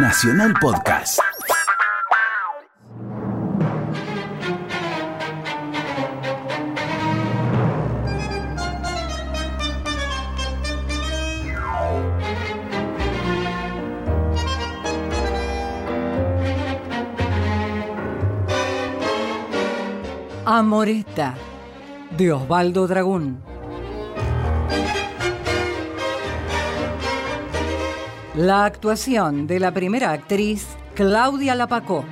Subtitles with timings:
[0.00, 1.18] Nacional Podcast.
[20.44, 21.34] Amoreta
[22.16, 23.47] de Osvaldo Dragún.
[28.38, 32.04] La actuación de la primera actriz Claudia Lapacó.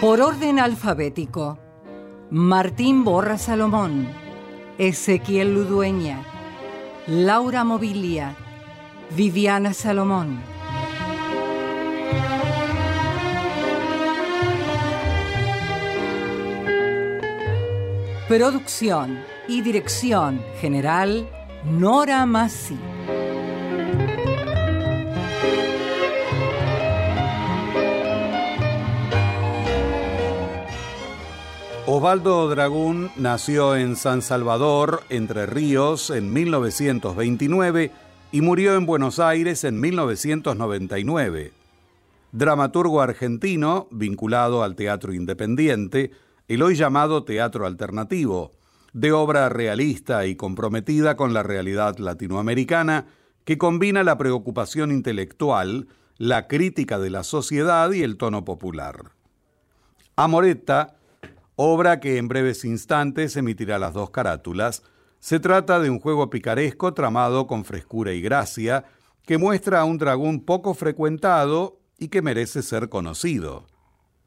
[0.00, 1.58] Por orden alfabético.
[2.30, 4.06] Martín Borra Salomón,
[4.78, 6.22] Ezequiel Ludueña,
[7.08, 8.36] Laura Mobilia,
[9.16, 10.49] Viviana Salomón.
[18.30, 21.28] Producción y dirección general
[21.64, 22.78] Nora Massi.
[31.86, 37.90] Osvaldo Dragún nació en San Salvador, Entre Ríos, en 1929
[38.30, 41.52] y murió en Buenos Aires en 1999.
[42.30, 46.12] Dramaturgo argentino, vinculado al teatro independiente,
[46.50, 48.50] el hoy llamado teatro alternativo,
[48.92, 53.06] de obra realista y comprometida con la realidad latinoamericana,
[53.44, 55.86] que combina la preocupación intelectual,
[56.18, 59.12] la crítica de la sociedad y el tono popular.
[60.16, 60.96] Amoretta,
[61.54, 64.82] obra que en breves instantes emitirá las dos carátulas,
[65.20, 68.86] se trata de un juego picaresco tramado con frescura y gracia,
[69.24, 73.68] que muestra a un dragón poco frecuentado y que merece ser conocido.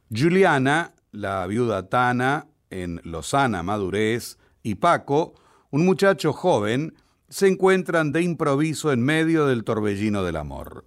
[0.10, 5.36] Juliana, la viuda Tana en Lozana Madurez, y Paco,
[5.72, 6.96] un muchacho joven,
[7.30, 10.86] se encuentran de improviso en medio del torbellino del amor.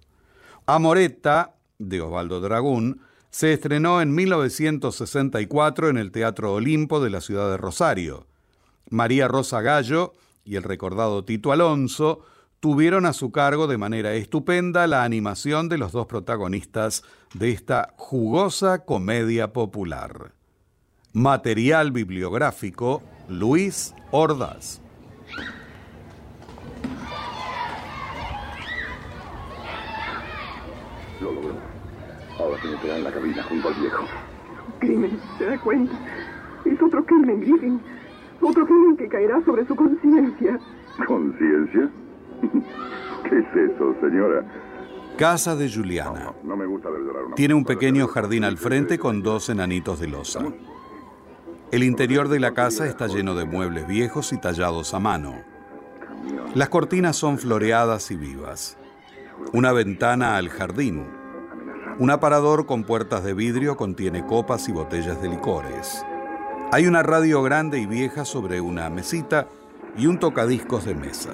[0.65, 7.49] Amoretta, de Osvaldo Dragún, se estrenó en 1964 en el Teatro Olimpo de la ciudad
[7.49, 8.27] de Rosario.
[8.89, 10.13] María Rosa Gallo
[10.43, 12.21] y el recordado Tito Alonso
[12.59, 17.93] tuvieron a su cargo de manera estupenda la animación de los dos protagonistas de esta
[17.97, 20.33] jugosa comedia popular.
[21.13, 24.81] Material bibliográfico Luis Ordaz.
[31.19, 31.55] Lo logró.
[32.39, 34.05] Ahora tiene que en la cabina junto al viejo.
[34.79, 35.93] Crimen, ¿se da cuenta?
[36.65, 37.81] Es otro crimen, Griffin.
[38.41, 40.59] Otro crimen que caerá sobre su conciencia.
[41.07, 41.89] ¿Conciencia?
[43.23, 44.45] ¿Qué es eso, señora?
[45.17, 46.31] Casa de Juliana.
[47.35, 50.41] Tiene un pequeño jardín al frente con dos enanitos de losa.
[51.71, 55.41] El interior de la casa está lleno de muebles viejos y tallados a mano.
[56.53, 58.77] Las cortinas son floreadas y vivas.
[59.53, 61.07] Una ventana al jardín.
[61.97, 66.05] Un aparador con puertas de vidrio contiene copas y botellas de licores.
[66.71, 69.47] Hay una radio grande y vieja sobre una mesita
[69.97, 71.33] y un tocadiscos de mesa.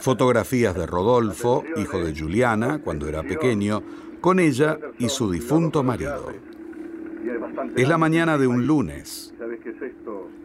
[0.00, 3.82] Fotografías de Rodolfo, hijo de Juliana, cuando era pequeño,
[4.20, 6.32] con ella y su difunto marido.
[7.76, 9.34] Es la mañana de un lunes.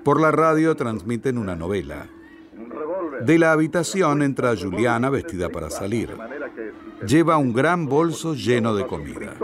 [0.04, 2.08] Por la radio transmiten una novela.
[3.22, 6.10] De la habitación entra Juliana vestida para salir.
[7.06, 9.36] Lleva un gran bolso lleno de comida.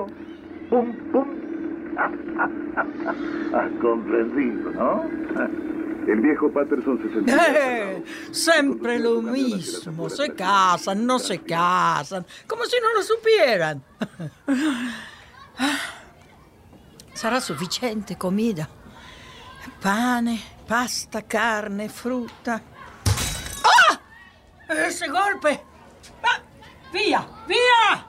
[3.54, 5.04] Has comprendido, ¿no?
[6.08, 7.36] El viejo Patterson se sentía...
[7.50, 10.10] Eh, siempre lo mismo.
[10.10, 12.26] Se casan, no se casan.
[12.48, 13.84] Como si no lo supieran.
[17.14, 18.70] Sarà sufficiente comida.
[19.82, 22.62] Pane, pasta, carne, frutta.
[23.66, 24.00] ¡Ah!
[24.70, 25.60] Ese golpe.
[26.24, 26.40] Ah,
[26.94, 27.28] ¡Via!
[27.48, 28.06] ¡Via!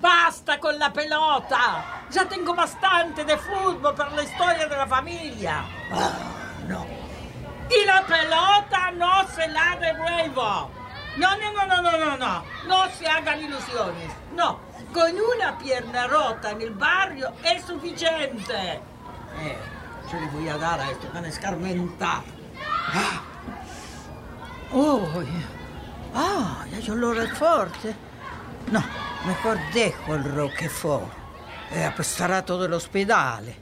[0.00, 2.04] Basta con la pelota.
[2.10, 5.64] Ya tengo bastante de fútbol para la historia de la familia.
[5.92, 6.39] Ah,
[6.70, 6.86] no.
[7.68, 10.70] Y la pelota no se la devuelvo.
[11.16, 12.44] No, no, no, no, no, no, no.
[12.66, 14.10] No se hagan ilusiones.
[14.34, 14.58] No.
[14.94, 18.80] Con una pierna rota en el barrio es suficiente.
[19.42, 19.58] Eh,
[20.10, 22.24] yo le voy a dar a este pan escarmentado.
[22.92, 23.22] Ah.
[24.72, 25.00] Oh,
[26.14, 27.94] ah, ya olore forte.
[28.70, 28.82] No,
[29.26, 31.12] mejor dejo el Roquefort.
[31.72, 33.56] E apestará todo el ospedale.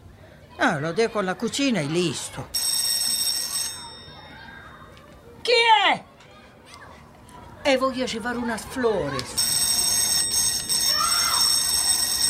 [0.58, 2.48] Ah, lo dejo en la cucina y listo.
[5.42, 5.52] ¿Chi
[5.90, 6.04] è?
[7.64, 9.46] E voglio llevar unas flores.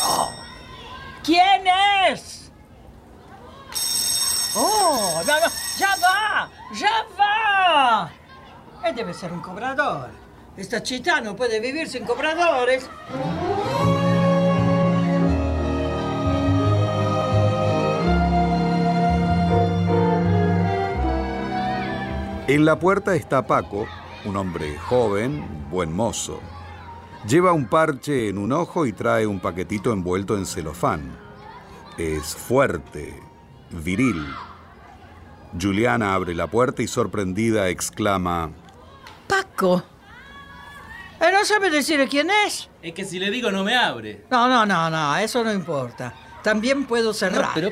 [0.03, 0.33] Oh.
[1.23, 1.67] ¿Quién
[2.11, 2.51] es?
[4.55, 5.47] Oh, no, no,
[5.77, 6.51] ya va.
[6.75, 8.11] Ya va.
[8.85, 10.11] E debe ser un cobrador.
[10.57, 12.89] Esta città no puede vivir sin cobradores.
[22.49, 23.87] En la puerta está Paco,
[24.25, 26.41] un hombre joven, buen mozo.
[27.27, 31.15] Lleva un parche en un ojo y trae un paquetito envuelto en celofán.
[31.99, 33.21] Es fuerte,
[33.71, 34.25] viril.
[35.61, 38.51] Juliana abre la puerta y sorprendida exclama,
[39.27, 39.83] Paco.
[41.21, 42.71] ¿Eh, ¿No sabe decir quién es?
[42.81, 44.25] Es que si le digo no me abre.
[44.31, 46.15] No, no, no, no, eso no importa.
[46.43, 47.49] También puedo cerrar.
[47.49, 47.71] No, pero-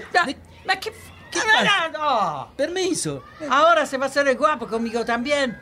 [0.67, 0.93] ma ¿Qué,
[1.41, 2.47] qué.
[2.56, 3.23] Permiso.
[3.50, 5.59] Ahora se va a hacer el guapo conmigo también.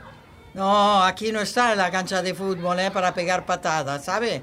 [0.55, 4.43] No, aquí no está la cancha de fútbol eh, para pegar patadas, ¿sabe?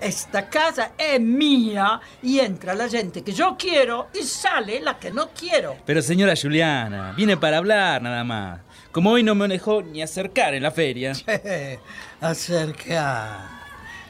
[0.00, 5.10] Esta casa es mía y entra la gente que yo quiero y sale la que
[5.10, 5.76] no quiero.
[5.84, 8.60] Pero señora Juliana, viene para hablar nada más.
[8.92, 11.12] Como hoy no me dejó ni acercar en la feria.
[12.20, 13.40] acercar.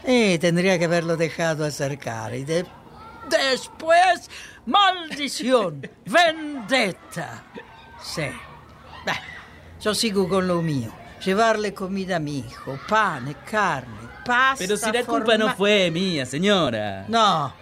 [0.04, 2.34] Eh, tendría que haberlo dejado acercar.
[2.34, 2.66] Y de-
[3.28, 4.30] después,
[4.66, 7.44] maldición, vendetta.
[8.02, 8.26] Sí.
[9.04, 9.20] Beh,
[9.80, 10.92] yo sigo con lo mío.
[11.24, 14.64] Llevarle comida a mi hijo, pane, carne, pasta.
[14.64, 17.04] Pero si la culpa no fue mía, señora.
[17.08, 17.52] No,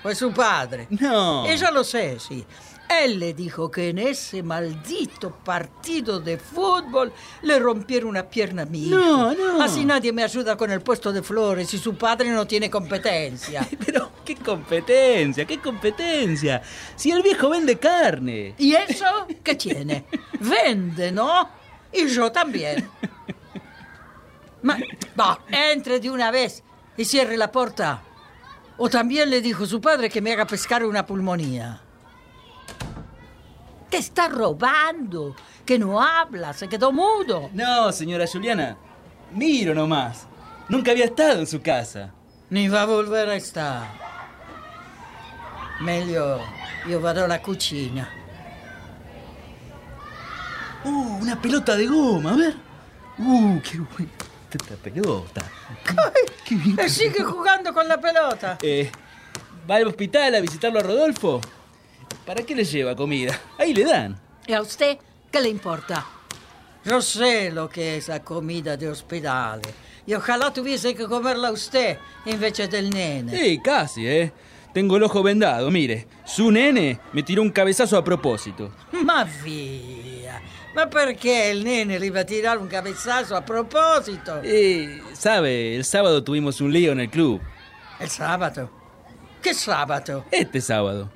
[0.00, 0.86] fue su padre.
[0.90, 1.44] No.
[1.46, 2.46] Ella lo sé, sí.
[2.90, 8.66] Él le dijo que en ese maldito partido de fútbol le rompieron una pierna a
[8.66, 8.98] mi hijo.
[8.98, 9.62] No, no.
[9.62, 13.66] Así nadie me ayuda con el puesto de flores y su padre no tiene competencia.
[13.86, 15.44] Pero, ¿qué competencia?
[15.44, 16.62] ¿Qué competencia?
[16.96, 18.56] Si el viejo vende carne.
[18.58, 19.06] ¿Y eso
[19.44, 20.06] qué tiene?
[20.40, 21.48] Vende, ¿no?
[21.92, 22.88] Y yo también.
[24.62, 24.78] Ma,
[25.18, 26.64] va, entre de una vez
[26.96, 28.02] y cierre la puerta.
[28.78, 31.82] O también le dijo su padre que me haga pescar una pulmonía.
[33.90, 35.34] Te está robando,
[35.66, 37.50] que no habla, se quedó mudo.
[37.52, 38.76] No, señora Juliana.
[39.32, 40.26] Miro nomás.
[40.68, 42.12] Nunca había estado en su casa.
[42.50, 43.88] Ni va a volver a estar.
[45.80, 46.40] Meglio
[46.86, 48.08] io vado alla cucina.
[50.84, 52.54] Uh, una pelota de goma, a ver.
[53.18, 54.12] Uh, qué buena
[54.50, 55.42] esta pelota.
[56.44, 56.78] Qué bien.
[56.78, 58.58] E sigue jugando con la pelota.
[58.62, 58.90] Eh,
[59.70, 61.40] ¿Va al hospital a visitarlo a Rodolfo?
[62.30, 63.36] ¿Para qué le lleva comida?
[63.58, 64.16] Ahí le dan.
[64.46, 64.98] ¿Y a usted
[65.32, 66.06] qué le importa?
[66.84, 69.68] Yo sé lo que es la comida de hospedale.
[70.06, 73.36] Y ojalá tuviese que comerla usted en vez del nene.
[73.36, 74.32] Sí, casi, ¿eh?
[74.72, 76.06] Tengo el ojo vendado, mire.
[76.24, 78.70] Su nene me tiró un cabezazo a propósito.
[78.92, 80.40] Ma via!
[80.76, 84.40] Ma perché il nene le iba a tirare un cabezazo a proposito?
[84.44, 87.40] Eh, sabe, el sábado tuvimos un lío en el club.
[87.98, 88.70] El sabato.
[89.42, 90.26] ¿Qué sabato?
[90.30, 91.10] Este sábado.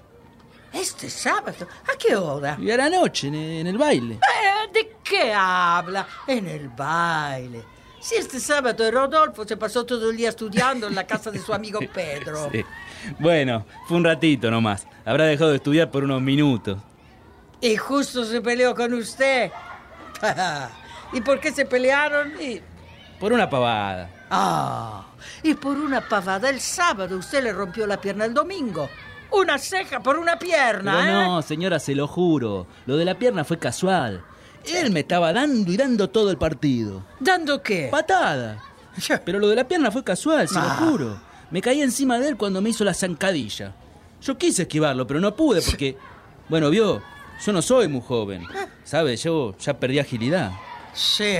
[0.75, 1.67] Este sabato.
[1.85, 2.59] ¿A qué hora?
[2.61, 4.15] Y a la noche, en, en el baile.
[4.17, 6.06] Eh, ¿De qué habla?
[6.26, 7.62] En el baile.
[8.00, 11.55] Si este sábado Rodolfo se pasó todo el día estudiando en la casa de su
[11.55, 12.50] amigo Pedro.
[12.53, 12.65] Sí.
[13.19, 14.87] Bueno, fue un ratito nomás.
[15.05, 16.79] Habrá dejado de estudiar por unos minutos.
[17.61, 19.50] Y justo se peleó con usted.
[21.12, 22.32] ¿Y por qué se pelearon?
[22.41, 22.61] Y
[23.19, 24.11] por una pavada.
[24.29, 25.06] Ah,
[25.43, 28.91] y por una pavada el sábado usted le rompió la pierna el domingo.
[29.37, 31.25] Una ceja por una pierna, Pero ¿eh?
[31.27, 32.67] no, señora, se lo juro.
[32.87, 34.23] Lo de la pierna fue casual.
[34.65, 37.03] Él me estaba dando y dando todo el partido.
[37.21, 37.88] ¿Dando qué?
[37.91, 38.62] Patada.
[39.25, 40.79] Pero lo de la pierna fue casual, se Ah.
[40.81, 41.21] lo juro.
[41.50, 43.75] Me caí encima de él cuando me hizo la zancadilla.
[44.23, 45.97] Yo quise esquivarlo, pero no pude porque...
[46.49, 47.03] Bueno, vio,
[47.45, 48.47] yo no soy muy joven.
[48.85, 49.17] ¿Sabe?
[49.17, 50.53] Yo ya perdí agilidad.
[50.93, 51.37] Sí,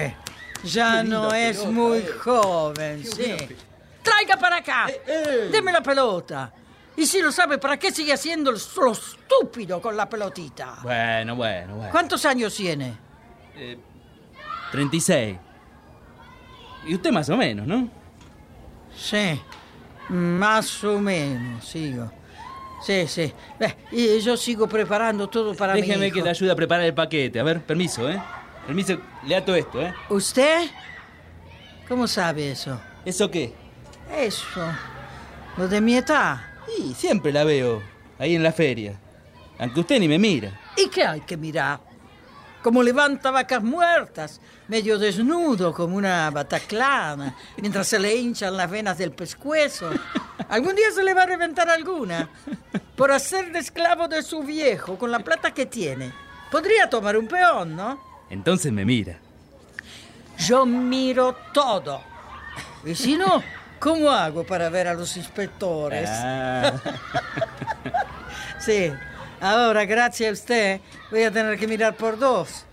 [0.65, 2.09] ya no es pelota, muy eh.
[2.23, 3.35] joven, sí.
[4.03, 4.87] Traiga para acá.
[5.07, 5.49] eh.
[5.53, 6.53] Deme la pelota.
[6.97, 10.79] Y si lo sabe, ¿para qué sigue haciendo lo estúpido con la pelotita?
[10.83, 11.91] Bueno, bueno, bueno.
[11.91, 12.97] ¿Cuántos años tiene?
[14.71, 15.37] 36.
[16.87, 17.89] Y usted más o menos, ¿no?
[18.97, 19.41] Sí,
[20.09, 22.11] más o menos, sigo.
[22.85, 23.33] Sí, sí.
[23.91, 26.17] Y yo sigo preparando todo para mi Déjeme hijo.
[26.17, 27.41] que le ayude a preparar el paquete.
[27.41, 28.23] A ver, permiso, ¿eh?
[28.67, 29.93] Permiso, lea todo esto, ¿eh?
[30.11, 30.69] ¿Usted?
[31.89, 32.79] ¿Cómo sabe eso?
[33.05, 33.53] ¿Eso qué?
[34.17, 34.61] Eso.
[35.57, 36.41] Lo de mi edad.
[36.79, 37.83] Y siempre la veo
[38.19, 38.99] ahí en la feria.
[39.59, 40.61] Aunque usted ni me mira.
[40.77, 41.81] ¿Y qué hay que mirar?
[42.63, 48.97] Como levanta vacas muertas, medio desnudo como una bataclana, mientras se le hinchan las venas
[48.97, 49.91] del pescuezo.
[50.49, 52.31] Algún día se le va a reventar alguna.
[52.97, 56.11] Por hacer de esclavo de su viejo con la plata que tiene.
[56.51, 58.01] Podría tomar un peón, ¿no?
[58.31, 59.19] Entonces me mira.
[60.39, 62.01] Yo miro todo.
[62.85, 63.43] Y si no,
[63.85, 66.09] ¿cómo hago para ver a los inspectores?
[66.11, 66.73] Ah.
[68.59, 68.91] Sí.
[69.43, 72.65] Ahora, gracias a usted, voy a tener que mirar por dos.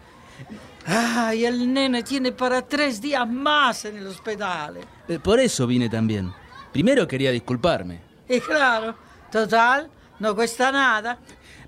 [0.85, 4.77] Ay, el nene tiene para tres días más en el hospital.
[5.09, 6.31] Eh, Por eso vine también.
[6.71, 7.99] Primero quería disculparme.
[8.29, 8.95] Y claro,
[9.29, 9.89] total,
[10.19, 11.17] no cuesta nada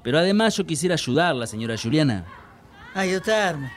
[0.01, 2.23] Pero además yo quisiera ayudarla, señora Juliana.
[2.93, 3.73] ayudarme.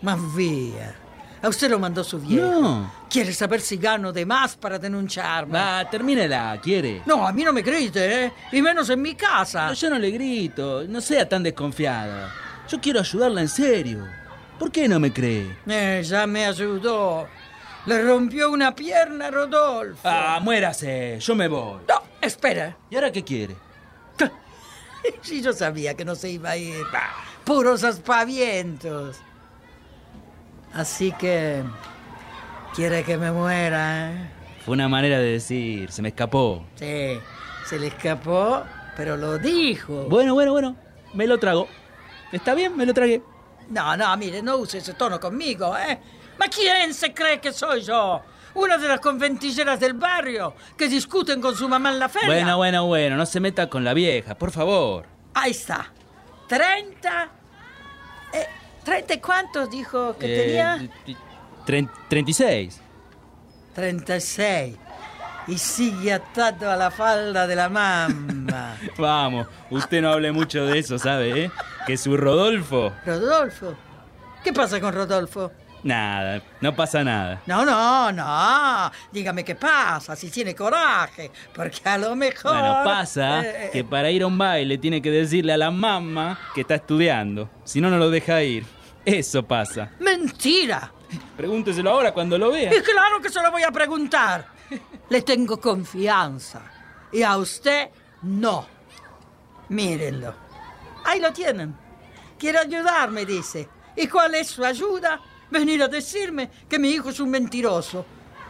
[0.00, 0.94] Más vía.
[1.42, 2.46] A usted lo mandó su viejo.
[2.60, 2.92] No.
[3.10, 5.58] Quiere saber si gano de más para denunciarme.
[5.58, 7.02] Va, termínela, ¿quiere?
[7.06, 8.32] No, a mí no me grite, ¿eh?
[8.52, 9.68] Y menos en mi casa.
[9.68, 12.32] No, yo no le grito, no sea tan desconfiada.
[12.68, 14.06] Yo quiero ayudarla en serio.
[14.58, 15.56] ¿Por qué no me cree?
[15.66, 17.28] Eh, ya me ayudó.
[17.84, 20.00] Le rompió una pierna a Rodolfo.
[20.04, 21.80] Ah, muérase, yo me voy.
[21.88, 22.76] No, espera.
[22.90, 23.56] ¿Y ahora qué quiere?
[25.22, 26.84] Sí, yo sabía que no se iba a ir.
[27.44, 29.18] Puros aspavientos.
[30.76, 31.64] Así que...
[32.74, 34.30] Quiere que me muera, ¿eh?
[34.62, 36.66] Fue una manera de decir, se me escapó.
[36.74, 37.18] Sí,
[37.64, 38.64] se le escapó,
[38.94, 40.04] pero lo dijo.
[40.10, 40.76] Bueno, bueno, bueno,
[41.14, 41.68] me lo trago.
[42.32, 42.76] ¿Está bien?
[42.76, 43.22] Me lo tragué.
[43.70, 45.98] No, no, mire, no use ese tono conmigo, ¿eh?
[46.38, 48.20] ¿Ma quién se cree que soy yo?
[48.54, 52.28] Una de las conventilleras del barrio que discuten con su mamá en la feria.
[52.28, 55.06] Bueno, bueno, bueno, no se meta con la vieja, por favor.
[55.32, 55.92] Ahí está.
[56.48, 57.30] 30.
[58.34, 58.46] Eh,
[58.86, 60.78] ¿30 y cuántos dijo que Eh, tenía?
[61.66, 62.80] tren- 36.
[63.74, 64.76] 36.
[65.48, 68.76] Y sigue atado a la falda de la mamá.
[68.98, 71.44] Vamos, usted no hable mucho de eso, ¿sabe?
[71.44, 71.50] eh?
[71.86, 72.92] Que su Rodolfo.
[73.04, 73.74] Rodolfo.
[74.42, 75.52] ¿Qué pasa con Rodolfo?
[75.84, 77.42] Nada, no pasa nada.
[77.46, 78.90] No, no, no.
[79.12, 81.30] Dígame qué pasa, si tiene coraje.
[81.54, 82.52] Porque a lo mejor.
[82.52, 86.40] Bueno, pasa Eh, que para ir a un baile tiene que decirle a la mamá
[86.56, 87.48] que está estudiando.
[87.62, 88.64] Si no, no lo deja ir.
[89.06, 89.90] Eso pasa.
[90.00, 90.92] Mentira.
[91.36, 92.74] Pregúnteselo ahora cuando lo vea.
[92.76, 94.48] Y claro que se lo voy a preguntar.
[95.08, 96.60] Le tengo confianza.
[97.12, 97.88] Y a usted
[98.22, 98.66] no.
[99.68, 100.34] Mírenlo.
[101.04, 101.74] Ahí lo tienen.
[102.36, 103.68] Quiere ayudarme, dice.
[103.94, 105.20] ¿Y cuál es su ayuda?
[105.50, 108.04] Venir a decirme que mi hijo es un mentiroso.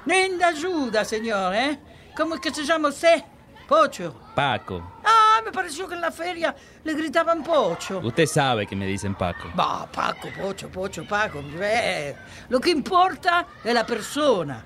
[0.07, 1.79] Linda ayuda, señor, ¿eh?
[2.17, 3.23] ¿Cómo es que se llama usted?
[3.69, 4.15] Pocho.
[4.35, 8.01] Paco, Ah, me pareció que en la feria le gritaban Pocho.
[8.03, 9.49] usted sabe que me dicen Paco.
[9.59, 11.43] Va, Paco, Pocho, Pocho, Paco.
[11.61, 12.15] eh,
[12.49, 14.65] lo que importa es la persona.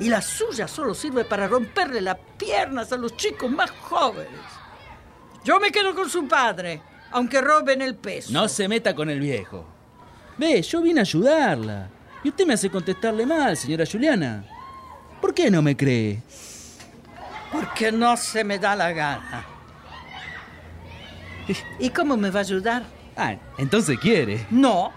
[0.00, 4.40] Y la suya solo sirve para romperle las piernas a los chicos más jóvenes.
[5.44, 6.80] Yo me quedo con su padre,
[7.12, 8.32] aunque roben el peso.
[8.32, 9.64] No se meta con el viejo.
[10.38, 11.88] Ve, yo vine a ayudarla.
[12.24, 14.44] Y usted me hace contestarle mal, señora Juliana.
[15.20, 16.22] ¿Por qué no me cree?
[17.52, 19.46] Porque no se me da la gana.
[21.78, 22.82] ¿Y cómo me va a ayudar?
[23.16, 24.46] Ah, entonces quiere.
[24.50, 24.92] No.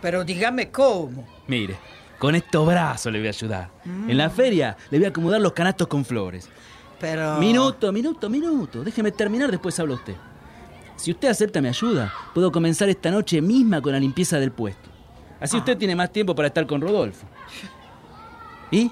[0.00, 1.26] Pero dígame cómo.
[1.46, 1.76] Mire,
[2.18, 3.70] con estos brazos le voy a ayudar.
[3.84, 6.48] En la feria le voy a acomodar los canastos con flores.
[7.00, 7.38] Pero...
[7.38, 8.84] Minuto, minuto, minuto.
[8.84, 10.14] Déjeme terminar, después habla usted.
[10.96, 14.88] Si usted acepta mi ayuda, puedo comenzar esta noche misma con la limpieza del puesto.
[15.40, 17.26] Así usted tiene más tiempo para estar con Rodolfo.
[18.70, 18.90] ¿Y?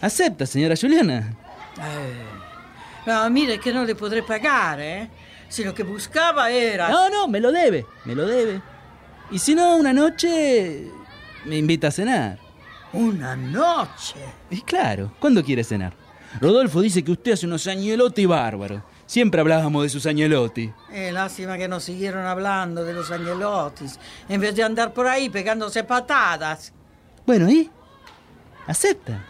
[0.00, 1.36] ¿Acepta, señora Juliana?
[1.80, 2.24] Eh,
[3.08, 5.08] no, mire que no le podré pagar, ¿eh?
[5.48, 6.90] Si lo que buscaba era...
[6.90, 8.60] No, no, me lo debe, me lo debe.
[9.30, 10.90] Y si no, una noche
[11.46, 12.38] me invita a cenar.
[12.92, 14.16] Una noche.
[14.50, 15.94] Y claro, ¿cuándo quiere cenar?
[16.38, 18.82] Rodolfo dice que usted hace unos añelotti bárbaros.
[19.06, 20.70] Siempre hablábamos de sus añelotti.
[20.92, 23.98] Eh, lástima que nos siguieron hablando de los angelotis,
[24.28, 26.74] en vez de andar por ahí pegándose patadas.
[27.26, 27.70] Bueno, ¿y?
[28.66, 29.24] ¿Acepta?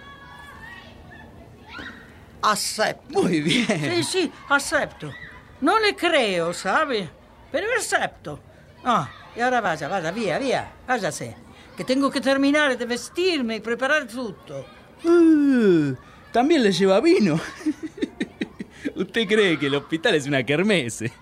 [2.43, 3.23] Acepto.
[3.23, 3.67] Muy bien.
[3.67, 5.13] Sí, sí, acepto.
[5.61, 7.09] No le creo, ¿sabe?
[7.51, 8.41] Pero acepto.
[8.85, 11.37] Ah, y ahora vaya, vaya, via, via, váyase.
[11.77, 14.67] Que tengo que terminar de vestirme y preparar tutto.
[15.05, 15.95] Uh,
[16.33, 17.41] También le lleva vino.
[18.95, 21.13] Usted cree que el hospital es una kermesse.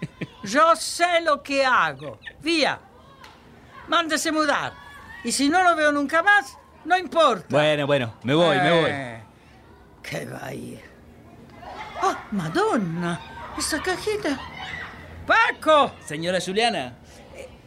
[0.45, 2.19] Yo sé lo que hago.
[2.43, 2.79] Vía.
[3.89, 4.73] Mándese mudar.
[5.25, 7.47] Y si no lo veo nunca más, no importa.
[7.51, 8.91] Bueno, bueno, me voy, me voy.
[8.91, 9.23] Eh,
[10.03, 10.81] ¿Qué va a ir?
[12.03, 13.21] ¡Oh, Madonna!
[13.59, 14.39] ¡Esa cajita!
[15.27, 15.93] ¡Paco!
[16.05, 16.95] Señora Juliana.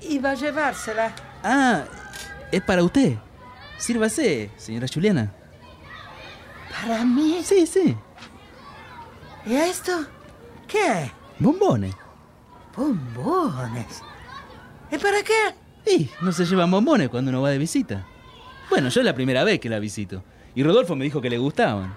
[0.01, 1.13] Iba a llevársela.
[1.43, 1.83] Ah,
[2.51, 3.17] es para usted.
[3.77, 5.33] Sírvase, señora Juliana.
[6.71, 7.41] ¿Para mí?
[7.43, 7.95] Sí, sí.
[9.45, 10.05] ¿Y esto?
[10.67, 11.11] ¿Qué?
[11.39, 11.95] Bombones.
[12.75, 14.01] Bombones.
[14.91, 15.55] ¿Y para qué?
[15.85, 18.05] Y no se llevan bombones cuando uno va de visita.
[18.69, 20.23] Bueno, yo es la primera vez que la visito.
[20.55, 21.95] Y Rodolfo me dijo que le gustaban.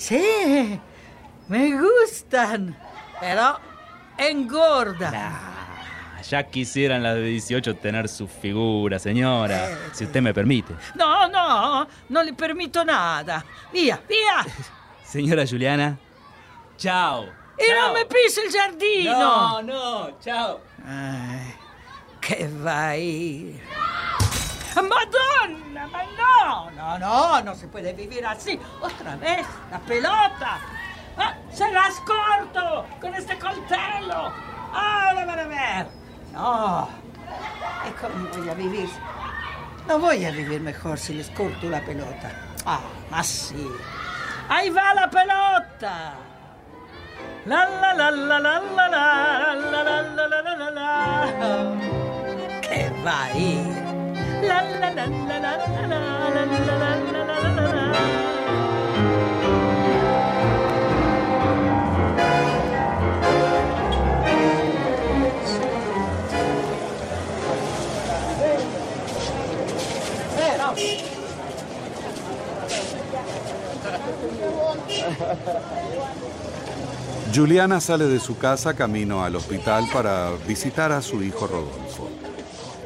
[0.00, 0.80] Sí,
[1.48, 2.74] me gustan.
[3.20, 3.58] Pero
[4.16, 5.10] engorda.
[5.12, 9.68] Ah, ya quisieran las de 18 tener su figura, señora.
[9.92, 10.74] Si usted me permite.
[10.94, 13.44] No, no, no le permito nada.
[13.70, 14.46] Vía, vía.
[15.04, 15.98] Señora Juliana.
[16.78, 17.26] Chao.
[17.58, 19.12] Y no me pise el giardino.
[19.12, 20.62] No, no, chao.
[20.82, 21.54] Ay,
[22.22, 23.60] que va a ir.
[24.76, 25.86] ¡Madonna!
[25.86, 26.70] ma no!
[26.70, 28.58] No, no, no se puede vivir así.
[28.80, 30.58] Otra vez, la pelota.
[31.16, 34.32] Ah, ¡Se las corto con este coltello!
[34.72, 35.86] ¡Ahora van a ver!
[36.32, 36.88] No.
[37.88, 38.88] ¿Y cómo voy a vivir?
[39.88, 42.30] No voy a vivir mejor si les corto la pelota.
[42.64, 43.68] Ah, más sí.
[44.48, 46.14] ¡Ahí va la pelota!
[47.46, 52.90] La la la la la la la la la la la la la la que
[53.04, 53.99] va a ir.
[77.32, 81.89] Juliana sale de su casa camino al hospital para visitar a su hijo Rodolfo.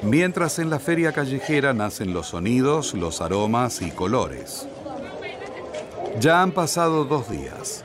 [0.04, 4.68] Mientras en la feria callejera nacen los sonidos, los aromas y colores.
[6.20, 7.84] Ya han pasado dos días.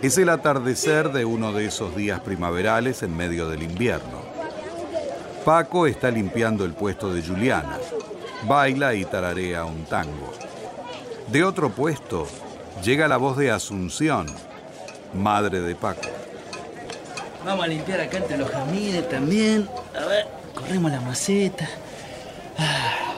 [0.00, 4.22] Es el atardecer de uno de esos días primaverales en medio del invierno.
[5.44, 7.78] Paco está limpiando el puesto de Juliana.
[8.48, 10.32] Baila y tararea un tango.
[11.30, 12.26] De otro puesto
[12.82, 14.26] llega la voz de Asunción,
[15.12, 16.08] madre de Paco.
[17.44, 19.68] Vamos a limpiar acá entre los jazmines también.
[19.94, 20.35] A ver,
[20.66, 21.68] corremos la maceta.
[22.58, 23.14] Ah,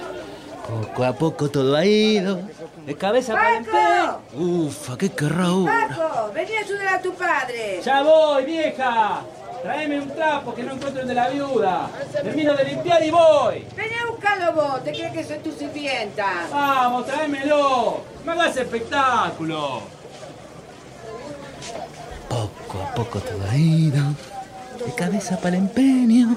[0.67, 2.41] poco a poco todo ha ido.
[2.85, 4.21] De cabeza para el ¡Paco!
[4.35, 5.89] Ufa, qué querrá ahora.
[5.89, 7.81] Paco, vení a ayudar a tu padre.
[7.85, 9.23] ¡Ya voy, vieja!
[9.63, 11.91] Tráeme un trapo que no encuentro el de la viuda.
[12.13, 13.67] Termino de limpiar y voy.
[13.77, 16.47] Vení a buscarlo vos, te crees que soy tu sirvienta.
[16.51, 18.03] Vamos, tráemelo.
[18.25, 19.83] Me hagas espectáculo.
[22.29, 24.03] Poco a poco todo ha ido.
[24.85, 26.37] De cabeza para el empeño.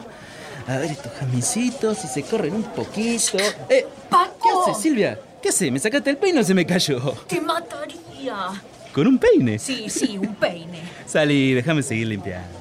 [0.68, 3.38] A ver estos jamincitos, si se corren un poquito.
[3.70, 4.66] Eh, ¡Paco!
[4.66, 5.20] ¿Qué haces, Silvia?
[5.42, 5.72] ¿Qué haces?
[5.72, 7.00] ¿Me sacaste el peine o se me cayó?
[7.28, 8.62] ¡Te mataría!
[8.94, 9.58] ¿Con un peine?
[9.58, 10.82] Sí, sí, un peine.
[11.06, 12.60] Salí, déjame seguir limpiando.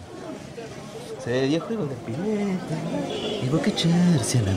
[1.22, 3.44] Se dio juego de pileta.
[3.44, 4.52] Y vos que echarse a la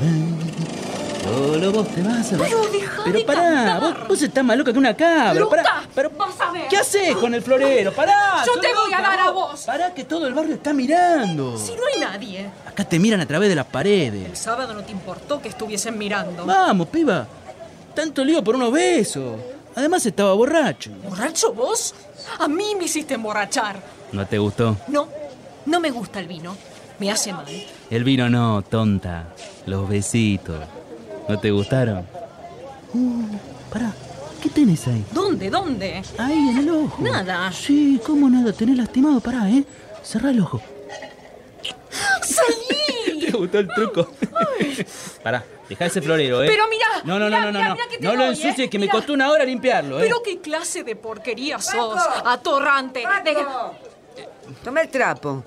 [1.23, 2.37] Solo vos te vas a...
[2.37, 2.61] Pero
[3.03, 5.33] Pero pará, vos, vos estás más loca que una cabra.
[5.33, 6.67] Luca, pará, pero, vas a ver.
[6.67, 7.91] ¿Qué haces con el florero?
[7.93, 8.43] Pará.
[8.45, 9.63] Yo te voy a dar a vos.
[9.63, 11.57] Pará que todo el barrio está mirando.
[11.57, 12.49] Si no hay nadie.
[12.67, 14.39] Acá te miran a través de las El paredes.
[14.39, 16.45] sábado no te importó que estuviesen mirando.
[16.45, 17.27] Vamos, piba.
[17.93, 19.39] Tanto lío por unos besos.
[19.75, 20.91] Además estaba borracho.
[21.07, 21.93] ¿Borracho vos?
[22.39, 23.77] A mí me hiciste emborrachar.
[24.11, 24.77] ¿No te gustó?
[24.87, 25.07] No,
[25.65, 26.55] no me gusta el vino.
[26.99, 27.45] Me hace mal.
[27.89, 29.29] El vino no, tonta.
[29.65, 30.59] Los besitos.
[31.27, 32.05] ¿No te gustaron?
[32.93, 33.23] Uh,
[33.71, 33.91] pará.
[34.41, 35.05] ¿Qué tenés ahí?
[35.11, 35.49] ¿Dónde?
[35.49, 36.01] ¿Dónde?
[36.17, 37.01] Ahí en el ojo.
[37.01, 37.51] Nada.
[37.51, 38.51] Sí, ¿cómo nada?
[38.51, 39.63] Tenés lastimado, pará, ¿eh?
[40.03, 40.61] Cerrá el ojo.
[42.21, 43.19] ¡Salí!
[43.25, 44.07] ¿Te gustó el truco?
[45.23, 46.47] pará, dejá ese florero, ¿eh?
[46.47, 47.59] Pero mirá, No, no, no, mirá, no, no.
[47.59, 47.75] mirá, no.
[47.75, 48.69] mirá que te no lo ensucies, ¿eh?
[48.69, 50.03] que me costó una hora limpiarlo, ¿eh?
[50.03, 51.95] ¿Pero qué clase de porquería sos?
[51.95, 52.27] Paco.
[52.27, 53.03] Atorrante.
[54.63, 55.43] Toma el trapo.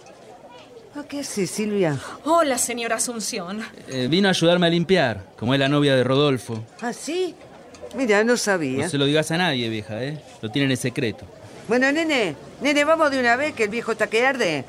[1.05, 1.99] ¿Qué haces, Silvia?
[2.25, 3.61] Hola, señora Asunción.
[3.89, 6.65] Eh, vino a ayudarme a limpiar, como es la novia de Rodolfo.
[6.81, 7.35] ¿Ah, sí?
[7.95, 8.85] Mira, no sabía.
[8.85, 10.19] No se lo digas a nadie, vieja, ¿eh?
[10.43, 11.25] Lo tienen en secreto.
[11.69, 14.65] Bueno, nene, nene, vamos de una vez que el viejo está que arde.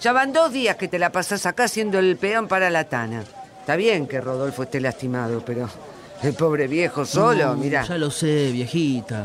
[0.00, 3.24] Ya van dos días que te la pasás acá siendo el peón para la tana.
[3.60, 5.68] Está bien que Rodolfo esté lastimado, pero
[6.22, 7.84] el pobre viejo solo, No, mira.
[7.84, 9.24] Ya lo sé, viejita.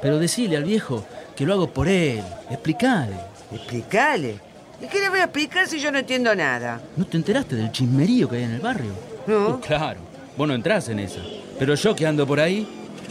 [0.00, 1.04] Pero decile al viejo
[1.36, 2.22] que lo hago por él.
[2.50, 3.16] Explicale.
[3.52, 4.53] Explicale.
[4.84, 6.78] ¿Y qué le voy a explicar si yo no entiendo nada?
[6.96, 8.92] ¿No te enteraste del chismerío que hay en el barrio?
[9.26, 9.48] No.
[9.50, 10.00] Uh, claro,
[10.36, 11.20] vos no entrás en esa.
[11.58, 12.68] Pero yo que ando por ahí,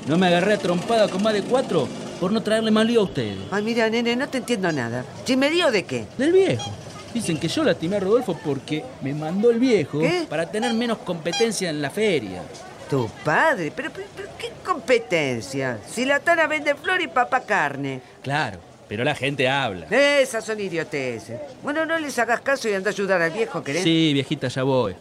[0.07, 1.87] no me agarré a trompada con más de cuatro
[2.19, 3.39] por no traerle más lío a ustedes.
[3.49, 5.03] Ay, mira, nene, no te entiendo nada.
[5.25, 6.05] ¿Chismerío de qué?
[6.17, 6.71] Del viejo.
[7.11, 10.25] Dicen que yo lastimé a Rodolfo porque me mandó el viejo ¿Qué?
[10.29, 12.43] para tener menos competencia en la feria.
[12.89, 15.79] Tu padre, pero, pero- pero qué competencia.
[15.89, 18.01] Si la tana vende flor y papá carne.
[18.21, 18.59] Claro,
[18.93, 19.87] pero la gente habla.
[19.89, 21.39] Esas son idioteces.
[21.63, 23.81] Bueno, no les hagas caso y anda a ayudar al viejo, ¿querés?
[23.81, 24.93] Sí, viejita, ya voy.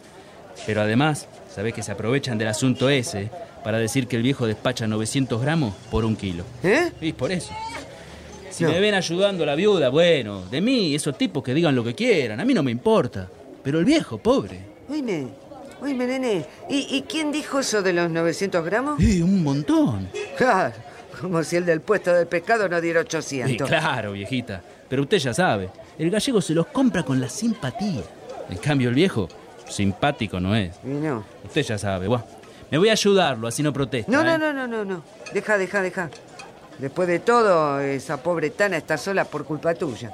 [0.65, 3.29] Pero además, sabés que se aprovechan del asunto ese
[3.63, 6.43] para decir que el viejo despacha 900 gramos por un kilo.
[6.63, 6.89] ¿Eh?
[7.01, 7.53] Y por eso.
[8.49, 8.71] Si No.
[8.71, 11.93] me ven ayudando a la viuda, bueno, de mí, esos tipos que digan lo que
[11.93, 13.29] quieran, a mí no me importa.
[13.63, 14.59] Pero el viejo, pobre.
[14.89, 15.27] Oíme,
[15.83, 16.45] oíme, nene.
[16.67, 18.99] ¿Y, y quién dijo eso de los 900 gramos?
[18.99, 20.09] Eh, un montón.
[20.35, 20.73] Claro,
[21.23, 23.67] como si el del puesto del pescado no diera Y 800.
[23.67, 24.61] claro, viejita.
[24.87, 28.03] Pero usted ya sabe, el gallego se los compra con la simpatía.
[28.49, 29.27] En cambio, el viejo,
[29.67, 30.75] simpático no es.
[30.83, 31.23] Y no.
[31.45, 32.25] Usted ya sabe, bueno.
[32.69, 34.11] Me voy a ayudarlo, así no protesta.
[34.11, 34.37] No, no, ¿eh?
[34.37, 35.03] no, no, no, no.
[35.33, 36.09] Deja, deja, deja.
[36.79, 40.11] Después de todo, esa pobre Tana está sola por culpa tuya.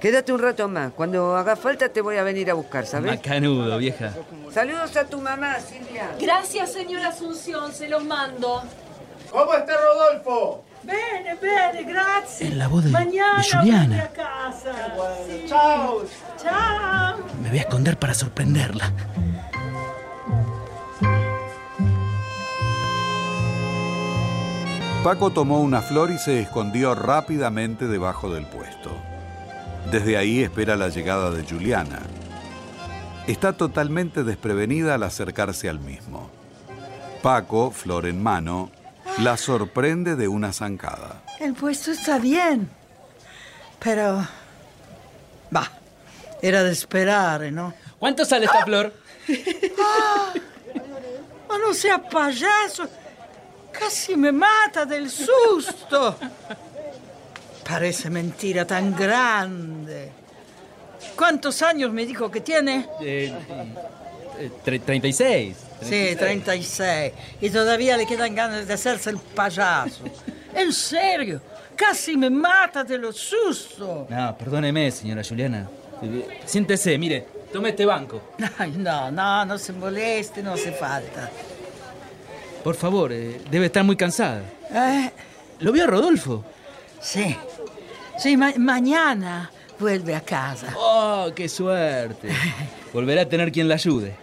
[0.00, 0.92] Quédate un rato más.
[0.94, 3.12] Cuando haga falta te voy a venir a buscar, ¿sabes?
[3.12, 4.12] Macanudo, vieja.
[4.52, 6.10] Saludos a tu mamá, Silvia.
[6.20, 8.64] Gracias, señora Asunción, se los mando.
[9.32, 10.64] ¿Cómo está Rodolfo?
[10.82, 12.48] Bene, bene, grazie.
[12.48, 14.02] Es la voz de, Mañana de Juliana.
[14.04, 14.94] a casa.
[15.26, 15.44] Sí.
[15.48, 16.02] Chao.
[16.42, 17.18] Chao.
[17.40, 18.92] Me voy a esconder para sorprenderla.
[25.02, 28.90] Paco tomó una flor y se escondió rápidamente debajo del puesto.
[29.90, 32.00] Desde ahí espera la llegada de Juliana.
[33.26, 36.30] Está totalmente desprevenida al acercarse al mismo.
[37.20, 38.70] Paco, flor en mano,
[39.18, 41.22] la sorprende de una zancada.
[41.40, 42.68] El puesto está bien.
[43.78, 44.26] Pero.
[45.54, 45.70] Va.
[46.40, 47.72] Era de esperar, ¿no?
[47.98, 48.92] ¿Cuánto sale esta flor?
[51.48, 52.88] Ma non sea payaso.
[53.70, 56.16] Casi me mata del susto.
[57.62, 60.10] Parece mentira tan grande.
[61.16, 62.88] ¿Cuántos años me dijo que tiene?
[63.00, 63.32] Eh,
[64.38, 65.56] eh, tre- 36.
[65.84, 67.12] Sí, 36.
[67.40, 70.04] Y todavía le quedan ganas de hacerse el payaso.
[70.54, 71.40] En serio,
[71.74, 74.10] casi me mata de los sustos.
[74.10, 75.66] No, perdóneme, señora Juliana.
[76.44, 78.20] Siéntese, mire, tome este banco.
[78.58, 81.30] Ay, no, no, no se moleste, no hace falta.
[82.62, 84.42] Por favor, eh, debe estar muy cansada.
[84.70, 85.10] Eh,
[85.60, 86.44] ¿Lo vio Rodolfo?
[87.00, 87.34] sí,
[88.18, 90.74] sí, ma- mañana vuelve a casa.
[90.76, 92.28] ¡Oh, qué suerte!
[92.92, 94.14] Volverá a tener quien la ayude.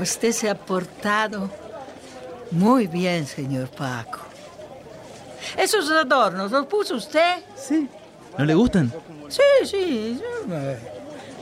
[0.00, 1.50] Usted se ha portado
[2.50, 4.20] muy bien, señor Paco.
[5.56, 7.36] Esos adornos, ¿los puso usted?
[7.56, 7.88] Sí.
[8.38, 8.92] ¿No le gustan?
[9.28, 10.20] Sí, sí,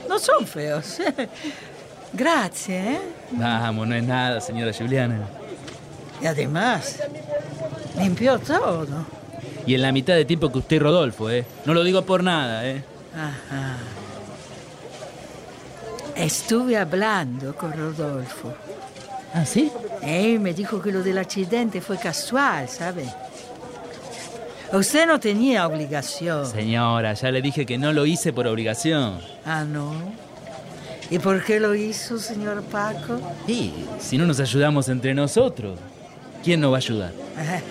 [0.07, 0.97] no son feos.
[2.13, 2.99] Gracias, ¿eh?
[3.31, 5.27] Vamos, no es nada, señora Juliana.
[6.21, 6.99] Y además,
[7.97, 9.05] limpió todo.
[9.65, 11.45] Y en la mitad de tiempo que usted Rodolfo, ¿eh?
[11.65, 12.83] No lo digo por nada, ¿eh?
[13.15, 13.77] Ajá.
[16.15, 18.53] Estuve hablando con Rodolfo.
[19.33, 19.71] ¿Ah, sí?
[20.01, 23.05] Él me dijo que lo del accidente fue casual, ¿sabe?
[24.73, 26.45] Usted no tenía obligación.
[26.45, 29.19] Señora, ya le dije que no lo hice por obligación.
[29.45, 29.93] Ah, no.
[31.09, 33.19] ¿Y por qué lo hizo, señor Paco?
[33.47, 35.77] Y si no nos ayudamos entre nosotros,
[36.41, 37.11] ¿quién nos va a ayudar?
[37.37, 37.61] Eh,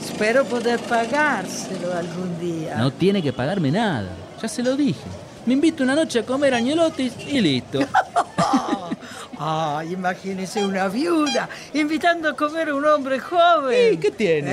[0.04, 2.76] espero poder pagárselo algún día.
[2.76, 4.10] No tiene que pagarme nada.
[4.42, 5.23] Ya se lo dije.
[5.46, 7.80] Me invito una noche a comer añelotes y listo.
[9.38, 13.94] Ay, imagínese una viuda invitando a comer a un hombre joven.
[13.94, 14.50] ¿Y qué tiene?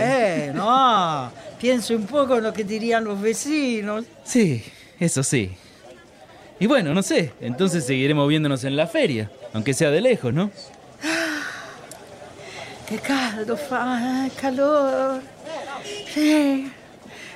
[0.48, 1.32] Eh, no.
[1.60, 4.06] Piense un poco en lo que dirían los vecinos.
[4.24, 4.64] Sí,
[5.00, 5.52] eso sí.
[6.60, 10.52] Y bueno, no sé, entonces seguiremos viéndonos en la feria, aunque sea de lejos, ¿no?
[12.88, 15.22] Qué caldo fa, calor.
[16.14, 16.72] Sí.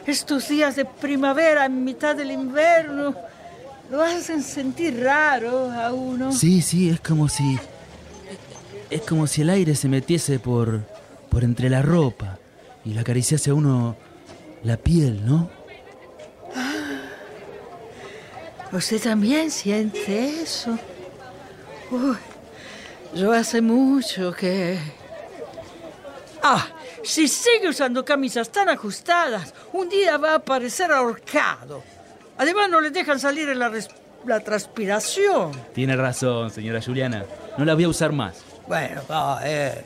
[0.05, 3.15] Estos días de primavera en mitad del invierno
[3.89, 6.31] lo hacen sentir raro a uno.
[6.31, 7.57] Sí, sí, es como si.
[8.89, 10.81] Es como si el aire se metiese por.
[11.29, 12.39] por entre la ropa
[12.83, 13.95] y le acariciase a uno
[14.63, 15.49] la piel, ¿no?
[18.71, 20.77] ¿Usted también siente eso?
[21.91, 22.17] Uy,
[23.13, 24.77] yo hace mucho que...
[26.43, 26.67] Ah,
[27.03, 31.83] si sigue usando camisas tan ajustadas, un día va a parecer ahorcado.
[32.37, 33.89] Además, no le dejan salir en la, res-
[34.25, 35.51] la transpiración.
[35.73, 37.23] Tiene razón, señora Juliana.
[37.57, 38.35] No la voy a usar más.
[38.67, 39.83] Bueno, no, eh,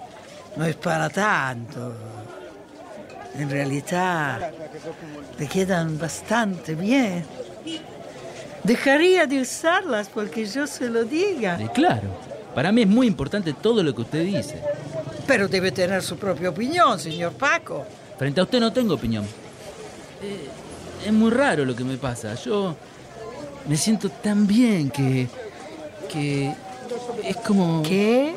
[0.55, 1.93] no es para tanto.
[3.37, 4.51] En realidad,
[5.37, 7.23] le quedan bastante bien.
[8.63, 11.57] Dejaría de usarlas porque yo se lo diga.
[11.61, 12.09] Eh, claro,
[12.55, 14.61] para mí es muy importante todo lo que usted dice.
[15.27, 17.85] Pero debe tener su propia opinión, señor Paco.
[18.17, 19.23] Frente a usted no tengo opinión.
[20.21, 20.49] Eh,
[21.05, 22.35] es muy raro lo que me pasa.
[22.35, 22.75] Yo
[23.67, 25.27] me siento tan bien que.
[26.11, 26.53] que.
[27.23, 27.81] es como.
[27.83, 28.35] ¿Qué?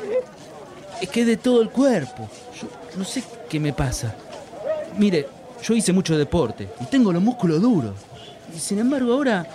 [1.01, 2.29] Es que es de todo el cuerpo.
[2.61, 4.15] Yo no sé qué me pasa.
[4.97, 5.27] Mire,
[5.63, 7.93] yo hice mucho deporte y tengo los músculos duros.
[8.55, 9.45] Y sin embargo ahora,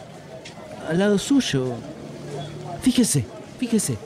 [0.89, 1.75] al lado suyo,
[2.83, 3.25] fíjese,
[3.59, 3.97] fíjese,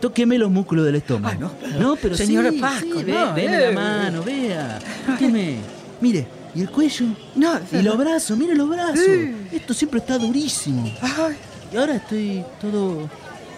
[0.00, 1.32] tóqueme los músculos del estómago.
[1.34, 3.66] Ay, no, pero- no, pero señora sí, Pasco, sí, ve- no, deme eh.
[3.66, 5.56] la mano, vea, tóqueme.
[6.00, 9.00] Mire, y el cuello, No, y los brazos, mire los brazos.
[9.04, 9.34] Sí.
[9.52, 10.90] Esto siempre está durísimo.
[11.02, 11.36] Ay,
[11.72, 13.08] Y ahora estoy todo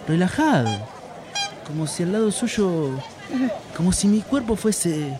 [0.07, 0.69] relajado.
[1.65, 2.91] Como si al lado suyo.
[3.75, 5.17] Como si mi cuerpo fuese.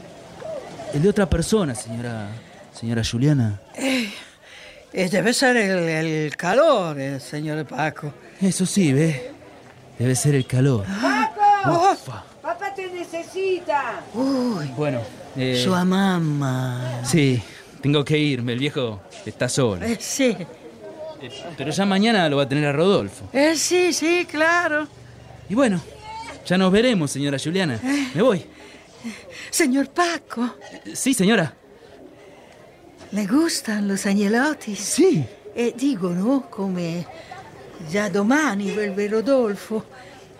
[0.93, 2.29] el de otra persona, señora.
[2.73, 3.59] Señora Juliana.
[3.75, 8.13] eh, debe ser el, el calor, eh, señor Paco.
[8.41, 9.31] Eso sí, ve.
[9.99, 10.85] Debe ser el calor.
[11.65, 12.23] Ufa.
[12.41, 14.01] Papá te necesita.
[14.13, 15.01] Uy, Bueno,
[15.35, 17.01] eh, su mamá.
[17.03, 17.41] Sí,
[17.81, 19.85] tengo que irme, el viejo está solo.
[19.85, 20.35] Eh, sí.
[21.21, 23.29] Eh, pero ya mañana lo va a tener a Rodolfo.
[23.33, 24.87] Eh, sí, sí, claro.
[25.49, 25.81] Y bueno,
[26.45, 27.79] ya nos veremos, señora Juliana.
[28.13, 28.45] Me voy.
[29.49, 31.53] Señor Paco, Eh, Sí, señora.
[33.11, 34.79] ¿le gustan los agnelotis?
[34.79, 35.23] Sí.
[35.55, 36.49] E digo, no?
[36.49, 37.05] Come
[37.89, 39.85] già domani vuelve Rodolfo.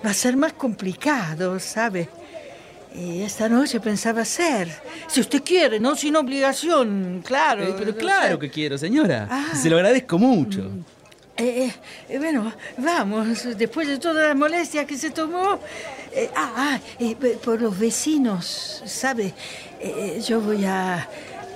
[0.06, 2.08] Va a ser más complicado, ¿sabe?
[2.98, 4.70] Y esta noche pensaba hacer.
[5.08, 5.96] Si usted quiere, ¿no?
[5.96, 7.64] Sin obligación, claro.
[7.64, 9.28] Eh, pero o claro sea, que quiero, señora.
[9.30, 9.56] Ah.
[9.56, 10.72] Se lo agradezco mucho.
[11.38, 11.72] eh,
[12.10, 15.60] eh, bueno, vamos, después de toda la molestia que se tomó.
[16.12, 19.34] eh, ah, ah, eh, por los vecinos, ¿sabe?
[19.80, 21.08] Eh, yo voy a,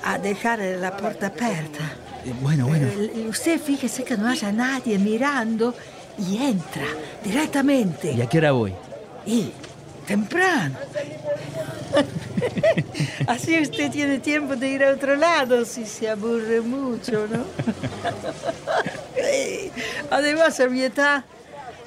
[0.04, 1.96] a dejar la puerta abierta.
[2.24, 2.86] Eh, bueno, bueno.
[2.88, 5.74] Eh, usted fíjese que no haya nadie mirando
[6.20, 6.86] y entra
[7.24, 8.12] directamente.
[8.14, 8.74] ¿Y a qué hora voy?
[9.26, 9.52] Y
[10.12, 10.76] temprano.
[13.28, 17.46] Así usted tiene tiempo de ir a otro lado si se aburre mucho, ¿no?
[20.12, 21.24] Además, a mi edad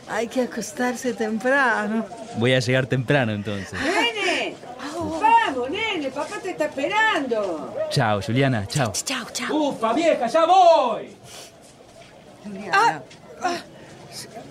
[0.08, 2.06] hay que acostarse temprano.
[2.36, 3.78] Voy a llegar temprano entonces.
[3.80, 4.54] ¡Nene!
[4.98, 6.10] ¡Vamos, nene!
[6.10, 7.76] Papá te está esperando.
[7.90, 8.92] Chao, Juliana, chao.
[8.92, 9.54] Chao, chao.
[9.54, 11.10] ¡Ufa, vieja, ya voy!
[12.42, 13.02] Juliana.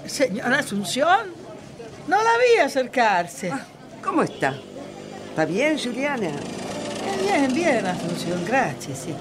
[0.05, 1.42] Señora Asunción,
[2.07, 3.51] no la vi acercarse.
[4.03, 4.53] ¿Cómo está?
[5.29, 6.29] ¿Está bien, Juliana?
[7.21, 9.15] Bien, bien, Asunción, gracias, sí.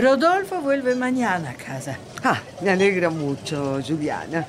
[0.00, 1.96] Rodolfo vuelve mañana a casa.
[2.22, 4.46] Ah, me alegra mucho, Juliana.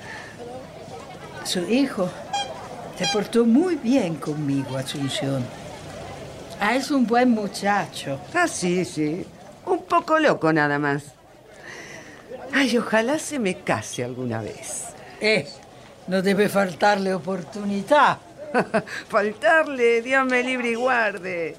[1.44, 2.10] Su hijo
[2.98, 5.46] se portó muy bien conmigo, Asunción.
[6.60, 8.20] Ah, es un buen muchacho.
[8.34, 9.26] Ah, sí, sí.
[9.66, 11.04] Un poco loco nada más.
[12.54, 14.86] Ay, ojalá se me case alguna vez.
[15.20, 15.48] Eh,
[16.08, 18.18] no debe faltarle oportunidad.
[19.10, 21.56] Faltarle, Dios me libre y guarde.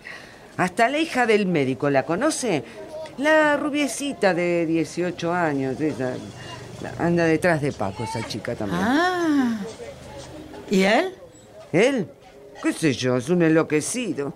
[0.56, 2.64] Hasta la hija del médico, ¿la conoce?
[3.18, 6.14] La rubiecita de 18 años, esa.
[6.98, 8.80] Anda detrás de Paco, esa chica también.
[8.82, 9.60] Ah.
[10.70, 11.14] ¿Y él?
[11.72, 12.08] ¿Él?
[12.62, 13.16] ¿Qué sé yo?
[13.16, 14.34] Es un enloquecido.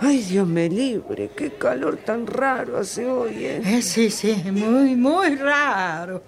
[0.00, 1.30] Ay, Dios me libre.
[1.36, 3.62] Qué calor tan raro hace hoy, ¿eh?
[3.64, 6.22] Eh, sí, sí, muy, muy raro.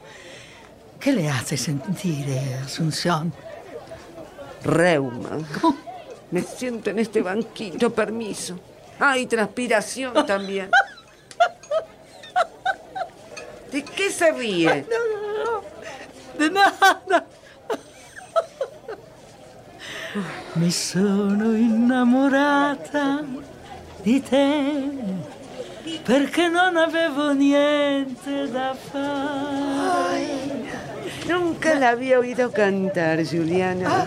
[1.04, 3.30] ¿Qué le hace sentir, eh, Asunción?
[4.64, 5.36] Reuma.
[6.30, 8.58] Me siento en este banquito, permiso.
[8.98, 10.70] Ay, transpiración también.
[13.70, 14.86] ¿De qué se ríe?
[16.38, 17.26] De nada.
[20.54, 23.22] Mi sono innamorata
[24.02, 24.90] di te
[26.02, 30.53] perché non avevo niente da fare.
[31.28, 34.06] Nunca la había oído cantar, Juliana.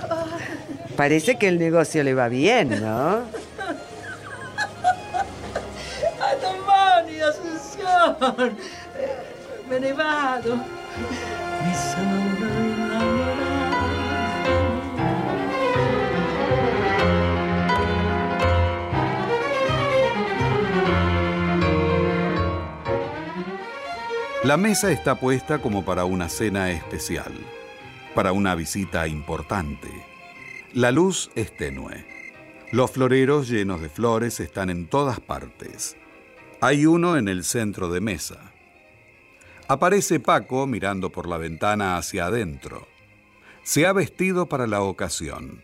[0.96, 3.24] Parece que el negocio le va bien, ¿no?
[6.20, 8.58] A domani, Asunción.
[9.00, 9.28] Eh,
[24.48, 27.34] La mesa está puesta como para una cena especial,
[28.16, 29.90] para una visita importante.
[30.74, 32.06] La luz es tenue.
[32.72, 35.98] Los floreros llenos de flores están en todas partes.
[36.62, 38.54] Hay uno en el centro de mesa.
[39.68, 42.88] Aparece Paco mirando por la ventana hacia adentro.
[43.64, 45.62] Se ha vestido para la ocasión.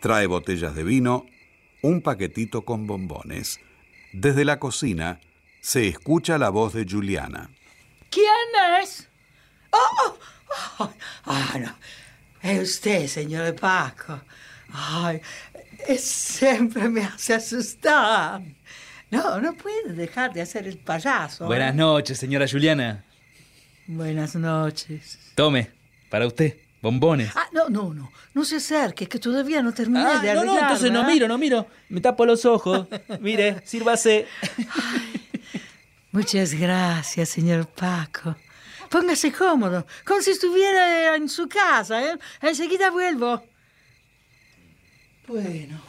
[0.00, 1.24] Trae botellas de vino,
[1.80, 3.58] un paquetito con bombones.
[4.12, 5.18] Desde la cocina
[5.62, 7.48] se escucha la voz de Juliana.
[8.10, 9.08] ¿Quién es?
[9.70, 10.18] ¡Oh!
[10.80, 10.92] oh,
[11.26, 11.74] Ah, no.
[12.42, 14.20] Es usted, señor Paco.
[14.72, 15.20] Ay,
[15.86, 18.40] eh, siempre me hace asustar.
[19.10, 21.44] No, no puede dejar de hacer el payaso.
[21.44, 21.46] ¿eh?
[21.48, 23.04] Buenas noches, señora Juliana.
[23.86, 25.18] Buenas noches.
[25.34, 25.70] Tome,
[26.08, 27.30] para usted, bombones.
[27.34, 28.10] Ah, no, no, no.
[28.34, 31.12] No se acerque, que todavía no terminé Ah, de no, no, entonces no arreglarla.
[31.12, 31.66] miro, no miro.
[31.88, 32.86] Me tapo los ojos.
[33.20, 34.26] Mire, sírvase.
[36.12, 38.34] Muchas gracias, señor Paco.
[38.88, 42.02] Póngase cómodo, como si estuviera en su casa.
[42.02, 42.18] ¿eh?
[42.42, 43.44] Enseguida vuelvo.
[45.28, 45.80] Bueno,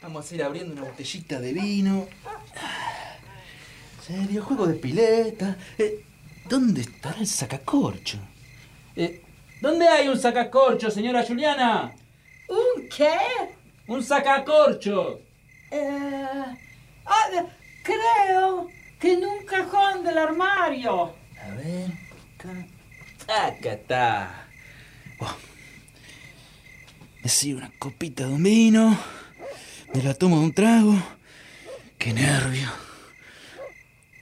[0.00, 2.08] vamos a ir abriendo una botellita de vino.
[4.06, 5.58] Serio, juego de pileta.
[5.76, 6.02] Eh,
[6.48, 8.18] ¿Dónde estará el sacacorcho?
[8.96, 9.22] Eh,
[9.60, 11.94] ¿Dónde hay un sacacorcho, señora Juliana?
[12.48, 13.18] ¿Un qué?
[13.86, 15.20] ¡Un sacacorcho!
[15.70, 16.44] Eh,
[17.04, 17.28] ah,
[17.82, 18.70] creo
[19.04, 21.14] que en un cajón del armario.
[21.42, 21.92] A ver,
[23.62, 24.48] está.
[25.18, 25.36] Oh.
[27.22, 28.98] Me sigue una copita de un vino.
[29.92, 30.94] Me la tomo de un trago.
[31.98, 32.68] ¡Qué nervio!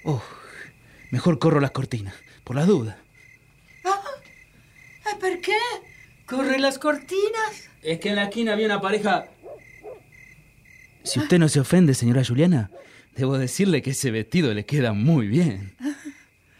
[0.04, 0.22] Oh,
[1.12, 2.96] mejor corro las cortinas, por las dudas.
[3.84, 4.02] Ah,
[5.20, 5.58] ¿Por qué?
[6.26, 7.70] ¿Corre las cortinas?
[7.82, 9.28] Es que en la esquina había una pareja...
[11.04, 12.70] Si usted no se ofende, señora Juliana,
[13.14, 15.74] debo decirle que ese vestido le queda muy bien.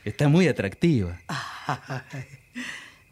[0.04, 1.20] Está muy atractiva.
[1.28, 2.24] Ay,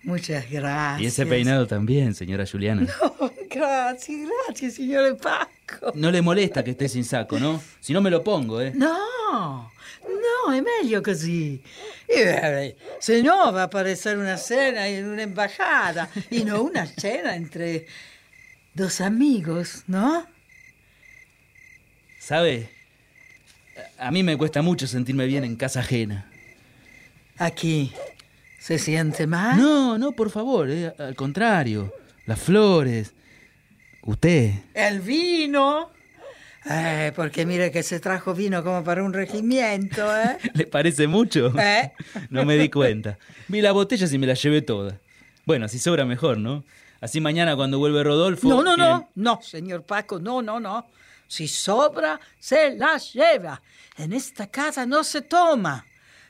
[0.02, 1.00] muchas gracias.
[1.00, 2.86] Y ese peinado también, señora Juliana.
[3.02, 5.92] Oh, gracias, gracias, signore Paco.
[5.94, 7.62] No le molesta que esté sin saco, ¿no?
[7.80, 8.72] Si no me lo pongo, ¿eh?
[8.74, 9.70] No,
[10.02, 11.62] no, è meglio così.
[12.06, 17.36] Eh, se no va a parecer una cena en una embajada y no una cena
[17.36, 17.86] entre
[18.74, 20.26] dos amigos, ¿no?
[22.18, 22.79] ¿Sabe?
[23.98, 26.26] A mí me cuesta mucho sentirme bien en casa ajena.
[27.38, 27.92] Aquí,
[28.58, 29.56] ¿se siente mal?
[29.58, 31.92] No, no, por favor, eh, al contrario.
[32.26, 33.12] Las flores.
[34.02, 34.52] Usted.
[34.74, 35.90] El vino.
[36.70, 40.36] Eh, porque mire que se trajo vino como para un regimiento, ¿eh?
[40.54, 41.52] ¿Le parece mucho?
[41.58, 41.92] ¿Eh?
[42.30, 43.18] No me di cuenta.
[43.48, 44.98] Vi la botella y me la llevé toda.
[45.46, 46.64] Bueno, así sobra mejor, ¿no?
[47.00, 48.48] Así mañana cuando vuelve Rodolfo...
[48.48, 50.86] No, no, no, no, señor Paco, no, no, no.
[51.30, 53.62] Si sobra, se la lleva.
[53.96, 55.86] En esta casa no se toma.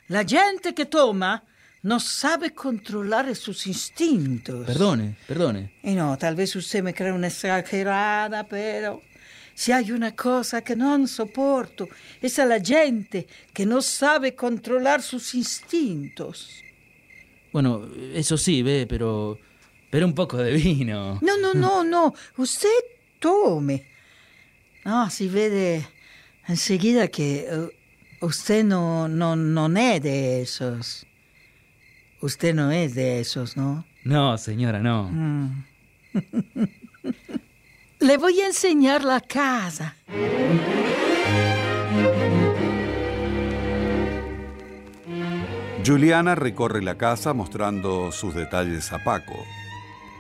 [0.09, 1.43] La gente que toma
[1.85, 4.67] no sabe controlar sus instintos.
[4.67, 5.73] Perdone, perdone.
[5.83, 9.01] Y no, tal vez usted me cree una exagerada, pero
[9.55, 11.89] si hay una cosa que no soporto,
[12.21, 16.63] es a la gente que no sabe controlar sus instintos.
[17.55, 19.39] Bueno, eso sí, ve, pero...
[19.91, 21.19] Pero un poco de vino.
[21.23, 22.15] No, no, no, no.
[22.37, 22.69] Usted
[23.19, 23.89] tome.
[24.85, 25.87] No, si vede
[26.47, 27.69] enseguida que eh,
[28.21, 31.07] usted no, no, no es de esos.
[32.21, 33.85] Usted no es de esos, ¿no?
[34.05, 35.11] No, señora, no.
[35.11, 35.64] Mm.
[38.01, 39.97] Le voy a enseñar la casa.
[45.85, 49.35] Juliana recorre la casa mostrando sus detalles a Paco.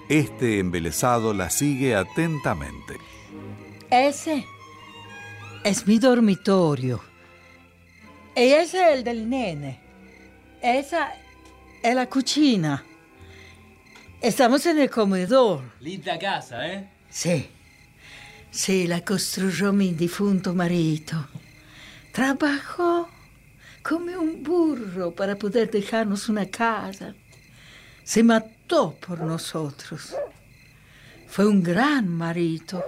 [0.08, 2.98] Este embelesado la sigue atentamente.
[3.90, 4.46] Ese
[5.64, 7.02] es mi dormitorio.
[8.36, 9.80] Y ese es el del nene.
[10.62, 11.12] Esa
[11.82, 12.84] es la cocina.
[14.20, 15.62] Estamos en el comedor.
[15.80, 16.88] Linda casa, ¿eh?
[17.08, 17.48] Sí.
[18.52, 21.26] Sí, la construyó mi difunto marito.
[22.12, 23.08] Trabajó
[23.82, 27.14] como un burro para poder dejarnos una casa.
[28.04, 30.14] Se mató por nosotros.
[31.26, 32.84] Fue un gran marito.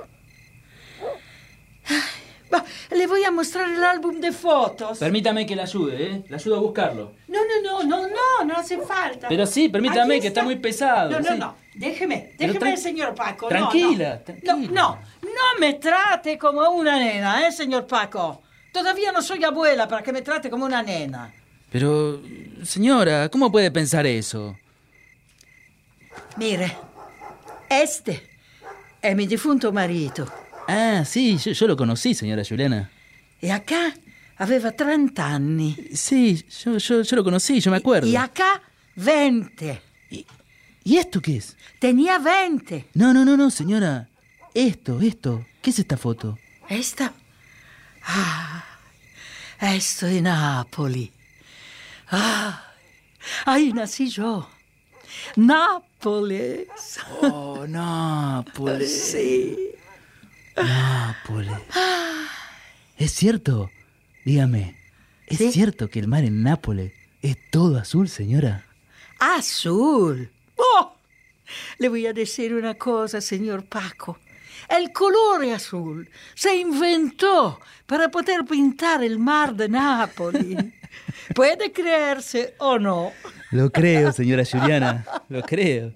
[2.90, 4.98] Le voy a mostrar el álbum de fotos.
[4.98, 6.24] Permítame que la ayude, ¿eh?
[6.28, 7.12] La ayudo a buscarlo.
[7.28, 9.28] No, no, no, no, no, no hace falta.
[9.28, 11.38] Pero sí, permítame, que está muy pesado, No, no, sí.
[11.38, 11.56] no.
[11.74, 13.46] Déjeme, déjeme, señor Paco.
[13.46, 14.20] no, Tranquila, no.
[14.20, 14.56] tranquila.
[14.58, 18.42] No, no, no me trate como una nena, ¿eh, señor Paco?
[18.70, 21.32] Todavía no soy abuela para que me trate como una nena.
[21.70, 22.20] Pero,
[22.62, 24.54] señora, ¿cómo puede pensar eso?
[26.36, 26.76] Mire,
[27.70, 28.22] este
[29.00, 30.30] es mi difunto marito.
[30.68, 32.90] Ah, sí, yo, yo lo conocí, señora Juliana.
[33.40, 33.94] Y acá
[34.36, 35.76] aveva 30 anni.
[35.94, 38.08] Sí, yo, yo, yo lo conocí, yo me acuerdo.
[38.08, 38.62] Y acá
[38.96, 39.82] 20.
[40.84, 41.56] ¿Y esto qué es?
[41.78, 42.88] Tenía 20.
[42.94, 44.08] No, no, no, no, señora.
[44.54, 45.44] Esto, esto.
[45.60, 46.38] ¿Qué es esta foto?
[46.68, 47.12] Esta.
[48.04, 48.64] Ah,
[49.60, 51.12] esto de Nápoli.
[52.10, 52.72] Ah,
[53.44, 54.48] ahí nací yo.
[55.36, 56.66] Nápoles.
[57.22, 59.10] Oh, Nápoles.
[59.12, 59.56] Sí.
[60.56, 61.52] Nápoles.
[62.96, 63.70] ¿Es cierto?
[64.24, 64.76] Dígame,
[65.26, 65.52] ¿es ¿Sí?
[65.52, 68.64] cierto que el mar en Nápoles es todo azul, señora?
[69.18, 70.30] Azul.
[70.56, 70.94] Oh,
[71.78, 74.18] le voy a decir una cosa, señor Paco.
[74.68, 80.64] El color azul se inventó para poder pintar el mar de Nápoles.
[81.34, 83.12] Puede creerse o no.
[83.50, 85.92] Lo creo, señora Juliana, lo creo.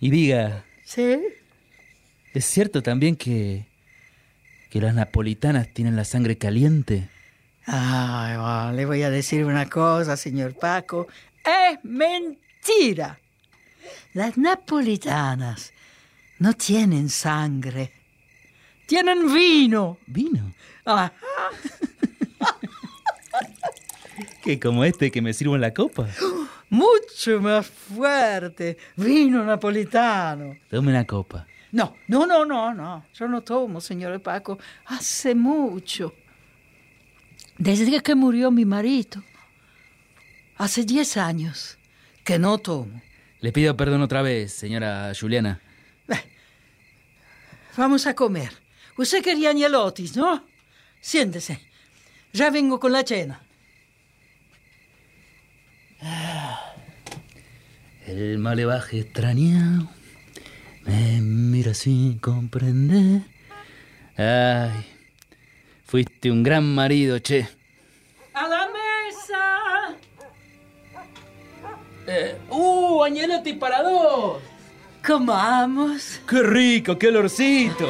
[0.00, 1.18] Y diga, ¿Sí?
[2.38, 3.66] ¿Es cierto también que,
[4.70, 7.08] que las napolitanas tienen la sangre caliente?
[7.66, 11.08] Ay, le voy a decir una cosa, señor Paco.
[11.44, 13.18] Es mentira.
[14.14, 15.72] Las napolitanas
[16.38, 17.90] no tienen sangre.
[18.86, 19.98] Tienen vino.
[20.06, 20.54] ¿Vino?
[20.84, 21.12] Ajá.
[24.44, 26.06] ¿Que como este que me sirvo en la copa?
[26.70, 28.78] Mucho más fuerte.
[28.96, 30.56] Vino napolitano.
[30.70, 31.44] Tome una copa.
[31.72, 33.04] No, no, no, no, no.
[33.14, 34.58] Yo no tomo, señor Paco.
[34.86, 36.14] Hace mucho.
[37.58, 39.22] Desde que murió mi marido.
[40.56, 41.78] Hace 10 años
[42.24, 43.00] que no tomo.
[43.40, 45.60] Le pido perdón otra vez, señora Juliana.
[47.76, 48.50] Vamos a comer.
[48.96, 50.44] Usted quería añelotis, ¿no?
[51.00, 51.60] Siéntese.
[52.32, 53.40] Ya vengo con la cena.
[58.04, 59.88] El malevaje extrañado
[60.88, 63.22] me mira sin comprender.
[64.16, 64.84] Ay,
[65.84, 67.46] fuiste un gran marido, che.
[68.34, 69.96] ¡A la mesa!
[72.06, 74.42] Eh, ¡Uh, añelote para dos!
[75.06, 76.20] Comamos.
[76.28, 77.88] ¡Qué rico, qué olorcito!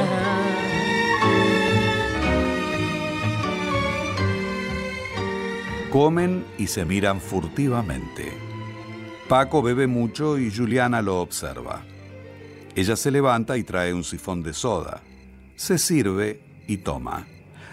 [5.90, 8.30] Comen y se miran furtivamente.
[9.26, 11.82] Paco bebe mucho y Juliana lo observa.
[12.75, 15.03] Ella se levanta y trae un sifón de soda.
[15.57, 17.27] Se sirve y toma,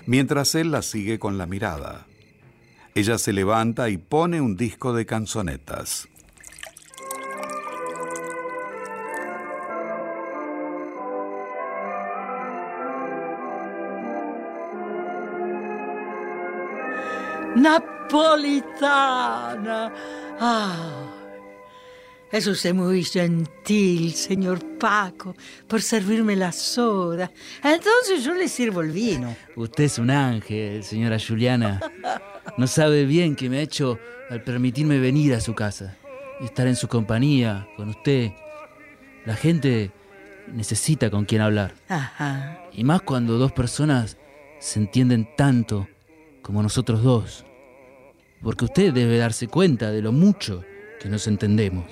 [0.07, 2.07] mientras él la sigue con la mirada.
[2.95, 6.07] Ella se levanta y pone un disco de canzonetas.
[17.55, 19.01] Napolitana.
[20.39, 21.24] Ah.
[22.31, 25.35] Es usted muy gentil, señor Paco,
[25.67, 27.31] por servirme la soda.
[27.63, 29.35] Entonces yo le sirvo el vino.
[29.55, 31.79] Usted es un ángel, señora Juliana.
[32.57, 33.99] No sabe bien que me ha hecho
[34.29, 35.95] al permitirme venir a su casa
[36.41, 38.31] y estar en su compañía, con usted.
[39.25, 39.91] La gente
[40.51, 41.73] necesita con quien hablar.
[41.87, 42.59] Ajá.
[42.73, 44.17] Y más cuando dos personas
[44.59, 45.87] se entienden tanto
[46.41, 47.45] como nosotros dos.
[48.41, 50.63] Porque usted debe darse cuenta de lo mucho
[50.99, 51.85] que nos entendemos.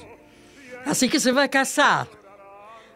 [0.85, 2.07] Así que se va a casar.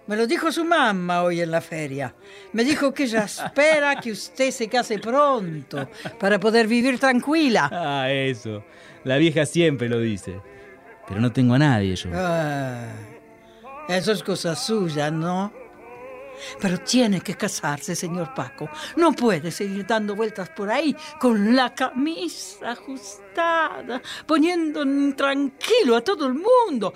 [0.08, 2.16] Me lo dijo su mamá hoy en la feria.
[2.54, 7.70] Me dijo que ella espera que usted se case pronto para poder vivir tranquila.
[7.72, 8.64] Ah, eso.
[9.04, 10.40] La vieja siempre lo dice.
[11.08, 12.10] Pero no tengo a nadie yo.
[12.14, 12.88] Ah,
[13.90, 15.52] eso es cosa suya, ¿no?
[16.62, 18.70] Pero tiene que casarse, señor Paco.
[18.96, 23.27] No puede seguir dando vueltas por ahí con la camisa ajustada,
[24.26, 24.84] poniendo
[25.16, 26.94] tranquilo a todo el mundo,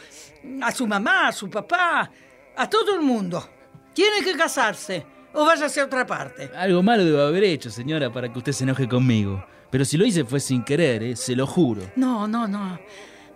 [0.61, 2.11] a su mamá, a su papá,
[2.55, 3.47] a todo el mundo.
[3.93, 6.49] Tiene que casarse o váyase a otra parte.
[6.55, 9.43] Algo malo debo haber hecho, señora, para que usted se enoje conmigo.
[9.69, 11.15] Pero si lo hice fue sin querer, ¿eh?
[11.15, 11.81] se lo juro.
[11.95, 12.79] No, no, no.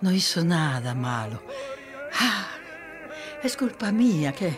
[0.01, 1.41] No hizo nada malo.
[2.19, 2.47] Ah,
[3.41, 4.57] es culpa mía que...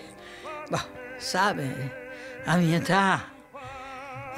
[0.71, 0.85] Bah,
[1.19, 1.93] sabe,
[2.45, 3.36] a mi edad.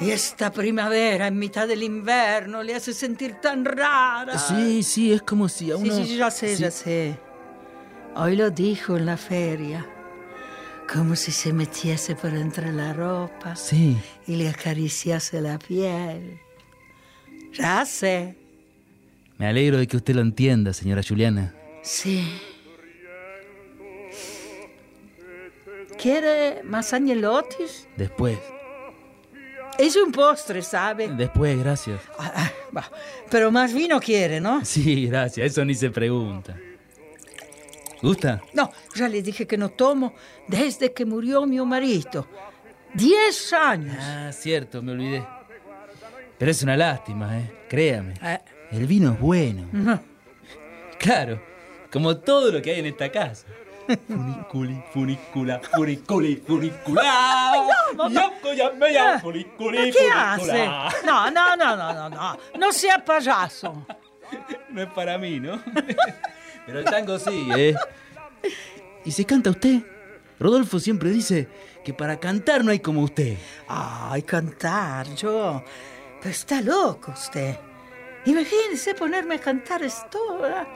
[0.00, 4.38] Y esta primavera en mitad del invierno le hace sentir tan rara.
[4.38, 5.94] Sí, sí, es como si a uno...
[5.94, 6.62] Sí, sí, ya sé, Sí.
[6.62, 7.18] ya sé.
[8.16, 9.86] Hoy lo dijo en la feria.
[10.90, 13.96] Como si se metiese por entre la ropa Sí.
[14.26, 16.40] y le acariciase la piel.
[17.52, 18.36] Ya sé.
[19.38, 21.54] Me alegro de que usted lo entienda, señora Juliana.
[21.82, 22.26] Sí.
[26.00, 27.86] ¿Quiere más añelotis?
[27.96, 28.38] Después.
[29.80, 31.08] Es un postre, ¿sabe?
[31.08, 32.00] Después, gracias.
[32.18, 32.90] Ah, ah.
[33.30, 34.62] Pero más vino quiere, ¿no?
[34.62, 35.52] Sí, gracias.
[35.52, 36.54] Eso ni se pregunta.
[38.02, 38.42] ¿Gusta?
[38.52, 40.12] No, ya le dije que no tomo
[40.48, 42.26] desde que murió mi marido.
[42.92, 43.96] Diez años.
[43.98, 45.26] Ah, cierto, me olvidé.
[46.36, 47.50] Pero es una lástima, ¿eh?
[47.66, 48.14] Créame.
[48.22, 48.38] Eh,
[48.72, 49.66] El vino es bueno.
[50.98, 51.40] Claro,
[51.90, 53.46] como todo lo que hay en esta casa.
[54.06, 57.54] Funiculi, funicula, funiculi, funicula.
[58.10, 60.32] Yoko, ya me ya, funiculi, ¿Qué funicula.
[60.34, 61.06] hace?
[61.06, 62.38] No, no, no, no, no, no.
[62.58, 63.86] No sea payaso.
[64.70, 65.60] No es para mí, ¿no?
[66.66, 67.74] Pero el tango sí, ¿eh?
[69.04, 69.80] ¿Y se canta usted?
[70.38, 71.48] Rodolfo siempre dice
[71.84, 73.36] que para cantar no hay como usted.
[73.66, 75.64] Ay, cantar, yo.
[76.20, 77.56] Pero está loco usted.
[78.24, 80.68] Imagínese ponerme a cantar esto ahora,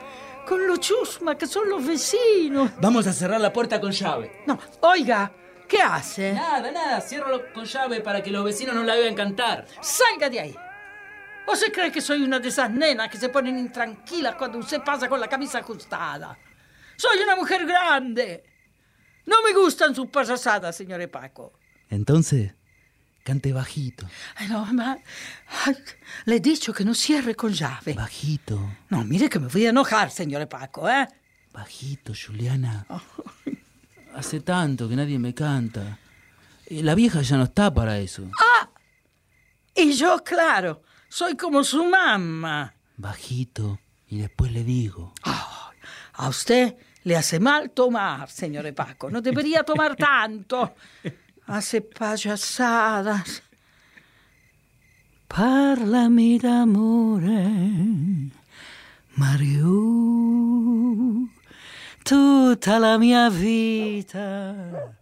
[0.45, 2.71] con lo chusma que son los vecinos.
[2.79, 4.43] Vamos a cerrar la puerta con llave.
[4.45, 5.31] No, oiga,
[5.67, 6.33] ¿qué hace?
[6.33, 9.65] Nada, nada, ciérralo con llave para que los vecinos no la vean cantar.
[9.81, 10.55] Salga de ahí.
[11.47, 14.81] ¿O se cree que soy una de esas nenas que se ponen intranquilas cuando usted
[14.81, 16.37] pasa con la camisa ajustada?
[16.97, 18.43] Soy una mujer grande.
[19.25, 21.53] No me gustan sus payasadas, señor Paco.
[21.89, 22.53] Entonces,
[23.25, 24.97] cante bajito, Ay, no, ma-
[25.65, 25.75] ay,
[26.25, 27.93] le he dicho que no cierre con llave.
[27.93, 28.55] bajito,
[28.89, 31.07] No, mire que me voy a enojar, señor Paco, ¿eh?
[31.51, 32.85] bajito, Juliana.
[34.13, 35.97] Hace tanto que nadie me canta.
[36.67, 38.29] Eh, La vieja ya no está para eso.
[39.73, 42.73] Y yo, claro, soy como su mamá.
[42.97, 45.13] Bajito, y después le digo.
[46.13, 49.09] A usted le hace mal tomar, señor Paco.
[49.09, 50.75] No debería tomar tanto.
[51.47, 53.41] Hace payasadas.
[55.27, 57.45] Parlami d'amore,
[59.17, 59.81] Mario.
[62.03, 64.95] Tutta la mia vita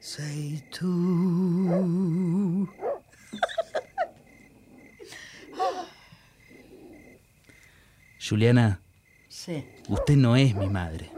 [0.00, 0.88] sei tu.
[8.18, 8.80] Juliana,
[9.28, 9.64] Sí.
[9.88, 11.10] usted no es mi madre.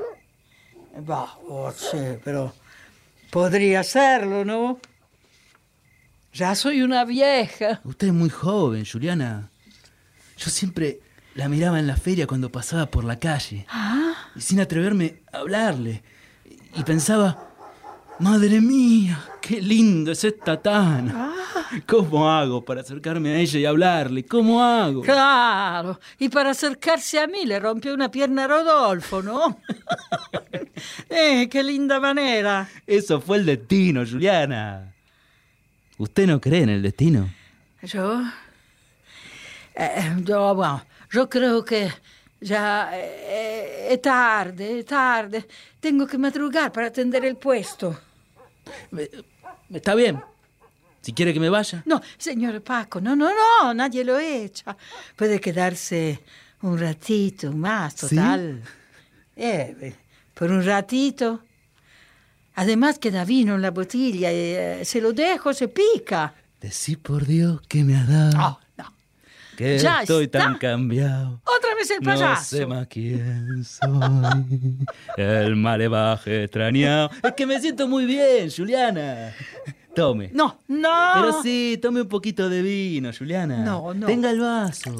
[1.06, 2.52] Bah, oh, sí, pero
[3.30, 4.80] podría serlo, ¿no?
[6.32, 7.80] Ya soy una vieja.
[7.84, 9.50] Usted es muy joven, Juliana.
[10.36, 11.00] Yo siempre
[11.34, 13.66] la miraba en la feria cuando pasaba por la calle.
[14.36, 16.02] Y sin atreverme a hablarle.
[16.76, 17.49] Y pensaba,
[18.20, 21.32] madre mía, qué lindo es esta Tana.
[21.86, 24.24] ¿Cómo hago para acercarme a ella y hablarle?
[24.24, 25.02] ¿Cómo hago?
[25.02, 29.60] Claro, y para acercarse a mí le rompió una pierna a Rodolfo, ¿no?
[31.08, 32.68] eh, qué linda manera.
[32.86, 34.92] Eso fue el destino, Juliana.
[35.98, 37.28] ¿Usted no cree en el destino?
[37.82, 38.22] Yo,
[39.74, 41.90] eh, yo, bueno, yo creo que
[42.40, 45.46] ya eh, es tarde, es tarde.
[45.78, 48.09] Tengo que madrugar para atender el puesto.
[49.70, 50.20] Está bien.
[51.00, 51.82] Si quiere que me vaya.
[51.86, 54.76] No, señor Paco, no, no, no, nadie lo echa.
[55.16, 56.20] Puede quedarse
[56.62, 58.08] un ratito más, ¿Sí?
[58.16, 58.62] total.
[59.36, 59.94] Eh,
[60.34, 61.42] por un ratito.
[62.56, 66.34] Además queda vino en la botella y eh, se lo dejo, se pica.
[66.60, 68.30] Decí por Dios que me ha dado.
[68.38, 68.60] Oh, no.
[69.60, 70.38] Que ya estoy está.
[70.38, 71.42] tan cambiado.
[71.44, 72.56] Otra vez el No payaso.
[72.56, 74.86] sé más quién soy.
[75.18, 77.10] El malevaje extrañado.
[77.22, 79.34] Es que me siento muy bien, Juliana.
[79.94, 80.30] Tome.
[80.32, 81.10] No, no.
[81.14, 83.58] Pero sí, tome un poquito de vino, Juliana.
[83.58, 84.06] No, no.
[84.06, 84.94] Tenga el vaso.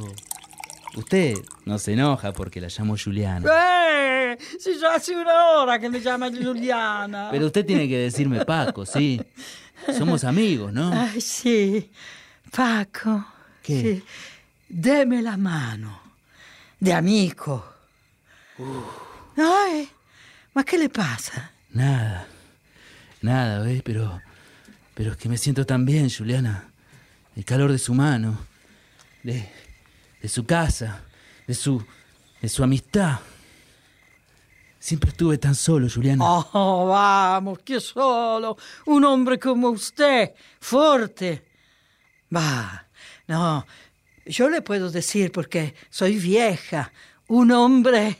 [0.96, 3.48] Usted no se enoja porque la llamo Juliana.
[4.32, 7.28] Eh, si ya hace una hora que me llama Juliana.
[7.30, 9.22] Pero usted tiene que decirme Paco, sí.
[9.96, 10.90] Somos amigos, ¿no?
[10.92, 11.90] Ay, sí.
[12.54, 13.24] Paco.
[13.62, 13.80] ¿Qué?
[13.80, 14.02] sí.
[14.70, 16.00] Deme la mano.
[16.78, 17.64] De amigo.
[19.36, 19.88] Ay,
[20.54, 21.50] ¿ma qué le pasa?
[21.70, 22.26] Nada.
[23.20, 23.82] Nada, ¿ves?
[23.82, 24.22] Pero.
[24.94, 26.68] Pero es que me siento tan bien, Juliana.
[27.34, 28.38] El calor de su mano.
[29.24, 29.50] De.
[30.22, 31.02] de su casa.
[31.48, 31.84] De su.
[32.40, 33.18] de su amistad.
[34.78, 36.24] Siempre estuve tan solo, Juliana.
[36.24, 38.56] Oh, vamos, que solo.
[38.86, 41.44] Un hombre como usted, fuerte.
[42.34, 42.86] Va,
[43.26, 43.66] no,
[44.26, 46.92] yo le puedo decir porque soy vieja.
[47.28, 48.18] Un hombre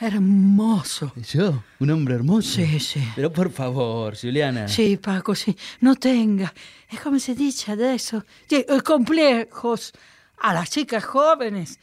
[0.00, 1.12] hermoso.
[1.16, 1.62] ¿Yo?
[1.78, 2.56] ¿Un hombre hermoso?
[2.56, 3.02] Sí, sí.
[3.14, 4.68] Pero por favor, Juliana.
[4.68, 5.56] Sí, Paco, sí.
[5.80, 6.52] No tenga,
[6.90, 9.92] es como se dice adesso, sí, eh, complejos.
[10.38, 11.78] A las chicas jóvenes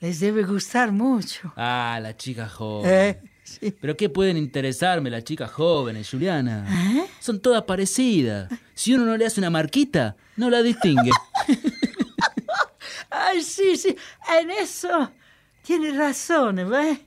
[0.00, 1.52] les debe gustar mucho.
[1.56, 2.90] Ah, la chica joven.
[2.90, 3.74] Eh, sí.
[3.78, 6.66] ¿Pero qué pueden interesarme las chicas jóvenes, Juliana?
[6.96, 7.06] ¿Eh?
[7.20, 8.48] Son todas parecidas.
[8.74, 11.10] Si uno no le hace una marquita, no la distingue.
[13.14, 13.96] Ay, sí, sí,
[14.40, 15.10] en eso
[15.62, 16.98] tiene razón, ¿ves?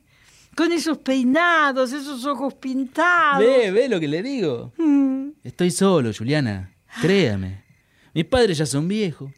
[0.56, 3.40] Con esos peinados, esos ojos pintados.
[3.40, 4.74] ¿Ve, ve lo que le digo?
[4.78, 5.30] Mm.
[5.44, 6.72] Estoy solo, Juliana.
[7.02, 7.64] Créame.
[8.14, 9.32] Mis padres ya son viejos.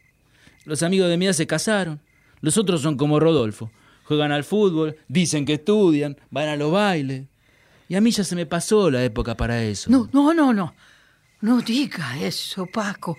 [0.64, 2.00] Los amigos de mi edad se casaron.
[2.40, 3.70] Los otros son como Rodolfo.
[4.04, 7.26] Juegan al fútbol, dicen que estudian, van a los bailes.
[7.88, 9.90] Y a mí ya se me pasó la época para eso.
[9.90, 10.74] No, no, no, no.
[11.42, 13.18] No diga eso, Paco.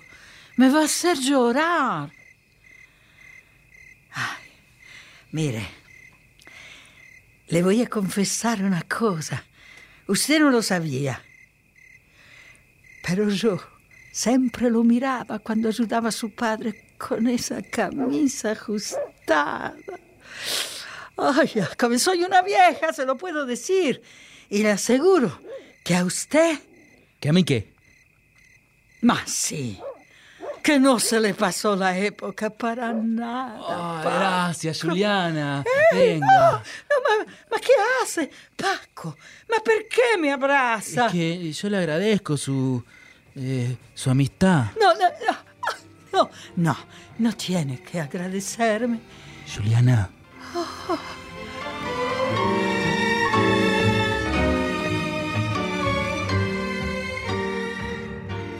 [0.58, 2.12] Me va a hacer llorar.
[4.14, 4.44] Ay,
[5.32, 5.68] mire,
[7.48, 9.44] le voy a confesar una cosa.
[10.08, 11.24] Usted no lo sabía.
[13.04, 13.60] Pero yo
[14.12, 19.76] siempre lo miraba cuando ayudaba a su padre con esa camisa ajustada.
[21.18, 24.02] Ay, como soy una vieja, se lo puedo decir.
[24.50, 25.42] Y le aseguro
[25.84, 26.60] que a usted,
[27.20, 27.72] ¿Que a mí qué?
[29.02, 29.80] más sí,
[30.62, 33.58] que no se le pasó la época para nada.
[33.60, 34.10] Paco.
[34.10, 35.64] gracias, Juliana.
[35.94, 36.26] Eh, Venga.
[36.28, 38.30] no, no, ma, ma che hace?
[38.56, 39.18] Paco,
[39.50, 41.08] ma perché mi abbraccia?
[41.08, 42.84] Es que yo le agradezco su.
[43.36, 44.66] eh, su amistad.
[44.80, 45.38] No, no, no,
[46.14, 46.78] no, no,
[47.20, 49.00] no tiene que agradecerme.
[49.56, 50.10] Juliana.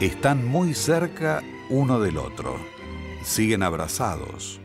[0.00, 1.42] Están muy cerca
[1.72, 2.60] uno del otro.
[3.24, 4.60] Siguen abrazados.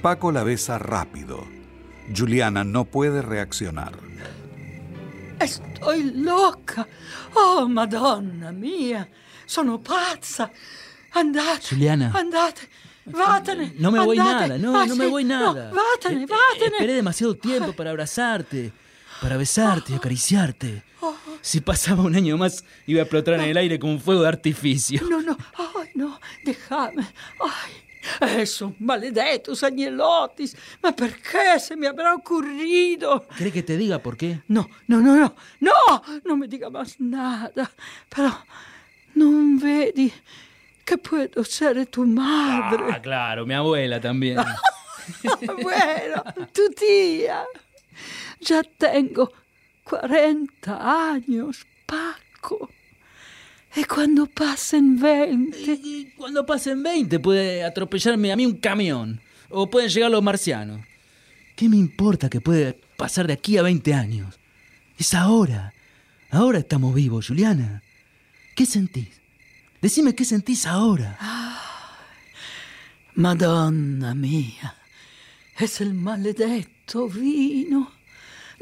[0.00, 1.44] Paco la besa rápido.
[2.16, 3.98] Juliana no puede reaccionar.
[5.38, 6.86] Estoy loca.
[7.34, 9.08] Oh, Madonna mia,
[9.46, 10.50] sono pazza.
[11.12, 12.12] Andate, Juliana.
[12.14, 12.68] andate,
[13.06, 13.74] vatene.
[13.78, 15.70] No me voy nada, no, Ah, no me voy nada.
[15.70, 16.76] No, vatene, Eh, eh, vatene.
[16.76, 18.72] Esperé demasiado tiempo para abrazarte,
[19.20, 19.98] para besarte y
[21.40, 24.28] Si pasaba un año más, iba a explotar en el aire con un fuego de
[24.28, 25.00] artificio.
[25.08, 27.06] No, no, ay, no, déjame.
[27.40, 30.56] Ay, esos maledetos agnellotis.
[30.82, 33.26] Ma perché se mi avrà ocurrido?
[33.36, 34.42] ¿Cree que te diga por qué?
[34.48, 37.70] No, no, no, no, no, non mi dica más nada.
[38.08, 38.32] Però
[39.14, 40.12] non vedi
[40.84, 42.92] che puedo essere tu madre.
[42.92, 44.36] Ah, claro, mi abuela también.
[45.62, 47.44] bueno, tu tía.
[48.40, 49.32] Ya tengo
[49.90, 52.70] 40 años, Paco.
[53.74, 55.72] Y cuando pasen 20.
[55.72, 59.20] Y cuando pasen 20 puede atropellarme a mí un camión.
[59.48, 60.80] O pueden llegar los marcianos.
[61.56, 64.38] ¿Qué me importa que puede pasar de aquí a 20 años?
[64.96, 65.74] Es ahora.
[66.30, 67.82] Ahora estamos vivos, Juliana.
[68.54, 69.20] ¿Qué sentís?
[69.82, 71.18] Decime qué sentís ahora.
[73.14, 74.76] Madonna mía,
[75.58, 77.99] es el maledetto vino.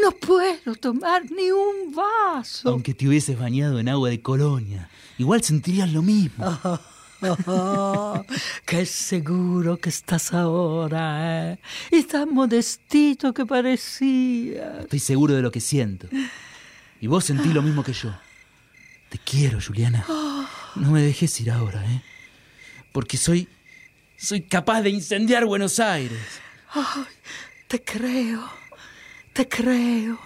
[0.02, 2.70] No puedo tomar ni un vaso.
[2.70, 4.88] Aunque te hubieses bañado en agua de colonia,
[5.18, 6.58] igual sentirías lo mismo.
[7.48, 8.24] Oh,
[8.64, 11.58] qué seguro que estás ahora, ¿eh?
[11.90, 14.82] Y tan modestito que parecía.
[14.82, 16.08] Estoy seguro de lo que siento.
[17.00, 18.14] Y vos sentís lo mismo que yo.
[19.08, 20.04] Te quiero, Juliana.
[20.76, 22.02] No me dejes ir ahora, ¿eh?
[22.92, 23.48] Porque soy.
[24.16, 26.20] Soy capaz de incendiar Buenos Aires.
[26.72, 27.04] Ay,
[27.66, 28.48] te creo,
[29.38, 30.18] te creo.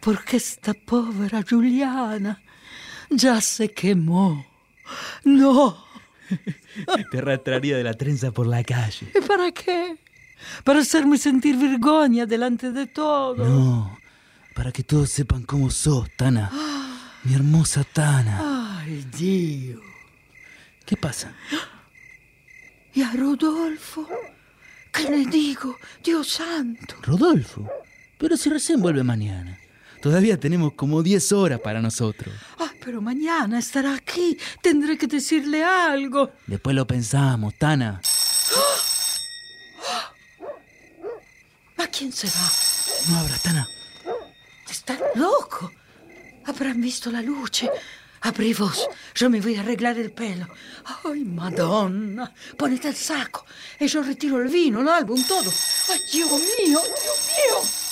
[0.00, 2.42] Porque esta pobre Juliana
[3.08, 4.44] ya se quemó.
[5.22, 5.84] No.
[7.12, 9.12] Te arrastraría de la trenza por la calle.
[9.14, 9.96] ¿Y para qué?
[10.64, 13.36] Para hacerme sentir vergüenza delante de todo.
[13.36, 13.98] No,
[14.56, 16.50] para que todos sepan cómo sos, Tana.
[17.22, 18.80] Mi hermosa Tana.
[18.80, 19.80] Ay, Dios.
[20.84, 21.32] ¿Qué pasa?
[22.92, 24.08] ¿Y a Rodolfo?
[24.92, 25.76] ¿Qué le digo?
[26.02, 26.96] Dios santo.
[27.02, 27.68] Rodolfo.
[28.18, 29.58] Pero si recién vuelve mañana.
[30.00, 32.34] Todavía tenemos como 10 horas para nosotros.
[32.58, 34.38] Ah, pero mañana estará aquí.
[34.62, 36.30] Tendré que decirle algo.
[36.46, 38.00] Después lo pensamos, Tana.
[41.78, 42.32] ¿A quién será?
[43.08, 43.68] No abras, Tana.
[44.70, 45.72] Están loco.
[46.44, 47.70] Habrán visto la luce.
[48.20, 48.88] Abrí vos.
[49.14, 50.46] Yo me voy a arreglar el pelo.
[51.04, 52.32] Ay, Madonna.
[52.56, 53.44] Ponete el saco.
[53.80, 55.50] Y yo retiro el vino, el álbum, todo.
[55.92, 57.85] Ay, Dios mío, Dios mío.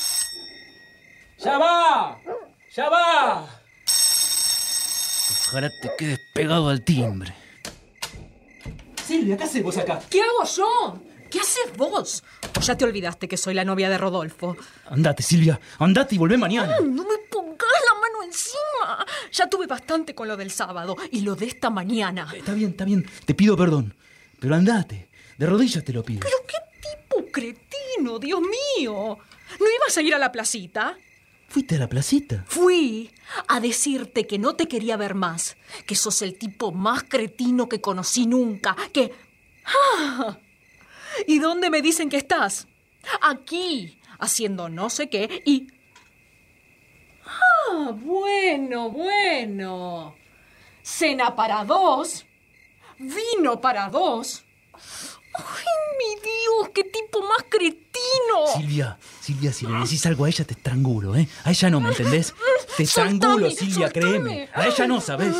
[1.44, 2.18] ¡Ya va!
[2.74, 3.46] ¡Ya va!
[5.46, 7.34] Ojalá te quedes pegado al timbre.
[9.06, 10.00] Silvia, ¿qué haces vos acá?
[10.08, 10.98] ¿Qué hago yo?
[11.30, 12.24] ¿Qué haces vos?
[12.56, 14.56] ¿O ya te olvidaste que soy la novia de Rodolfo?
[14.86, 15.60] Andate, Silvia.
[15.80, 16.78] Andate y volvé mañana.
[16.80, 19.04] No me pongas la mano encima.
[19.30, 22.26] Ya tuve bastante con lo del sábado y lo de esta mañana.
[22.34, 23.04] Está bien, está bien.
[23.26, 23.94] Te pido perdón.
[24.40, 25.10] Pero andate.
[25.36, 26.20] De rodillas te lo pido.
[26.20, 29.18] Pero qué tipo cretino, Dios mío.
[29.60, 30.96] ¿No ibas a ir a la placita?
[31.48, 32.44] ¿Fuiste a la placita?
[32.48, 33.10] Fui
[33.48, 37.80] a decirte que no te quería ver más, que sos el tipo más cretino que
[37.80, 39.12] conocí nunca, que...
[39.64, 40.38] ¡Ah!
[41.26, 42.66] ¿Y dónde me dicen que estás?
[43.22, 45.68] Aquí, haciendo no sé qué y...
[47.24, 50.14] Ah, bueno, bueno.
[50.82, 52.26] Cena para dos.
[52.98, 54.44] Vino para dos.
[55.36, 55.64] ¡Ay,
[55.98, 56.70] mi Dios!
[56.74, 58.46] ¡Qué tipo más cretino!
[58.54, 61.28] Silvia, Silvia, si le decís algo a ella te estrangulo, ¿eh?
[61.44, 62.34] A ella no, ¿me entendés?
[62.76, 63.92] Te estrangulo, Silvia, soltame.
[63.92, 64.48] créeme.
[64.54, 65.34] A ella no, ¿sabes?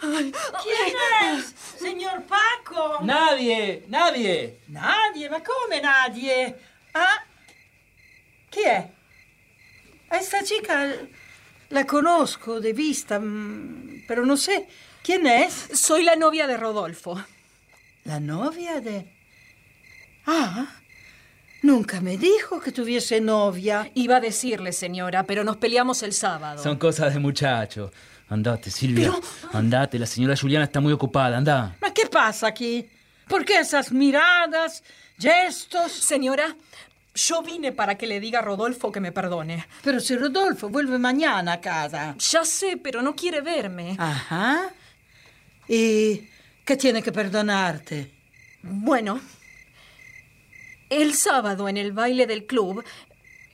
[0.00, 0.94] ¿Quién
[1.38, 1.54] es?
[1.78, 2.98] Señor Paco.
[3.02, 4.58] Nadie, nadie.
[4.68, 6.56] Nadie, ma come nadie?
[6.94, 7.24] Ah?
[8.50, 8.90] Chi è?
[10.08, 10.92] A esta chica
[11.68, 14.66] la conozco de vista, mm, pero no sé
[15.02, 15.68] quién es.
[15.72, 17.22] Soy la novia de Rodolfo.
[18.04, 19.19] La novia de...
[20.26, 20.66] Ah,
[21.62, 23.90] nunca me dijo que tuviese novia.
[23.94, 26.62] Iba a decirle, señora, pero nos peleamos el sábado.
[26.62, 27.90] Son cosas de muchacho.
[28.28, 29.12] Andate, Silvia.
[29.52, 31.76] Andate, la señora Juliana está muy ocupada, anda.
[31.80, 32.88] ¿Ma qué pasa aquí?
[33.26, 34.84] ¿Por qué esas miradas,
[35.18, 35.90] gestos?
[35.90, 36.54] Señora,
[37.14, 39.66] yo vine para que le diga a Rodolfo que me perdone.
[39.82, 42.14] Pero si Rodolfo vuelve mañana a casa.
[42.18, 43.96] Ya sé, pero no quiere verme.
[43.98, 44.70] Ajá.
[45.68, 46.28] ¿Y
[46.64, 48.12] qué tiene que perdonarte?
[48.62, 49.20] Bueno,
[50.90, 52.84] el sábado en el baile del club,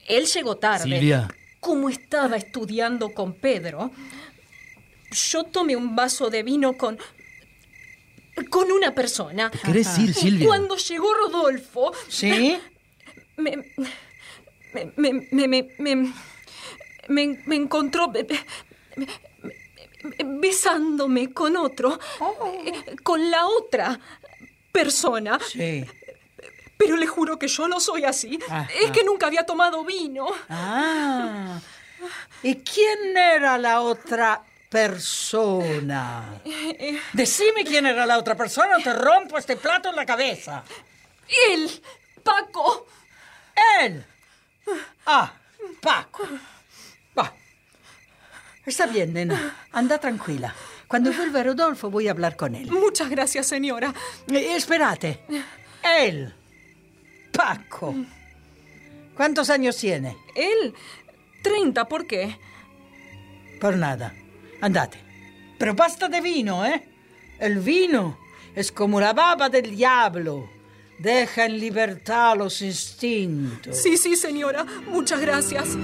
[0.08, 0.84] él llegó tarde.
[0.84, 1.28] Silvia.
[1.60, 3.90] Como estaba estudiando con Pedro,
[5.10, 6.98] yo tomé un vaso de vino con.
[8.50, 9.50] con una persona.
[9.50, 10.46] ¿Te querés ir, Y Silvia?
[10.46, 11.92] Cuando llegó Rodolfo.
[12.08, 12.58] ¿Sí?
[13.36, 13.56] Me.
[14.72, 14.92] me.
[14.96, 15.12] me.
[15.30, 15.48] me.
[15.48, 16.12] me, me-
[17.08, 18.08] me- me encontró.
[18.08, 18.24] me-
[18.96, 19.06] me-
[20.02, 21.98] me- besándome con otro.
[22.64, 23.98] eh, con la otra
[24.72, 25.38] persona.
[25.50, 25.84] Sí.
[26.76, 28.38] Pero le juro que yo no soy así.
[28.80, 30.26] Es que nunca había tomado vino.
[30.48, 31.58] Ah.
[32.42, 36.40] ¿Y quién era la otra persona?
[37.12, 40.62] Decime quién era la otra persona o te rompo este plato en la cabeza.
[41.50, 41.70] Él,
[42.22, 42.86] Paco.
[43.80, 44.04] Él.
[45.06, 45.32] Ah,
[45.80, 46.28] Paco.
[47.18, 47.32] Va.
[48.64, 49.66] Está bien, nena.
[49.72, 50.54] Anda tranquila.
[50.88, 52.70] Cuando vuelva Rodolfo voy a hablar con él.
[52.70, 53.92] Muchas gracias, señora.
[54.30, 55.20] Eh, espérate.
[55.82, 56.34] Él.
[57.36, 57.94] Paco.
[59.14, 60.16] ¿Cuántos años tiene?
[60.34, 60.74] Él,
[61.42, 62.36] 30, ¿por qué?
[63.60, 64.14] Por nada.
[64.60, 64.98] Andate.
[65.58, 66.82] Pero basta de vino, ¿eh?
[67.38, 68.18] El vino
[68.54, 70.50] es como la baba del diablo.
[70.98, 73.76] Deja en libertad los instintos.
[73.82, 74.64] Sí, sí, señora.
[74.88, 75.76] Muchas gracias.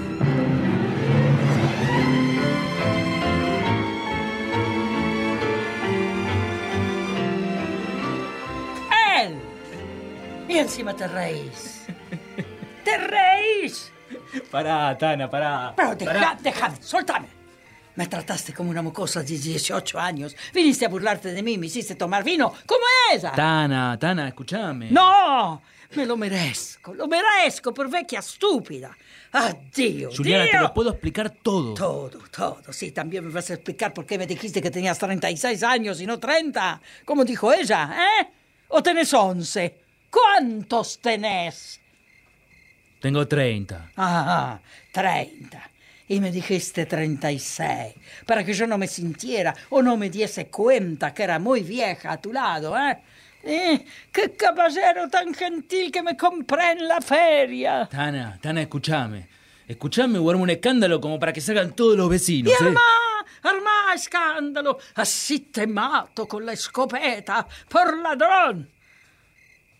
[10.53, 11.81] Y encima te reís.
[12.85, 13.91] ¡Te reís!
[14.51, 15.73] Pará, Tana, pará.
[15.75, 16.37] Pero deja, Pará.
[16.39, 17.27] déjame, suéltame.
[17.95, 20.35] Me trataste como una mocosa de 18 años.
[20.53, 23.31] Viniste a burlarte de mí, me hiciste tomar vino como ella.
[23.31, 24.91] Tana, Tana, escúchame.
[24.91, 25.61] No,
[25.95, 28.95] me lo merezco, lo merezco por vecchia stúpida.
[29.31, 30.15] Adiós.
[30.15, 31.73] Juliana, te lo puedo explicar todo.
[31.73, 32.61] Todo, todo.
[32.71, 36.05] Sí, también me vas a explicar por qué me dijiste que tenías 36 años y
[36.05, 36.79] no 30.
[37.05, 37.89] Como dijo ella,
[38.21, 38.27] ¿eh?
[38.67, 39.82] ¿O tenés 11?
[40.13, 41.81] ¿Cuántos tenés?
[43.01, 43.93] Tengo 30.
[43.97, 44.59] Ah,
[44.91, 45.71] 30.
[46.07, 47.95] Y me dijiste 36,
[48.25, 52.11] para que yo no me sintiera o no me diese cuenta que era muy vieja
[52.11, 52.97] a tu lado, ¿eh?
[53.43, 57.89] Eh, ¡Qué caballero tan gentil que me compré en la feria!
[57.89, 59.27] Tana, Tana, escúchame.
[59.67, 62.53] Escúchame o armo un escándalo como para que salgan todos los vecinos.
[62.53, 62.67] Y ¿eh?
[62.67, 68.69] armá, armá escándalo, así te mato con la escopeta por ladrón.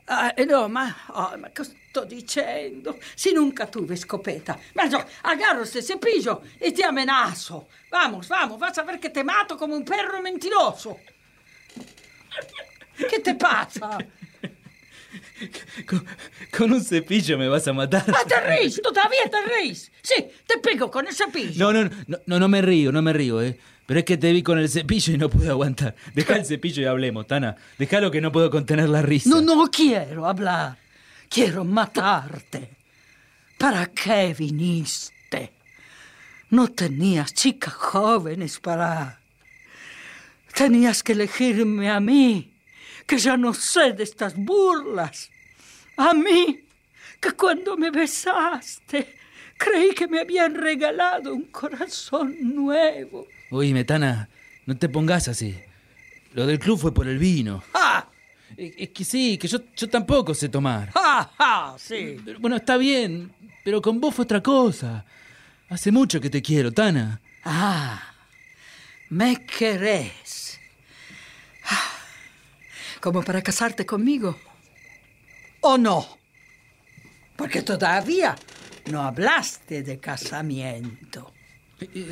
[0.07, 2.97] Ah, no, ma, oh, ma cosa sto dicendo?
[3.15, 4.59] Se nunca tuve scopeta.
[4.73, 7.67] Ma yo, agarro este cepillo y te amenazo.
[7.89, 10.97] Vamos, vamos, vas a ver que te mato como un perro mentiroso.
[13.09, 13.97] ¿Qué te pasa?
[15.87, 16.05] Con,
[16.57, 18.05] con un cepillo me vas a matar.
[18.07, 19.91] Ah, te ríes, todavía te ríes.
[20.01, 21.71] Sí, te pego con el cepillo.
[21.71, 23.59] No, no, no, no, no me río, no me río, ¿eh?
[23.85, 25.95] Pero es que te vi con el cepillo y no puedo aguantar.
[26.13, 27.55] Deja el cepillo y hablemos, Tana.
[27.77, 29.29] Déjalo que no puedo contener la risa.
[29.29, 30.77] No, no quiero hablar.
[31.29, 32.69] Quiero matarte.
[33.57, 35.53] ¿Para qué viniste?
[36.49, 39.19] No tenías chicas jóvenes para...
[40.53, 42.53] Tenías que elegirme a mí,
[43.07, 45.31] que ya no sé de estas burlas.
[45.97, 46.63] A mí,
[47.19, 49.15] que cuando me besaste,
[49.57, 53.27] creí que me habían regalado un corazón nuevo.
[53.53, 54.29] Oíme, Tana,
[54.65, 55.55] no te pongas así.
[56.33, 57.63] Lo del club fue por el vino.
[57.75, 58.07] ¡Ah!
[58.57, 60.91] Es que sí, que yo, yo tampoco sé tomar.
[60.95, 61.75] ¡Ah, ah!
[61.77, 62.17] Sí.
[62.25, 63.31] Pero, Bueno, está bien,
[63.63, 65.05] pero con vos fue otra cosa.
[65.69, 67.21] Hace mucho que te quiero, Tana.
[67.45, 68.01] Ah,
[69.09, 70.59] me querés.
[71.69, 71.91] Ah,
[73.01, 74.35] ¿Como para casarte conmigo?
[75.61, 76.17] ¿O no?
[77.35, 78.35] Porque todavía
[78.91, 81.31] no hablaste de casamiento.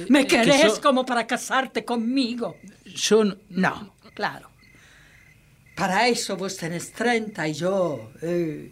[0.09, 2.57] ¿Me que querés yo- como para casarte conmigo?
[2.85, 3.37] Yo no...
[3.49, 4.49] No, claro.
[5.75, 8.71] Para eso vos tenés 30 y yo eh,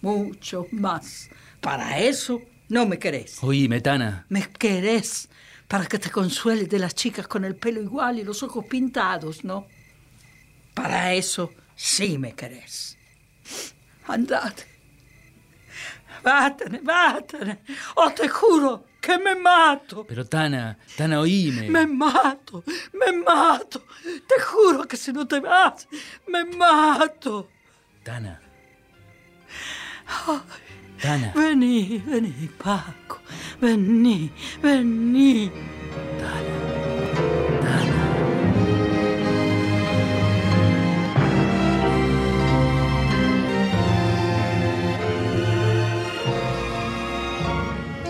[0.00, 1.28] mucho más.
[1.60, 3.38] Para eso no me querés.
[3.42, 4.24] Oíme, Tana.
[4.28, 5.28] Me querés
[5.66, 9.44] para que te consueles de las chicas con el pelo igual y los ojos pintados,
[9.44, 9.66] ¿no?
[10.74, 12.96] Para eso sí me querés.
[14.06, 14.64] Andate.
[16.22, 17.58] Vátene, vátene.
[17.96, 20.04] O te juro que me mato.
[20.04, 21.68] Pero Tana, Tana, oíme.
[21.70, 23.84] Me mato, me mato.
[24.26, 25.88] Te juro que si no te vas,
[26.26, 27.48] me mato.
[28.02, 28.40] Tana.
[31.00, 31.32] Tana.
[31.34, 33.18] Vení, vení, Paco.
[33.60, 34.32] Vení,
[34.62, 35.50] vení.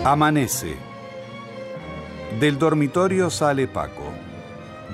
[0.05, 0.77] Amanece.
[2.39, 4.05] Del dormitorio sale Paco.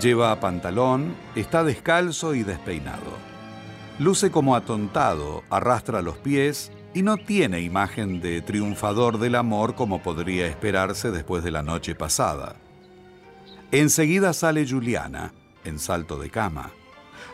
[0.02, 3.14] Lleva pantalón, está descalzo y despeinado.
[4.00, 10.02] Luce como atontado, arrastra los pies y no tiene imagen de triunfador del amor como
[10.02, 12.56] podría esperarse después de la noche pasada.
[13.72, 15.34] Enseguida sale Juliana,
[15.66, 16.72] en salto de cama.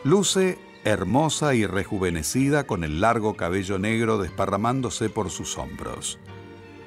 [0.04, 6.18] Luce hermosa y rejuvenecida con el largo cabello negro desparramándose por sus hombros.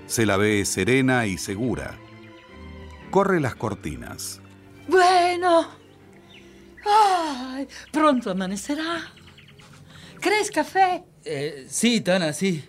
[0.08, 1.98] Se la ve serena y segura.
[3.12, 4.40] Corre las cortinas.
[4.88, 5.68] Bueno.
[6.86, 9.12] Ay, pronto amanecerá.
[10.20, 11.04] ¿Crees café?
[11.24, 12.64] Eh, sí, Tana, sí.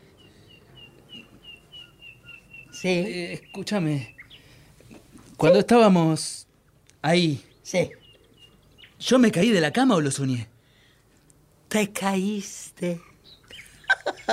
[2.72, 2.88] Sí.
[2.88, 4.16] Eh, escúchame.
[5.36, 6.46] Cuando estábamos
[7.02, 7.90] ahí, Sí.
[9.00, 10.48] ¿yo me caí de la cama o lo soñé?
[11.68, 13.00] Te caíste.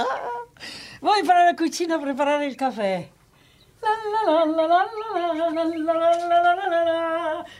[1.03, 3.11] Voy para la cocina a preparar el café.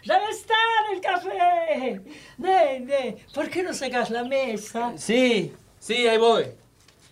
[0.05, 0.55] ¡Ya está
[0.93, 2.01] el café!
[2.37, 4.93] Nene, ¿por qué no sacas la mesa?
[4.95, 6.45] Sí, sí, ahí voy.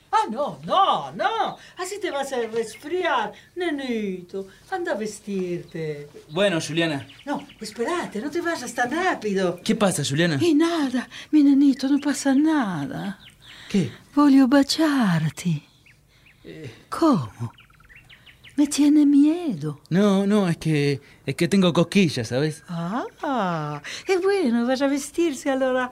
[0.09, 1.57] Ah, no, no, no.
[1.77, 4.47] Así te vas a resfriar, nenito.
[4.69, 6.07] Anda a vestirte.
[6.29, 7.05] Bueno, Juliana.
[7.25, 9.59] No, espérate, no te vayas tan rápido.
[9.61, 10.37] ¿Qué pasa, Juliana?
[10.39, 13.19] Y nada, mi nenito, no pasa nada.
[13.69, 13.91] ¿Qué?
[14.15, 15.70] Voglio baciarti.
[16.89, 17.51] ¿Cómo?
[18.57, 19.81] Me tiene miedo.
[19.89, 22.63] No, no, es que es que tengo cosquillas, ¿sabes?
[22.67, 25.91] Ah, è bueno, vaya a vestirsi allora.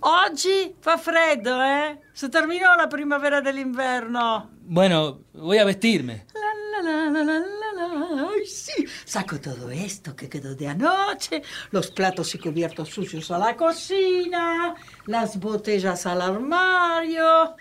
[0.00, 1.98] Oggi fa freddo, eh?
[2.12, 4.50] Se terminò la primavera dell'inverno.
[4.66, 6.26] Bueno, voy a vestirme.
[6.34, 8.28] La, la, la, la, la, la.
[8.28, 8.86] Ay, sí.
[9.04, 14.74] Saco todo esto que quedó de anoche, los platos y cubiertos sucios a la cocina,
[15.06, 17.54] las botellas al armario,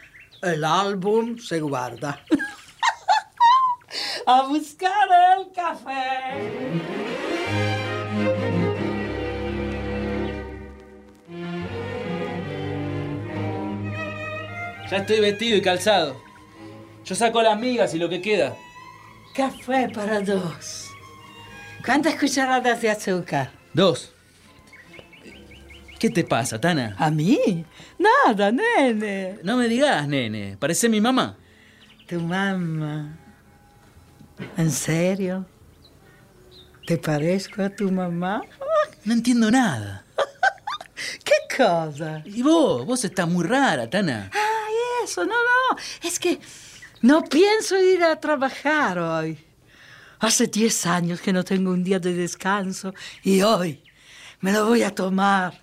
[0.44, 2.20] el álbum se guarda.
[4.26, 6.52] a buscar el café.
[14.90, 16.22] Ya estoy vestido y calzado.
[17.06, 18.56] Yo saco las migas y lo que queda.
[19.34, 20.90] Café para dos.
[21.84, 23.52] ¿Cuántas cucharadas de azúcar?
[23.74, 24.13] Dos.
[26.04, 26.98] ¿Qué te pasa, Tana?
[27.00, 27.64] ¿A mí?
[27.98, 29.40] Nada, nene.
[29.42, 30.58] No me digas, nene.
[30.60, 31.38] Parece mi mamá.
[32.06, 33.18] Tu mamá.
[34.58, 35.46] ¿En serio?
[36.86, 38.42] ¿Te parezco a tu mamá?
[39.06, 40.04] No entiendo nada.
[41.24, 42.22] ¿Qué cosa?
[42.26, 44.30] Y vos, vos estás muy rara, Tana.
[44.34, 44.74] Ay,
[45.06, 45.78] eso, no, no.
[46.04, 46.38] Es que
[47.02, 49.38] no pienso ir a trabajar hoy.
[50.20, 52.94] Hace 10 años que no tengo un día de descanso
[53.24, 53.82] y hoy
[54.42, 55.63] me lo voy a tomar.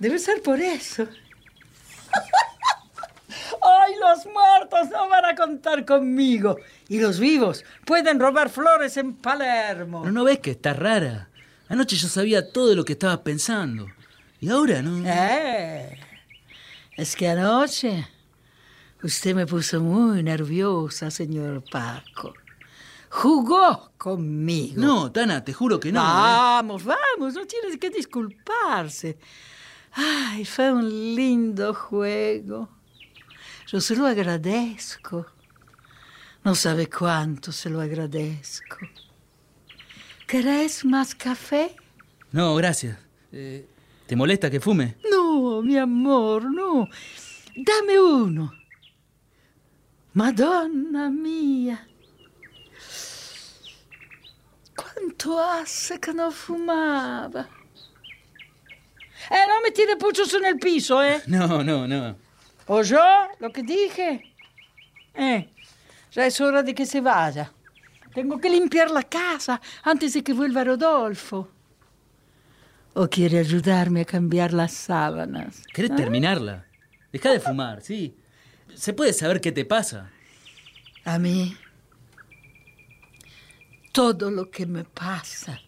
[0.00, 1.04] Debe ser por eso.
[3.62, 6.56] Ay, los muertos no van a contar conmigo.
[6.88, 10.04] Y los vivos pueden robar flores en Palermo.
[10.04, 11.28] ¿No, no ves que estás rara?
[11.68, 13.86] Anoche yo sabía todo lo que estabas pensando.
[14.40, 15.06] Y ahora no.
[15.06, 16.00] Eh,
[16.96, 18.08] es que anoche
[19.02, 22.32] usted me puso muy nerviosa, señor Paco.
[23.10, 24.80] Jugó conmigo.
[24.80, 26.00] No, Tana, te juro que no.
[26.00, 26.02] ¿eh?
[26.02, 29.18] Vamos, vamos, no tienes que disculparse.
[29.92, 32.68] Ay, fue un lindo juego.
[33.66, 35.26] Yo se lo agradezco.
[36.42, 38.76] No sabe cuánto se lo agradezco.
[40.26, 41.76] ¿Querés más café?
[42.32, 42.98] No, gracias.
[43.32, 43.66] Eh,
[44.06, 44.96] ¿Te molesta que fume?
[45.10, 46.88] No, mi amor, no.
[47.56, 48.52] Dame uno.
[50.14, 51.86] Madonna mía.
[54.74, 57.48] ¿Cuánto hace que no fumaba?
[59.30, 61.22] Eh, no me tire puchos en el piso, ¿eh?
[61.26, 62.16] No, no, no.
[62.66, 63.00] ¿Oyó
[63.38, 64.34] lo que dije?
[65.14, 65.48] Eh,
[66.12, 67.52] ya es hora de que se vaya.
[68.12, 71.48] Tengo que limpiar la casa antes de que vuelva Rodolfo.
[72.94, 75.62] ¿O quiere ayudarme a cambiar las sábanas?
[75.72, 76.66] ¿Querés terminarla?
[77.12, 78.16] Deja de fumar, sí.
[78.74, 80.10] ¿Se puede saber qué te pasa?
[81.04, 81.56] A mí,
[83.92, 85.60] todo lo que me pasa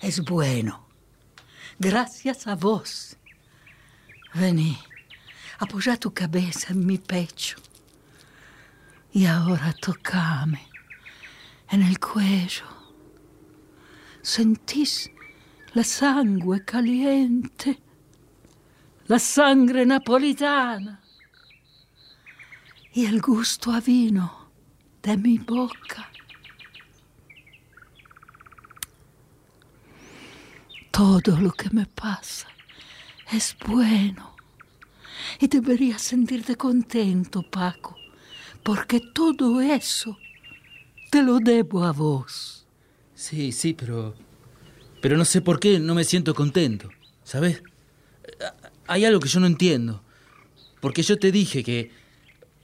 [0.00, 0.83] es bueno.
[1.78, 3.16] Gracias a vos.
[4.34, 4.78] Vení,
[5.58, 7.56] apoya tu cabeza en mi pecho.
[9.12, 10.68] Y ahora tocame
[11.70, 12.66] en el cuello.
[14.22, 15.10] ¿Sentís
[15.74, 17.80] la sangre caliente?
[19.06, 21.00] La sangre napolitana.
[22.92, 24.50] Y el gusto a vino
[25.02, 26.13] de mi boca.
[30.94, 32.46] Todo lo que me pasa
[33.32, 34.36] es bueno.
[35.40, 37.96] Y deberías sentirte contento, Paco,
[38.62, 40.16] porque todo eso
[41.10, 42.64] te lo debo a vos.
[43.12, 44.14] Sí, sí, pero.
[45.02, 46.90] Pero no sé por qué no me siento contento,
[47.24, 47.60] ¿sabes?
[48.86, 50.00] Hay algo que yo no entiendo.
[50.80, 51.90] Porque yo te dije que.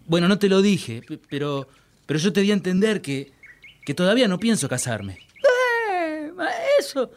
[0.06, 1.66] Bueno, no te lo dije, pero.
[2.06, 3.32] Pero yo te di a entender que.
[3.84, 5.18] que todavía no pienso casarme.
[5.90, 6.32] Eh,
[6.78, 7.10] eso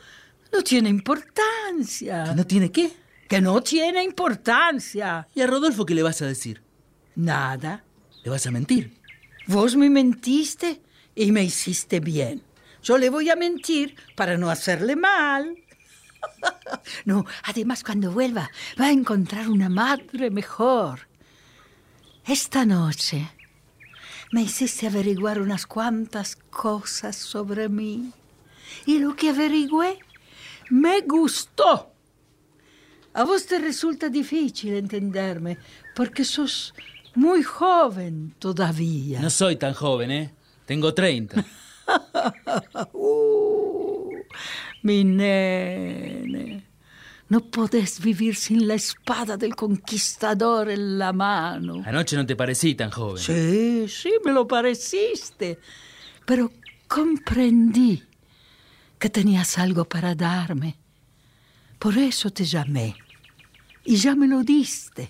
[0.54, 2.26] no tiene importancia.
[2.26, 2.92] ¿Que no tiene qué?
[3.28, 5.28] Que no tiene importancia.
[5.34, 6.62] ¿Y a Rodolfo qué le vas a decir?
[7.16, 7.84] Nada.
[8.24, 9.00] ¿Le vas a mentir?
[9.48, 10.82] Vos me mentiste
[11.16, 12.44] y me hiciste bien.
[12.84, 15.58] Yo le voy a mentir para no hacerle mal.
[17.06, 18.50] No, además cuando vuelva
[18.80, 21.02] va a encontrar una madre mejor.
[22.26, 23.30] Esta noche
[24.32, 28.14] me hiciste averiguar unas cuantas cosas sobre mí.
[28.86, 30.00] Y lo que averigüé
[30.74, 31.94] me gustó.
[33.14, 35.60] A vos te resulta difícil entenderme
[35.96, 36.74] porque sos
[37.14, 39.22] muy joven todavía.
[39.22, 40.34] No soy tan joven, ¿eh?
[40.66, 41.46] Tengo 30.
[42.94, 44.10] Uh,
[44.84, 46.66] mi nene.
[47.28, 51.84] No podés vivir sin la espada del conquistador en la mano.
[51.86, 53.22] Anoche no te parecí tan joven.
[53.22, 55.60] Sí, sí, me lo pareciste.
[56.26, 56.54] Pero
[56.88, 58.02] comprendí
[59.04, 60.80] que tenías algo para darme.
[61.78, 62.96] Por eso te llamé.
[63.84, 65.10] Y ya me lo diste.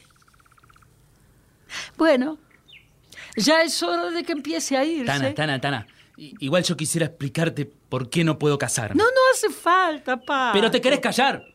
[1.95, 2.39] Bueno,
[3.37, 5.05] ya es hora de que empiece a irse.
[5.05, 5.87] Tana, Tana, Tana.
[6.17, 8.95] Igual yo quisiera explicarte por qué no puedo casarme.
[8.95, 10.49] No, no hace falta, pa.
[10.53, 11.45] Pero te querés callar.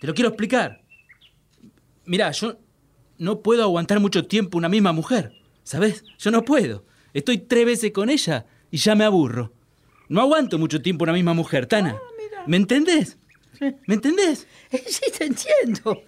[0.00, 0.82] Te lo quiero explicar.
[2.04, 2.58] Mira, yo
[3.18, 5.40] no puedo aguantar mucho tiempo una misma mujer.
[5.62, 6.02] ¿Sabes?
[6.18, 6.84] Yo no puedo.
[7.14, 9.52] Estoy tres veces con ella y ya me aburro.
[10.10, 11.96] No aguanto mucho tiempo una misma mujer, Tana.
[12.46, 13.16] ¿Me entendés?
[13.86, 14.46] ¿Me entendés?
[14.86, 16.02] Sí, te entiendo.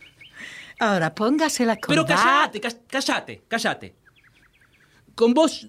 [0.79, 3.95] Ahora, póngasela con Pero callate, ca- callate, callate.
[5.15, 5.69] Con vos,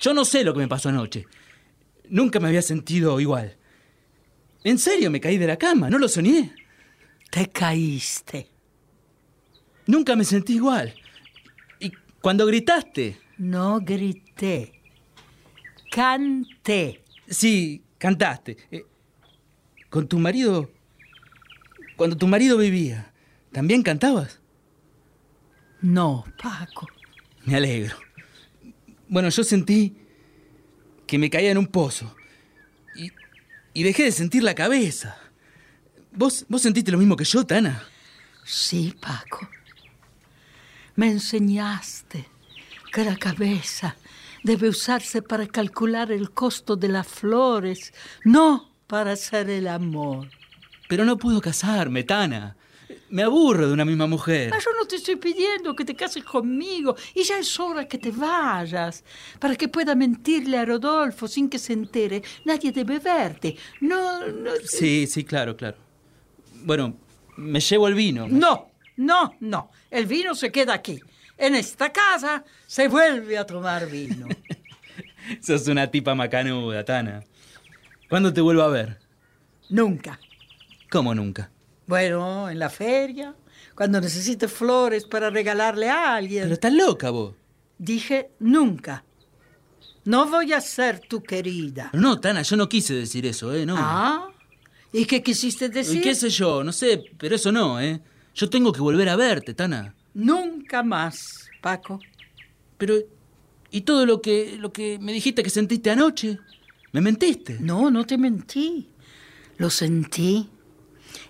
[0.00, 1.26] yo no sé lo que me pasó anoche.
[2.08, 3.56] Nunca me había sentido igual.
[4.62, 6.54] En serio, me caí de la cama, no lo soñé.
[7.30, 8.48] Te caíste.
[9.86, 10.94] Nunca me sentí igual.
[11.80, 14.80] Y cuando gritaste, No grité.
[15.90, 17.03] Canté.
[17.28, 18.56] Sí, cantaste.
[18.70, 18.84] Eh,
[19.90, 20.70] con tu marido,
[21.96, 23.12] cuando tu marido vivía,
[23.52, 24.40] ¿también cantabas?
[25.80, 26.88] No, Paco.
[27.44, 27.96] Me alegro.
[29.08, 29.96] Bueno, yo sentí
[31.06, 32.14] que me caía en un pozo.
[32.96, 33.12] Y,
[33.72, 35.16] y dejé de sentir la cabeza.
[36.12, 37.82] ¿Vos, ¿Vos sentiste lo mismo que yo, Tana?
[38.44, 39.48] Sí, Paco.
[40.96, 42.26] Me enseñaste
[42.92, 43.96] que la cabeza
[44.44, 47.92] debe usarse para calcular el costo de las flores,
[48.24, 50.28] no para hacer el amor.
[50.88, 52.56] Pero no puedo casarme, Tana.
[53.08, 54.52] Me aburro de una misma mujer.
[54.52, 57.96] Ah, yo no te estoy pidiendo que te cases conmigo y ya es hora que
[57.96, 59.02] te vayas
[59.38, 62.22] para que pueda mentirle a Rodolfo sin que se entere.
[62.44, 63.56] Nadie debe verte.
[63.80, 64.50] No, no.
[64.66, 65.78] Sí, sí, claro, claro.
[66.64, 66.94] Bueno,
[67.36, 68.28] me llevo el vino.
[68.28, 69.70] No, no, no.
[69.90, 71.00] El vino se queda aquí.
[71.44, 74.26] En esta casa se vuelve a tomar vino.
[75.42, 77.22] Sos una tipa macanuda, Tana.
[78.08, 78.98] ¿Cuándo te vuelvo a ver?
[79.68, 80.18] Nunca.
[80.90, 81.50] ¿Cómo nunca?
[81.86, 83.34] Bueno, en la feria,
[83.74, 86.44] cuando necesites flores para regalarle a alguien.
[86.44, 87.34] Pero estás loca vos.
[87.76, 89.04] Dije nunca.
[90.06, 91.90] No voy a ser tu querida.
[91.92, 93.66] No, Tana, yo no quise decir eso, ¿eh?
[93.66, 93.74] No.
[93.76, 94.30] Ah,
[94.94, 95.98] ¿y qué quisiste decir?
[95.98, 96.64] ¿Y qué sé yo?
[96.64, 98.00] No sé, pero eso no, ¿eh?
[98.34, 99.94] Yo tengo que volver a verte, Tana.
[100.14, 102.00] Nunca más, Paco.
[102.78, 102.96] Pero,
[103.70, 106.38] ¿y todo lo que, lo que me dijiste que sentiste anoche?
[106.92, 107.58] ¿Me mentiste?
[107.60, 108.88] No, no te mentí.
[109.56, 110.48] Lo sentí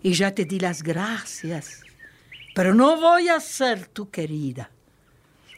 [0.03, 1.83] y ya te di las gracias.
[2.55, 4.71] Pero no voy a ser tu querida.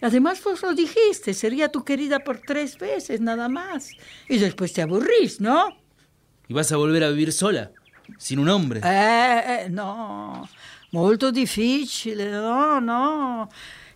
[0.01, 3.91] Además, vos lo dijiste, sería tu querida por tres veces nada más.
[4.29, 5.69] Y después te aburrís, ¿no?
[6.49, 7.73] ¿Y vas a volver a vivir sola?
[8.19, 8.81] ¿Sin un hombre?
[8.85, 10.49] Eh, eh, no,
[10.93, 13.49] molto difficile, no, no.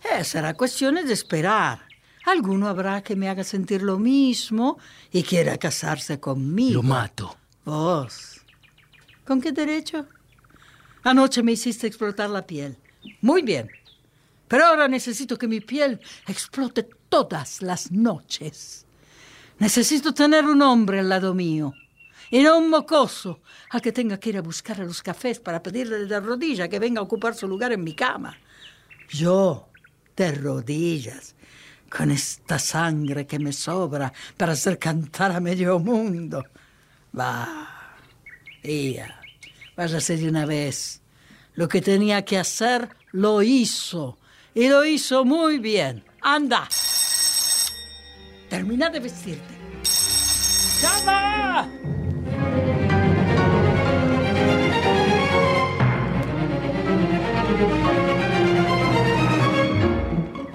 [0.03, 1.79] Eh, sarà cuestione de esperar.
[2.25, 4.77] Alguno habrá que me haga sentir lo mismo
[5.11, 6.81] y quiera casarse conmigo.
[6.81, 7.35] Lo mato.
[7.65, 8.41] ¿Vos?
[9.25, 10.07] ¿Con qué derecho?
[11.03, 12.77] Anoche me hiciste explotar la piel.
[13.21, 13.69] Muy bien.
[14.47, 18.85] Pero ahora necesito que mi piel explote todas las noches.
[19.59, 21.73] Necesito tener un hombre al lado mío.
[22.31, 25.61] Y no un mocoso al que tenga que ir a buscar a los cafés para
[25.61, 28.37] pedirle de rodillas que venga a ocupar su lugar en mi cama.
[29.09, 29.67] Yo,
[30.15, 31.35] de rodillas,
[31.89, 36.45] con esta sangre que me sobra para hacer cantar a medio mundo.
[37.17, 37.97] Va,
[38.63, 39.19] ia,
[39.75, 41.01] váyase de una vez.
[41.55, 44.17] Lo que tenía que hacer, lo hizo.
[44.53, 46.03] Y lo hizo muy bien.
[46.21, 46.69] Anda.
[48.49, 49.53] Termina de vestirte.
[50.81, 51.69] ¡Llama!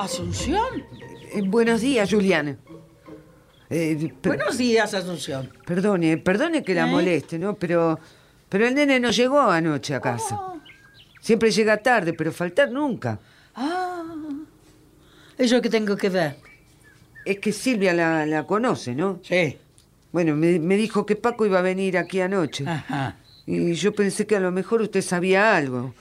[0.07, 0.85] ¿Asunción?
[1.33, 2.57] Eh, buenos días, Juliana.
[3.69, 5.51] Eh, Buenos días, Asunción.
[5.67, 6.91] Perdone, perdone que la ¿Eh?
[6.93, 7.55] moleste, ¿no?
[7.55, 7.99] Pero,
[8.49, 10.39] pero el nene no llegó anoche a casa.
[11.21, 13.19] Siempre llega tarde, pero faltar nunca.
[13.57, 14.05] Ah,
[15.37, 16.37] ¿eso que tengo que ver?
[17.25, 19.19] Es que Silvia la, la conoce, ¿no?
[19.25, 19.59] Sí.
[20.13, 22.65] Bueno, me, me dijo que Paco iba a venir aquí anoche.
[22.65, 23.17] Ajá.
[23.45, 25.93] Y yo pensé que a lo mejor usted sabía algo.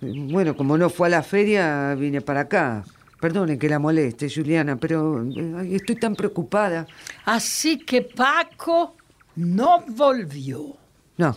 [0.00, 2.82] Bueno, como no fue a la feria, vine para acá.
[3.20, 6.86] Perdone que la moleste, Juliana, pero eh, ay, estoy tan preocupada.
[7.24, 8.96] Así que Paco
[9.36, 10.76] no volvió.
[11.16, 11.36] No,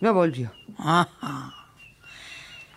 [0.00, 0.52] no volvió.
[0.78, 1.54] Ajá.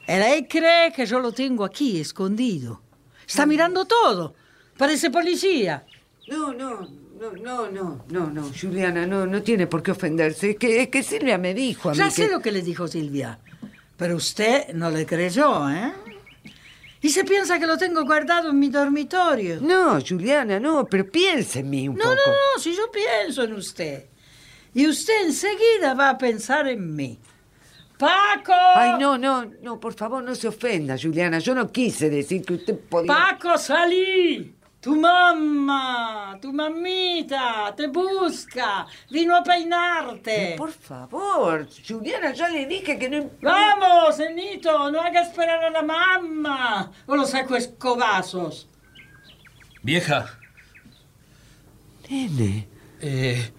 [0.08, 2.82] Él ahí cree que yo lo tengo aquí, escondido.
[3.26, 4.36] Está mirando todo.
[4.78, 5.86] Parece policía.
[6.28, 6.82] No, no,
[7.20, 10.52] no, no, no, no, no, Juliana, no, no tiene por qué ofenderse.
[10.52, 12.12] Es que, es que Silvia me dijo a mí Ya que...
[12.12, 13.40] sé lo que le dijo Silvia.
[13.98, 15.94] Pero usted no le creyó, ¿eh?
[17.02, 19.60] Y se piensa que lo tengo guardado en mi dormitorio.
[19.62, 22.16] No, Juliana, no, pero piensa en mí un No, poco.
[22.16, 24.06] no, no, si yo pienso en usted.
[24.74, 27.20] Y usted enseguida va a pensar en mí.
[27.98, 28.52] ¡Paco!
[28.76, 31.40] Ay, no, no, no, por favor, no se ofenda, Juliana.
[31.40, 33.08] Yo no quise decir que usted podía...
[33.14, 34.55] ¡Paco, salí!
[34.86, 38.86] Tu mamá, tu mamita, te busca.
[39.10, 40.54] Vino a peinarte.
[40.56, 43.32] Por favor, Juliana, ya le dije que no...
[43.42, 46.92] Vamos, Enito, no haga esperar a la mamá.
[47.08, 48.68] O lo saco a escobazos.
[49.82, 50.38] Vieja,
[52.08, 52.68] Nene.
[53.02, 53.52] eh,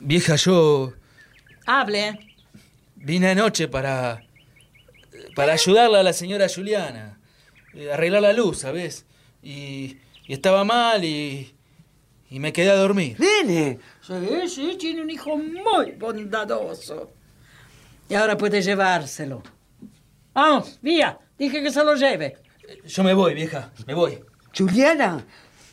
[0.00, 0.92] vieja, yo
[1.66, 2.18] Hable.
[2.96, 4.24] vine anoche para.
[5.36, 7.20] para ayudarle a la señora Juliana.
[7.74, 9.06] eh, arreglar la luz, ¿sabes?
[9.40, 9.98] Y,
[10.28, 11.52] y estaba mal y.
[12.30, 13.18] y me quedé a dormir.
[13.18, 13.78] Nene.
[14.02, 17.10] Sí, sí, tiene un hijo muy bondadoso.
[18.10, 19.42] Y ahora puede llevárselo.
[20.34, 21.18] Vamos, vía.
[21.38, 22.36] Dije que se lo lleve.
[22.86, 24.20] Yo me voy, vieja, me voy.
[24.56, 25.24] Juliana.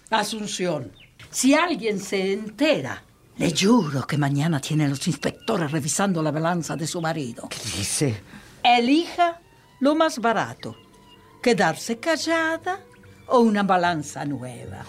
[0.10, 0.94] Asunción,
[1.30, 3.04] si alguien se entera,
[3.38, 7.50] le juro que mañana tienen los inspectores revisando la balanza de su marido.
[7.50, 8.22] ¿Qué dice?
[8.64, 9.42] Elija
[9.82, 10.78] lo más barato.
[11.42, 12.85] Quedarse callada
[13.28, 14.86] o una balanza nueva.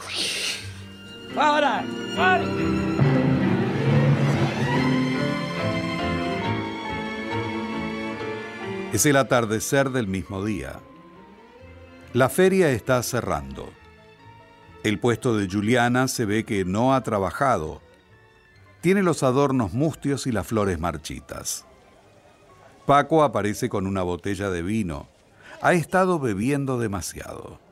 [1.37, 1.85] Ahora,
[2.15, 2.45] fuera.
[8.93, 10.81] Es el atardecer del mismo día.
[12.15, 13.69] La feria está cerrando.
[14.85, 17.83] El puesto de Juliana se ve que no ha trabajado.
[18.81, 21.67] Tiene los adornos mustios y las flores marchitas.
[22.87, 25.09] Paco aparece con una botella de vino.
[25.61, 27.66] Ha estado bebiendo demasiado.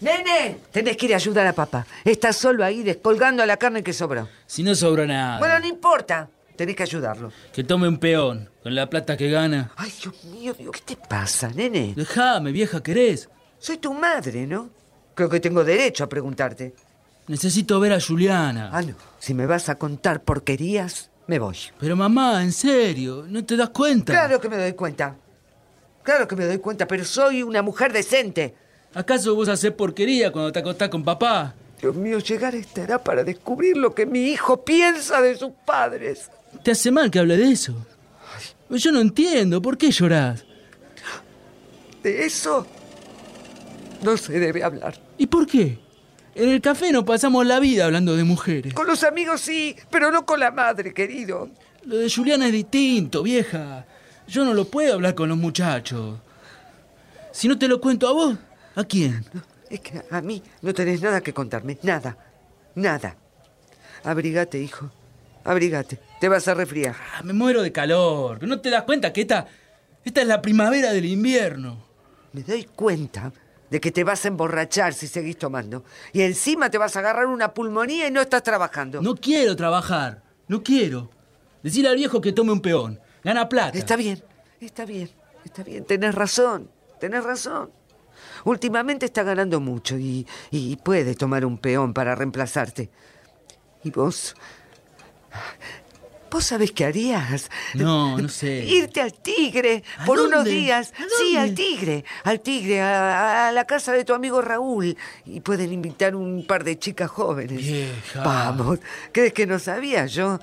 [0.00, 1.86] Nene, tenés que ir a ayudar a papá.
[2.04, 4.28] Está solo ahí descolgando la carne que sobró.
[4.46, 5.38] Si no sobra nada.
[5.38, 6.28] Bueno, no importa.
[6.56, 7.32] Tenés que ayudarlo.
[7.52, 9.72] Que tome un peón con la plata que gana.
[9.76, 11.92] Ay, Dios mío, Dios, ¿qué te pasa, nene?
[11.94, 13.28] Déjame, vieja, ¿querés?
[13.58, 14.70] Soy tu madre, ¿no?
[15.14, 16.74] Creo que tengo derecho a preguntarte.
[17.28, 18.70] Necesito ver a Juliana.
[18.72, 18.94] Ah, no.
[19.18, 21.58] Si me vas a contar porquerías, me voy.
[21.78, 24.12] Pero mamá, en serio, ¿no te das cuenta?
[24.12, 25.16] Claro que me doy cuenta.
[26.02, 28.54] Claro que me doy cuenta, pero soy una mujer decente.
[28.94, 31.54] ¿Acaso vos haces porquería cuando te acostás con papá?
[31.80, 35.52] Dios mío, llegar a esta edad para descubrir lo que mi hijo piensa de sus
[35.64, 36.30] padres.
[36.62, 37.74] ¿Te hace mal que hable de eso?
[38.70, 40.44] Yo no entiendo, ¿por qué llorás?
[42.02, 42.66] De eso
[44.02, 44.98] no se debe hablar.
[45.18, 45.78] ¿Y por qué?
[46.34, 48.74] En el café nos pasamos la vida hablando de mujeres.
[48.74, 51.48] Con los amigos sí, pero no con la madre, querido.
[51.84, 53.86] Lo de Juliana es distinto, vieja.
[54.28, 56.18] Yo no lo puedo hablar con los muchachos.
[57.32, 58.36] Si no te lo cuento a vos,
[58.76, 59.24] ¿a quién?
[59.68, 61.78] Es que a mí no tenés nada que contarme.
[61.82, 62.16] Nada.
[62.76, 63.16] Nada.
[64.04, 64.90] Abrigate, hijo.
[65.42, 65.98] Abrigate.
[66.20, 66.94] Te vas a resfriar.
[67.14, 68.42] Ah, me muero de calor.
[68.46, 69.46] ¿No te das cuenta que esta,
[70.04, 71.84] esta es la primavera del invierno?
[72.32, 73.32] Me doy cuenta
[73.70, 75.84] de que te vas a emborrachar si seguís tomando.
[76.12, 79.02] Y encima te vas a agarrar una pulmonía y no estás trabajando.
[79.02, 80.22] No quiero trabajar.
[80.48, 81.10] No quiero.
[81.62, 83.00] Decirle al viejo que tome un peón.
[83.24, 83.76] Gana plata.
[83.76, 84.22] Está bien,
[84.60, 85.10] está bien,
[85.44, 85.84] está bien.
[85.84, 86.70] Tenés razón,
[87.00, 87.72] tenés razón.
[88.46, 92.88] Últimamente está ganando mucho y, y puede tomar un peón para reemplazarte.
[93.84, 94.34] Y vos...
[96.30, 97.50] ¿Vos sabés qué harías?
[97.74, 98.64] No, no sé.
[98.64, 100.92] Irte al Tigre ¿A por unos días.
[100.96, 102.04] ¿A Sí, al Tigre.
[102.24, 104.96] Al Tigre, a, a la casa de tu amigo Raúl.
[105.24, 107.58] Y pueden invitar un par de chicas jóvenes.
[107.58, 108.22] Vieja.
[108.22, 108.78] Vamos.
[109.12, 110.38] ¿Crees que no sabía yo?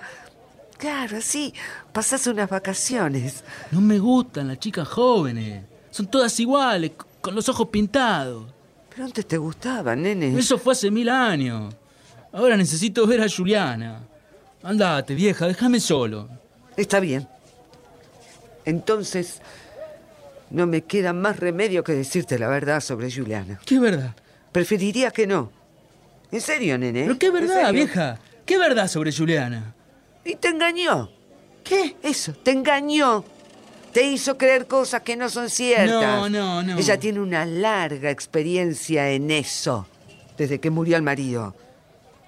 [0.78, 1.54] Claro, sí.
[1.94, 3.44] Pasás unas vacaciones.
[3.72, 5.64] No me gustan las chicas jóvenes.
[5.92, 6.92] Son todas iguales,
[7.24, 8.44] con los ojos pintados.
[8.90, 10.38] Pero antes te gustaba, nene.
[10.38, 11.74] Eso fue hace mil años.
[12.34, 14.02] Ahora necesito ver a Juliana.
[14.62, 16.28] Andate, vieja, déjame solo.
[16.76, 17.28] Está bien.
[18.66, 19.42] Entonces,
[20.50, 23.58] no me queda más remedio que decirte la verdad sobre Juliana.
[23.66, 24.14] ¿Qué verdad?
[24.52, 25.50] Preferiría que no.
[26.30, 27.04] En serio, nene.
[27.04, 28.20] ¿Pero qué ¿En verdad, vieja?
[28.46, 29.74] ¿Qué verdad sobre Juliana?
[30.26, 31.10] Y te engañó.
[31.64, 31.96] ¿Qué?
[32.04, 33.24] Eso, te engañó.
[33.94, 36.02] Te hizo creer cosas que no son ciertas.
[36.02, 36.78] No, no, no.
[36.78, 39.88] Ella tiene una larga experiencia en eso.
[40.38, 41.56] Desde que murió el marido.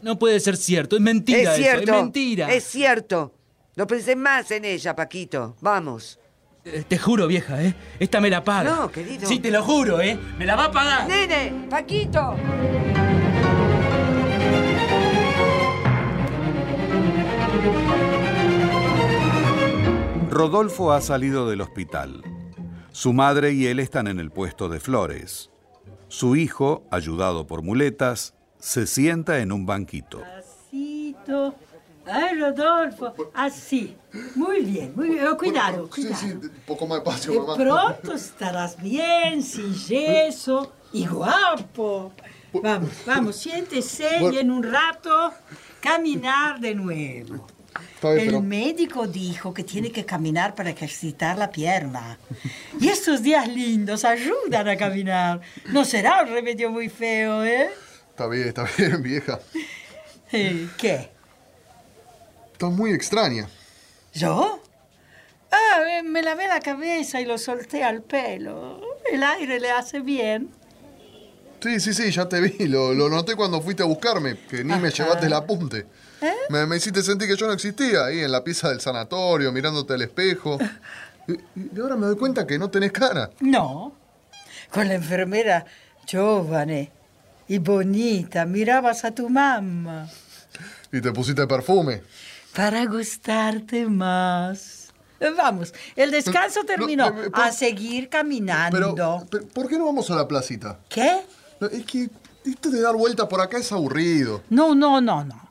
[0.01, 1.91] No puede ser cierto, es mentira es eso, cierto.
[1.91, 2.53] es mentira.
[2.53, 3.33] Es cierto.
[3.75, 5.55] No pensé más en ella, Paquito.
[5.61, 6.19] Vamos.
[6.87, 7.75] Te juro, vieja, ¿eh?
[7.99, 8.69] Esta me la paga.
[8.69, 9.27] No, querido.
[9.27, 10.17] Sí, te lo juro, ¿eh?
[10.37, 11.07] Me la va a pagar.
[11.07, 12.35] Nene, Paquito.
[20.35, 22.21] Rodolfo ha salido del hospital.
[22.91, 25.49] Su madre y él están en el puesto de flores.
[26.09, 30.19] Su hijo, ayudado por muletas, se sienta en un banquito.
[30.19, 31.55] Despacito,
[32.05, 33.95] Ay, Rodolfo, así.
[34.35, 35.25] Muy bien, muy bien.
[35.25, 36.15] Oh, cuidado, Sí, cuidado.
[36.21, 37.55] sí, un poco más despacio, De mamá.
[37.55, 42.11] pronto estarás bien, sin yeso y guapo.
[42.61, 45.31] Vamos, vamos, siéntese y en un rato
[45.79, 47.47] caminar de nuevo.
[48.03, 52.17] El médico dijo que tiene que caminar para ejercitar la pierna.
[52.79, 55.41] Y estos días lindos ayudan a caminar.
[55.69, 57.69] No será un remedio muy feo, ¿eh?
[58.09, 59.39] Está bien, está bien, vieja.
[60.29, 61.09] ¿Qué?
[62.53, 63.49] Estás muy extraña.
[64.13, 64.61] ¿Yo?
[65.51, 68.81] Ah, me lavé la cabeza y lo solté al pelo.
[69.11, 70.49] El aire le hace bien.
[71.61, 72.67] Sí, sí, sí, ya te vi.
[72.67, 75.85] Lo, lo noté cuando fuiste a buscarme, que ni me llevaste el apunte.
[76.21, 76.31] ¿Eh?
[76.49, 79.93] Me, me hiciste sentir que yo no existía ahí en la pieza del sanatorio, mirándote
[79.93, 80.57] al espejo.
[81.27, 83.31] Y, y ahora me doy cuenta que no tenés cara.
[83.39, 83.93] No.
[84.71, 85.65] Con la enfermera
[86.05, 86.91] giovane
[87.47, 90.07] y bonita mirabas a tu mamá
[90.91, 92.03] Y te pusiste perfume.
[92.55, 94.89] para gustarte más.
[95.35, 97.07] Vamos, el descanso No, terminó.
[97.07, 98.77] eh, pero- A seguir caminando.
[98.95, 100.77] Pero, pero, ¿por qué no vamos a la placita?
[100.89, 101.21] ¿Qué?
[101.59, 102.07] No, Es que
[102.45, 104.43] esto de dar vuelta por acá es aburrido.
[104.51, 105.44] No, no, no, no.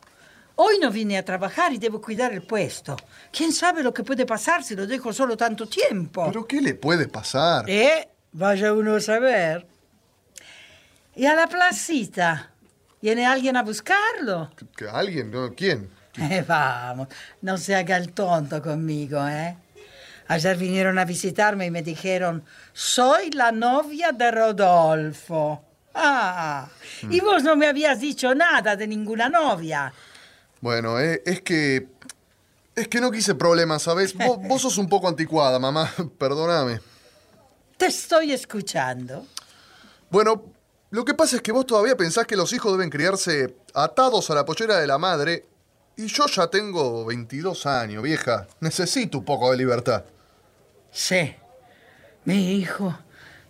[0.56, 2.96] Hoy no vine a trabajar y debo cuidar el puesto.
[3.32, 6.26] ¿Quién sabe lo que puede pasar si lo dejo solo tanto tiempo?
[6.26, 7.68] ¿Pero qué le puede pasar?
[7.68, 9.66] Eh, vaya uno a saber.
[11.16, 12.52] ¿Y a la placita?
[13.02, 14.50] ¿Viene alguien a buscarlo?
[14.76, 15.30] ¿Que alguien?
[15.30, 15.54] ¿No?
[15.54, 15.90] ¿Quién?
[16.16, 17.08] Eh, vamos,
[17.42, 19.56] no se haga el tonto conmigo, ¿eh?
[20.28, 25.64] Ayer vinieron a visitarme y me dijeron, soy la novia de Rodolfo.
[25.92, 26.68] Ah,
[27.10, 29.92] y vos no me habías dicho nada de ninguna novia.
[30.64, 31.88] Bueno, eh, es que...
[32.74, 34.14] Es que no quise problemas, ¿sabes?
[34.14, 35.92] Vos, vos sos un poco anticuada, mamá.
[36.18, 36.80] Perdóname.
[37.76, 39.26] Te estoy escuchando.
[40.08, 40.42] Bueno,
[40.88, 44.34] lo que pasa es que vos todavía pensás que los hijos deben criarse atados a
[44.34, 45.44] la pollera de la madre.
[45.98, 48.46] Y yo ya tengo 22 años, vieja.
[48.60, 50.02] Necesito un poco de libertad.
[50.90, 51.34] Sí,
[52.24, 52.98] mi hijo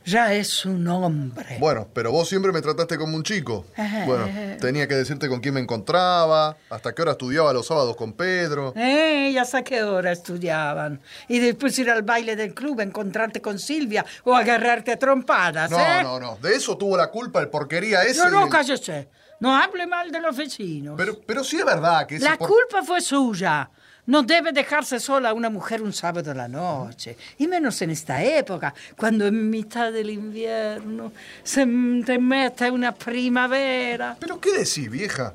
[0.04, 1.56] ya es un hombre.
[1.58, 3.64] Bueno, pero vos siempre me trataste como un chico.
[4.06, 4.28] Bueno,
[4.60, 8.72] tenía que decirte con quién me encontraba, hasta qué hora estudiaba los sábados con Pedro.
[8.76, 11.00] Eh, ¿y hasta qué hora estudiaban?
[11.28, 15.78] Y después ir al baile del club, encontrarte con Silvia o agarrarte a trompadas, No,
[15.78, 16.02] ¿eh?
[16.02, 16.36] no, no.
[16.42, 18.18] De eso tuvo la culpa el porquería ese.
[18.18, 19.08] No, no, cállese.
[19.40, 20.94] No hable mal de los vecinos.
[20.96, 23.68] Pero, pero sí es verdad que ese La por- culpa fue suya.
[24.06, 27.16] No debe dejarse sola una mujer un sábado a la noche.
[27.38, 31.12] Y menos en esta época, cuando en mitad del invierno
[31.42, 31.66] se
[32.04, 34.16] te mete una primavera.
[34.20, 35.34] ¿Pero qué decís, vieja?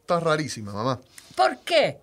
[0.00, 1.00] Estás rarísima, mamá.
[1.34, 1.98] ¿Por qué?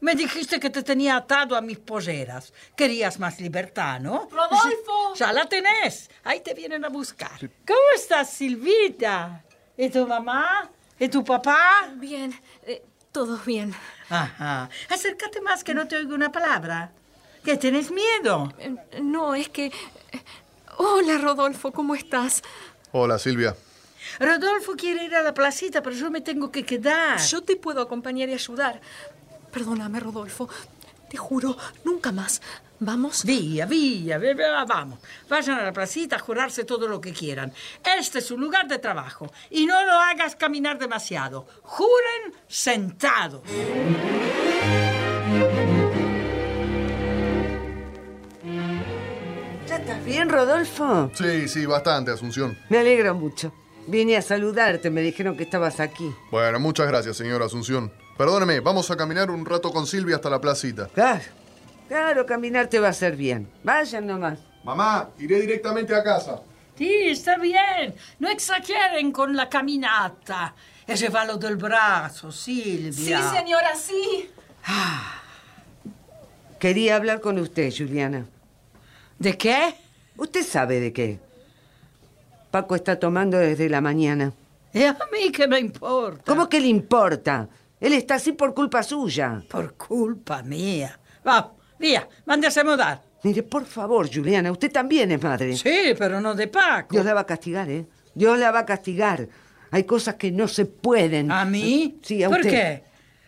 [0.00, 2.52] Me dijiste que te tenía atado a mis polleras.
[2.74, 4.28] Querías más libertad, ¿no?
[4.30, 5.14] ¡Rodolfo!
[5.14, 6.10] Ya la tenés.
[6.24, 7.38] Ahí te vienen a buscar.
[7.66, 9.44] ¿Cómo estás, Silvita?
[9.76, 10.70] ¿Y tu mamá?
[10.98, 11.90] ¿Y tu papá?
[11.96, 12.32] Bien,
[12.66, 13.74] eh, todo bien.
[14.10, 14.68] Ajá.
[14.88, 16.92] Acércate más que no te oigo una palabra.
[17.44, 18.52] ¿Qué, tenés miedo?
[18.58, 19.66] Eh, No, es que...
[19.66, 19.72] eh,
[20.76, 22.42] Hola, Rodolfo, ¿cómo estás?
[22.92, 23.54] Hola, Silvia.
[24.18, 27.18] Rodolfo quiere ir a la placita, pero yo me tengo que quedar.
[27.20, 28.80] Yo te puedo acompañar y ayudar.
[29.52, 30.48] Perdóname, Rodolfo.
[31.10, 32.40] Te juro, nunca más.
[32.82, 33.24] ¿Vamos?
[33.26, 35.00] Vía, vía, vía, vía, vamos.
[35.28, 37.52] Vayan a la placita a jurarse todo lo que quieran.
[37.98, 39.30] Este es su lugar de trabajo.
[39.50, 41.46] Y no lo hagas caminar demasiado.
[41.62, 43.42] Juren sentados.
[49.68, 51.10] ¿Ya estás bien, Rodolfo?
[51.12, 52.58] Sí, sí, bastante, Asunción.
[52.70, 53.52] Me alegro mucho.
[53.88, 56.10] Vine a saludarte, me dijeron que estabas aquí.
[56.30, 57.92] Bueno, muchas gracias, señora Asunción.
[58.16, 60.88] Perdóneme, vamos a caminar un rato con Silvia hasta la placita.
[60.88, 61.22] Claro,
[61.90, 63.50] claro, caminar te va a hacer bien.
[63.64, 64.38] Vayan nomás.
[64.62, 66.40] Mamá, iré directamente a casa.
[66.78, 67.94] Sí, está bien.
[68.20, 70.54] No exageren con la caminata.
[70.86, 72.92] E llevalo del brazo, Silvia.
[72.92, 74.30] Sí, señora, sí.
[76.60, 78.24] Quería hablar con usted, Juliana.
[79.18, 79.74] ¿De qué?
[80.16, 81.18] Usted sabe de qué.
[82.52, 84.32] Paco está tomando desde la mañana.
[84.72, 86.22] ¿Y a mí qué me importa?
[86.24, 87.48] ¿Cómo que le importa?
[87.80, 89.42] Él está así por culpa suya.
[89.50, 90.98] Por culpa mía.
[91.24, 93.02] Vamos, vía, mándese a mudar.
[93.22, 95.56] Mire, por favor, Juliana, usted también es madre.
[95.56, 96.92] Sí, pero no de Paco.
[96.92, 97.84] Dios la va a castigar, ¿eh?
[98.14, 99.26] Dios la va a castigar.
[99.72, 101.30] Hay cosas que no se pueden.
[101.30, 101.98] ¿A mí?
[102.02, 102.50] Sí, a ¿Por usted.
[102.50, 102.84] qué?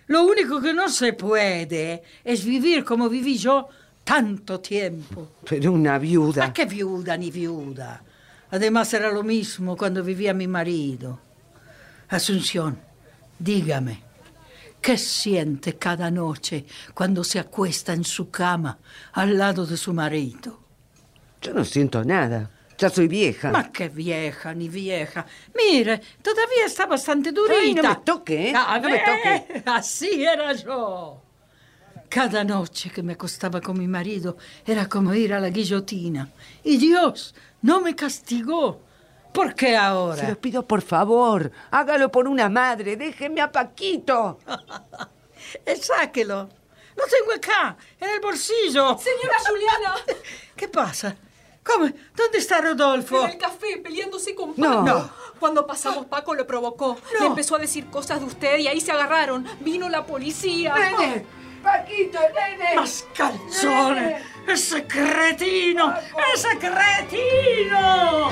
[0.07, 3.69] Lo único que no se puede es vivir como viví yo
[4.05, 5.33] tanto tiempo.
[5.49, 6.47] Pero una viuda.
[6.47, 8.03] ¿A qué viuda ni viuda?
[8.51, 11.21] Además era lo mismo cuando vivía mi marido.
[12.09, 12.79] Asunción,
[13.39, 14.03] dígame,
[14.83, 18.79] ¿qué siente cada noche cuando se acuesta en su cama
[19.13, 20.61] al lado de su marido?
[21.41, 22.51] Yo no siento nada.
[22.79, 23.51] Ya soy vieja.
[23.53, 25.25] Ma qué vieja, ni vieja.
[25.55, 27.61] Mire, todavía está bastante durita.
[27.61, 28.55] Ay, no me toque, ¿eh?
[28.57, 29.63] A No me ver, toque.
[29.67, 31.23] Así era yo.
[32.09, 34.37] Cada noche que me acostaba con mi marido
[34.67, 36.29] era como ir a la guillotina.
[36.65, 38.83] Y Dios no me castigó.
[39.33, 40.29] ¿Por qué Se ahora?
[40.29, 41.51] los pido por favor.
[41.71, 42.97] Hágalo por una madre.
[42.97, 44.39] Déjeme a Paquito.
[45.67, 46.49] Eh, sáquelo.
[46.97, 48.97] Lo tengo acá, en el bolsillo.
[48.97, 49.95] Señora Juliana,
[50.57, 51.15] ¿Qué pasa?
[51.65, 51.89] ¿Cómo?
[52.15, 53.25] ¿Dónde está Rodolfo?
[53.25, 54.63] en el café peleándose con Paco.
[54.63, 54.83] No.
[54.83, 55.11] No.
[55.41, 56.97] Cuando pasamos, Paco lo provocó.
[57.15, 57.21] No.
[57.21, 59.47] Le empezó a decir cosas de usted y ahí se agarraron.
[59.61, 60.75] Vino la policía.
[60.75, 61.27] ¡Nene!
[61.63, 62.77] ¡Paquito, nene!
[62.77, 64.23] ¡Más calzones!
[64.47, 65.93] ¡Ese cretino!
[66.35, 68.31] ¡Ese cretino!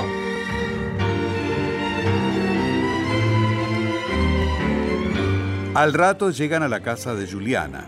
[5.73, 7.87] Al rato llegan a la casa de Juliana.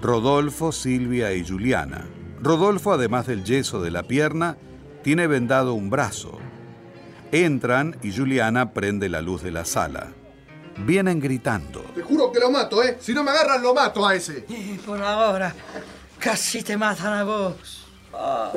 [0.00, 2.06] Rodolfo, Silvia y Juliana.
[2.40, 4.56] Rodolfo, además del yeso de la pierna,
[5.02, 6.38] tiene vendado un brazo.
[7.30, 10.08] Entran y Juliana prende la luz de la sala.
[10.86, 11.82] Vienen gritando.
[11.94, 12.96] Te juro que lo mato, ¿eh?
[12.98, 14.46] Si no me agarran, lo mato a ese.
[14.48, 15.54] Y por ahora
[16.18, 17.86] casi te matan a vos.
[18.14, 18.52] Ah,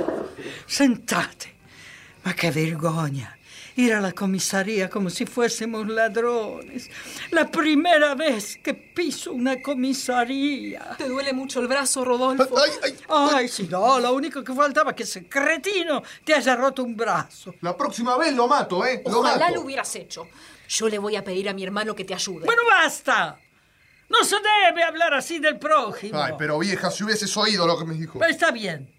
[0.65, 1.56] sentate.
[2.23, 3.35] Ma qué vergogna.
[3.77, 6.89] Ir a la comisaría como si fuésemos ladrones.
[7.31, 10.95] La primera vez que piso una comisaría.
[10.97, 12.56] ¿Te duele mucho el brazo, Rodolfo?
[12.57, 16.84] Ay, ay, Ay, sí, no, lo único que faltaba que ese cretino te haya roto
[16.84, 17.53] un brazo.
[17.61, 19.02] La próxima vez lo mato, ¿eh?
[19.06, 19.56] Lo Ojalá mato.
[19.56, 20.27] lo hubieras hecho.
[20.69, 22.45] Yo le voy a pedir a mi hermano que te ayude.
[22.45, 23.38] Bueno, basta.
[24.07, 24.35] No se
[24.69, 26.18] debe hablar así del prójimo.
[26.22, 28.23] Ay, pero vieja, si hubieses oído lo que me dijo.
[28.23, 28.89] Está bien.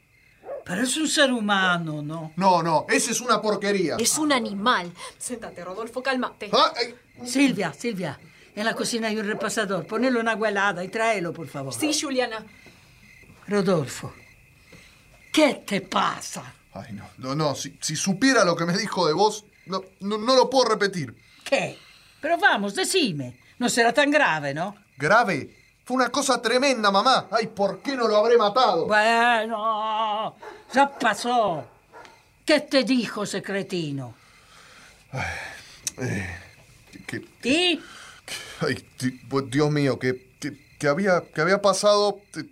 [0.67, 2.33] Pero es un ser humano, ¿no?
[2.35, 3.95] No, no, ese es una porquería.
[4.01, 4.93] Es un animal.
[5.17, 6.51] Séntate, Rodolfo, cálmate.
[6.53, 6.93] Ah, ay,
[7.25, 8.19] Silvia, Silvia,
[8.55, 9.87] en la cocina hay un repasador.
[9.87, 11.73] Ponelo en agua helada y tráelo, por favor.
[11.73, 12.45] Sí, Juliana.
[13.47, 14.13] Rodolfo,
[15.33, 16.53] ¿qué te pasa?
[16.73, 17.55] ay, no, no, no.
[17.55, 21.15] Si, si supiera lo que me dijo de vos, no, no, no lo puedo repetir.
[21.45, 21.79] ¿Qué?
[22.21, 23.39] Pero vamos, decime.
[23.59, 24.75] No será tan grave, ¿no?
[24.99, 25.66] Grave.
[25.87, 27.29] Fue una cosa tremenda, mamá.
[27.31, 28.87] Ay, ¿por qué no lo habré matado?
[28.87, 30.35] Bueno,
[30.75, 31.65] ya pasó.
[32.45, 34.13] ¿Qué te dijo ese cretino?
[37.07, 37.81] Que- ¿Y?
[38.63, 42.19] ay, di- pues, Dios mío, que, que, que había, que había pasado.
[42.33, 42.47] que,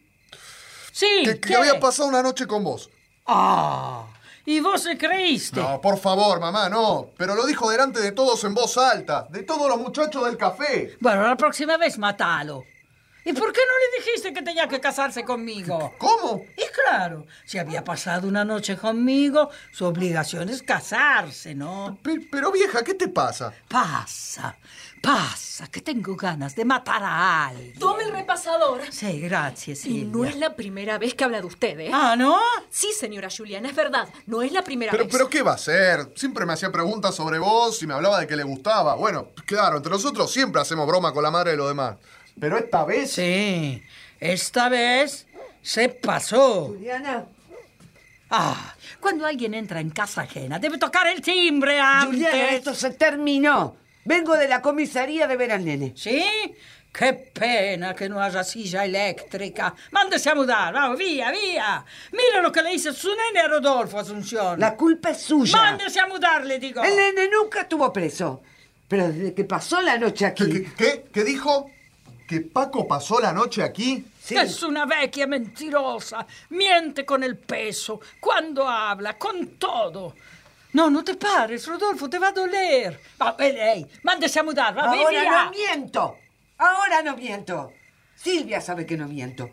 [0.92, 1.56] Sí, que ¿qué?
[1.56, 2.88] había pasado una noche con vos.
[3.26, 4.04] Ah,
[4.46, 5.60] ¿y vos se creíste?
[5.60, 7.10] No, por favor, mamá, no.
[7.18, 10.96] Pero lo dijo delante de todos en voz alta, de todos los muchachos del café.
[11.00, 12.64] Bueno, la próxima vez matalo.
[13.26, 15.94] ¿Y por qué no le dijiste que tenía que casarse conmigo?
[15.98, 16.44] ¿Cómo?
[16.56, 21.96] Y claro, si había pasado una noche conmigo, su obligación es casarse, ¿no?
[22.02, 23.52] Pe- Pero vieja, ¿qué te pasa?
[23.66, 24.56] Pasa,
[25.02, 27.78] pasa, que tengo ganas de matar a alguien.
[27.78, 28.82] Tome el repasador.
[28.90, 30.04] Sí, gracias, Y Silvia.
[30.12, 31.90] no es la primera vez que habla de usted, ¿eh?
[31.92, 32.38] Ah, ¿no?
[32.68, 34.08] Sí, señora Juliana, es verdad.
[34.26, 35.12] No es la primera Pero, vez.
[35.12, 36.12] pero ¿qué va a ser?
[36.14, 38.96] Siempre me hacía preguntas sobre vos y me hablaba de que le gustaba.
[38.96, 41.96] Bueno, claro, entre nosotros siempre hacemos broma con la madre de los demás.
[42.38, 43.12] Pero esta vez...
[43.12, 43.82] Sí,
[44.20, 45.26] esta vez
[45.62, 46.66] se pasó.
[46.68, 47.26] Juliana,
[48.30, 52.14] Ah, cuando alguien entra en casa ajena, debe tocar el timbre antes.
[52.14, 53.76] Juliana, esto se terminó.
[54.04, 55.92] Vengo de la comisaría de ver al nene.
[55.94, 56.24] ¿Sí?
[56.92, 59.74] Qué pena que no haya silla eléctrica.
[59.92, 61.84] Mándese a mudar, vamos, vía, vía.
[62.12, 64.58] Mira lo que le hizo su nene a Rodolfo Asunción.
[64.58, 65.56] La culpa es suya.
[65.56, 66.82] Mándese a mudar, le digo.
[66.82, 68.42] El nene nunca estuvo preso.
[68.88, 70.44] Pero desde que pasó la noche aquí...
[70.50, 71.04] ¿Qué, qué, qué?
[71.12, 71.70] ¿Qué dijo?
[72.26, 74.04] ¿Que Paco pasó la noche aquí?
[74.22, 74.36] Sí.
[74.36, 76.26] Es una vecchia mentirosa.
[76.50, 80.14] Miente con el peso, cuando habla, con todo.
[80.72, 82.98] No, no te pares, Rodolfo, te va a doler.
[83.20, 86.16] Va, eh, ey, mándese a mudar, va, Ahora no miento.
[86.58, 87.72] Ahora no miento.
[88.16, 89.50] Silvia sabe que no miento.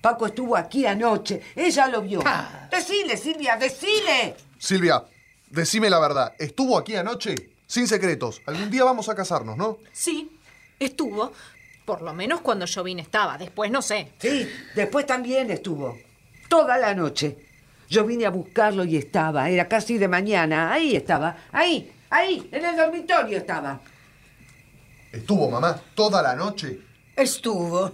[0.00, 1.42] Paco estuvo aquí anoche.
[1.56, 2.22] Ella lo vio.
[2.24, 2.68] Ah.
[2.70, 4.36] Decile, Silvia, decile.
[4.58, 5.02] Silvia,
[5.48, 6.34] decime la verdad.
[6.38, 7.34] ¿Estuvo aquí anoche?
[7.66, 8.42] Sin secretos.
[8.46, 9.78] Algún día vamos a casarnos, ¿no?
[9.92, 10.38] Sí,
[10.78, 11.32] estuvo.
[11.84, 13.36] Por lo menos cuando yo vine estaba.
[13.38, 14.12] Después no sé.
[14.18, 15.98] Sí, después también estuvo.
[16.48, 17.36] Toda la noche.
[17.88, 19.48] Yo vine a buscarlo y estaba.
[19.48, 20.72] Era casi de mañana.
[20.72, 21.36] Ahí estaba.
[21.52, 23.80] Ahí, ahí, en el dormitorio estaba.
[25.10, 26.78] ¿Estuvo, mamá, toda la noche?
[27.16, 27.92] Estuvo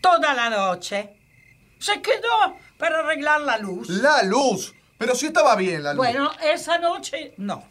[0.00, 1.10] toda la noche.
[1.78, 3.88] Se quedó para arreglar la luz.
[3.88, 4.74] ¡La luz!
[4.96, 5.98] Pero si estaba bien la luz.
[5.98, 7.64] Bueno, esa noche no.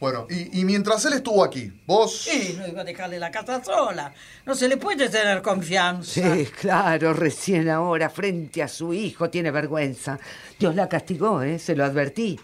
[0.00, 2.28] Bueno, y, y mientras él estuvo aquí, vos...
[2.32, 4.14] Y no iba a dejarle la casa sola.
[4.46, 6.12] No se le puede tener confianza.
[6.12, 10.18] Sí, claro, recién ahora, frente a su hijo, tiene vergüenza.
[10.58, 11.58] Dios la castigó, ¿eh?
[11.58, 12.38] Se lo advertí.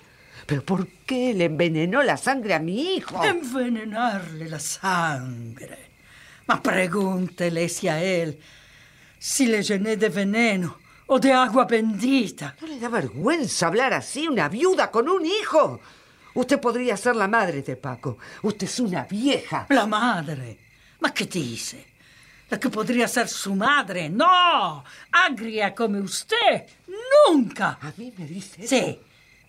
[0.47, 3.23] Pero ¿por qué le envenenó la sangre a mi hijo?
[3.23, 5.79] Envenenarle la sangre.
[6.47, 8.39] Ma pregúntele si a él,
[9.19, 10.77] si le llené de veneno
[11.07, 12.57] o de agua bendita.
[12.61, 15.81] ¿No le da vergüenza hablar así, una viuda con un hijo?
[16.35, 18.19] Usted podría ser la madre de Paco.
[18.43, 19.67] Usted es una vieja.
[19.69, 20.59] La madre.
[21.01, 21.87] ¿Ma qué dice?
[22.51, 24.09] La que podría ser su madre.
[24.09, 26.67] No, agria como usted.
[27.29, 27.79] Nunca.
[27.81, 28.67] ¿A mí me dice?
[28.67, 29.01] Sí,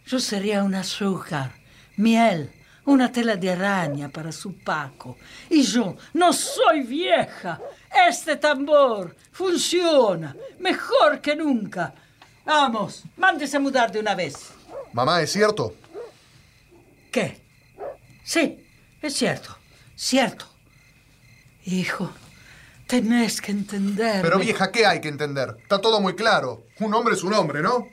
[0.06, 1.52] yo sería un azúcar,
[1.98, 2.52] miel,
[2.86, 5.18] una tela de araña para su Paco.
[5.50, 7.60] Y yo no soy vieja.
[8.08, 11.94] Este tambor funciona mejor que nunca.
[12.46, 14.52] Vamos, mándese a mudar de una vez.
[14.94, 15.74] Mamá, ¿es cierto?
[17.16, 17.38] ¿Qué?
[18.26, 18.60] Sí,
[19.02, 19.58] es cierto,
[19.96, 20.46] cierto.
[21.64, 22.12] Hijo,
[22.88, 24.22] tenés que entender.
[24.22, 25.56] Pero vieja, ¿qué hay que entender?
[25.62, 26.68] Está todo muy claro.
[26.82, 27.88] Un hombre es un hombre, ¿no?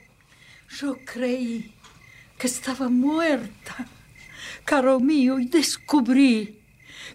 [0.77, 1.73] Yo creí
[2.37, 3.87] que estaba muerta,
[4.65, 6.59] caro mío, y descubrí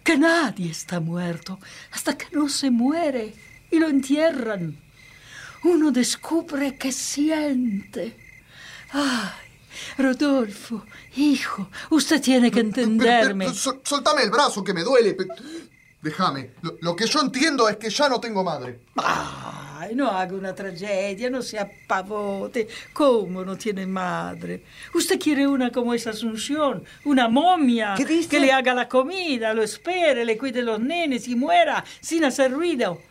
[0.03, 1.59] que nadie está muerto
[1.91, 3.35] hasta que no se muere
[3.69, 4.81] y lo entierran.
[5.63, 8.17] Uno descubre que siente.
[8.93, 9.48] Ay,
[9.97, 10.85] Rodolfo,
[11.15, 13.45] hijo, usted tiene que entenderme.
[13.45, 15.15] Pero, sol- soltame el brazo que me duele.
[16.01, 16.51] Déjame.
[16.61, 18.79] Lo, lo que yo entiendo es que ya no tengo madre.
[18.95, 22.67] Ay, no haga una tragedia, no se apavote.
[22.93, 24.63] ¿Cómo no tiene madre?
[24.93, 27.95] Usted quiere una como esa Asunción, una momia.
[27.97, 28.29] ¿Qué dice?
[28.29, 32.51] Que le haga la comida, lo espere, le cuide los nenes y muera sin hacer
[32.53, 33.01] ruido.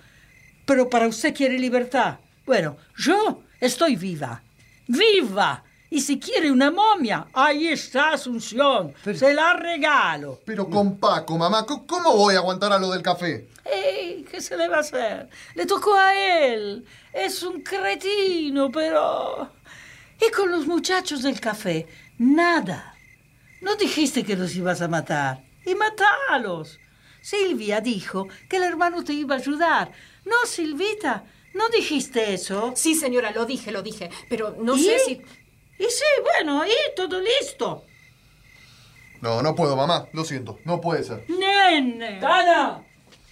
[0.64, 2.18] Pero para usted quiere libertad.
[2.46, 4.42] Bueno, yo estoy viva.
[4.86, 5.62] ¡Viva!
[5.90, 8.92] Y si quiere una momia, ahí está Asunción.
[9.14, 10.38] Se la regalo.
[10.44, 13.48] Pero con Paco, mamá, ¿c- ¿cómo voy a aguantar a lo del café?
[13.64, 15.28] Ey, ¿Qué se le va a hacer?
[15.54, 16.84] Le tocó a él.
[17.12, 19.50] Es un cretino, pero...
[20.20, 21.86] Y con los muchachos del café,
[22.18, 22.94] nada.
[23.62, 25.42] No dijiste que los ibas a matar.
[25.64, 26.78] Y matalos.
[27.20, 29.90] Silvia dijo que el hermano te iba a ayudar.
[30.24, 31.24] No, Silvita,
[31.54, 32.72] ¿no dijiste eso?
[32.76, 34.10] Sí, señora, lo dije, lo dije.
[34.28, 34.84] Pero no ¿Y?
[34.84, 35.20] sé si...
[35.78, 37.84] Y sí, bueno, y todo listo.
[39.20, 40.06] No, no puedo, mamá.
[40.12, 40.58] Lo siento.
[40.64, 41.24] No puede ser.
[41.28, 42.18] ¡Nene!
[42.20, 42.82] ¡Tana!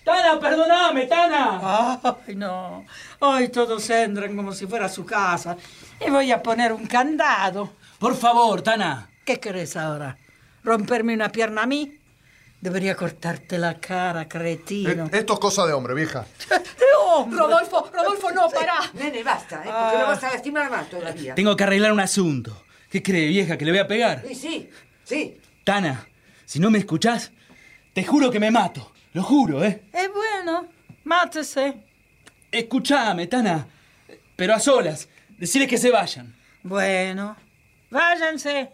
[0.05, 2.01] ¡Tana, perdoname, Tana!
[2.03, 2.85] Ay, no.
[3.21, 5.57] Hoy todos entran como si fuera su casa.
[6.05, 7.73] Y voy a poner un candado.
[7.99, 9.11] Por favor, Tana.
[9.25, 10.17] ¿Qué querés ahora?
[10.63, 11.99] ¿Romperme una pierna a mí?
[12.61, 15.07] Debería cortarte la cara, cretino.
[15.07, 16.27] Eh, esto es cosa de hombre, vieja.
[17.25, 18.79] Rodolfo, Rodolfo, no, pará.
[18.95, 19.71] Nene, basta, ¿eh?
[19.73, 21.35] Porque lo vas a lastimar más todavía.
[21.35, 22.65] Tengo que arreglar un asunto.
[22.91, 24.23] ¿Qué cree, vieja, que le voy a pegar?
[24.29, 24.71] Sí, sí,
[25.05, 25.41] sí.
[25.65, 26.07] Tana,
[26.45, 27.33] si no me escuchás,
[27.93, 28.93] te juro que me mato.
[29.13, 29.83] Lo juro, ¿eh?
[29.93, 30.69] Es bueno,
[31.05, 31.83] mátese.
[32.51, 33.67] Escuchame, Tana.
[34.37, 35.09] Pero a solas.
[35.39, 36.35] Decirles que se vayan.
[36.63, 37.37] Bueno,
[37.91, 38.71] váyanse.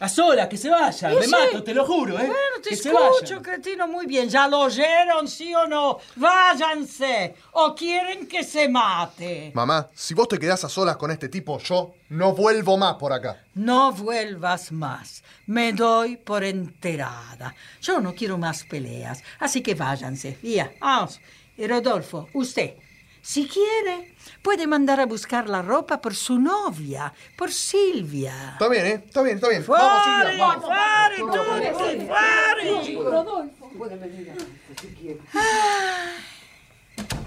[0.00, 1.12] A solas, que se vayan.
[1.12, 1.30] Y me sí.
[1.30, 2.26] mato, te lo juro, ¿eh?
[2.26, 4.28] Bueno, te que escucho, cretino, muy bien.
[4.28, 5.98] ¿Ya lo oyeron, sí o no?
[6.14, 7.34] Váyanse.
[7.52, 9.50] ¿O quieren que se mate?
[9.54, 13.12] Mamá, si vos te quedás a solas con este tipo, yo no vuelvo más por
[13.12, 13.42] acá.
[13.54, 15.24] No vuelvas más.
[15.46, 17.54] Me doy por enterada.
[17.80, 20.38] Yo no quiero más peleas, así que váyanse.
[20.40, 21.20] Vía, vamos.
[21.56, 22.74] Y Rodolfo, usted,
[23.22, 28.52] si quiere, puede mandar a buscar la ropa por su novia, por Silvia.
[28.52, 29.02] Está bien, ¿eh?
[29.06, 29.64] Está bien, está bien.
[29.64, 30.64] ¡Fuori, Silvia, vamos.
[30.64, 32.94] fuori, tutti, fuori!
[33.04, 33.70] Rodolfo.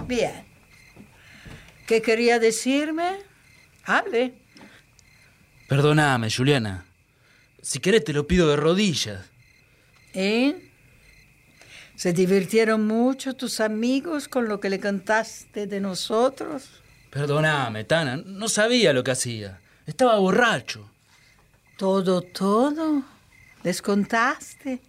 [0.08, 0.46] Bien.
[1.88, 3.18] ¿Qué quería decirme?
[3.86, 4.34] Hable.
[5.68, 6.86] Perdóname, Juliana.
[7.62, 9.30] Si querés te lo pido de rodillas.
[10.14, 10.71] ¿Y?
[12.02, 16.68] ¿Se divirtieron mucho tus amigos con lo que le contaste de nosotros?
[17.12, 18.18] Perdóname, Tana.
[18.18, 19.62] No sabía lo que hacía.
[19.86, 20.90] Estaba borracho.
[21.78, 23.04] ¿Todo, todo?
[23.62, 24.82] ¿Les contaste?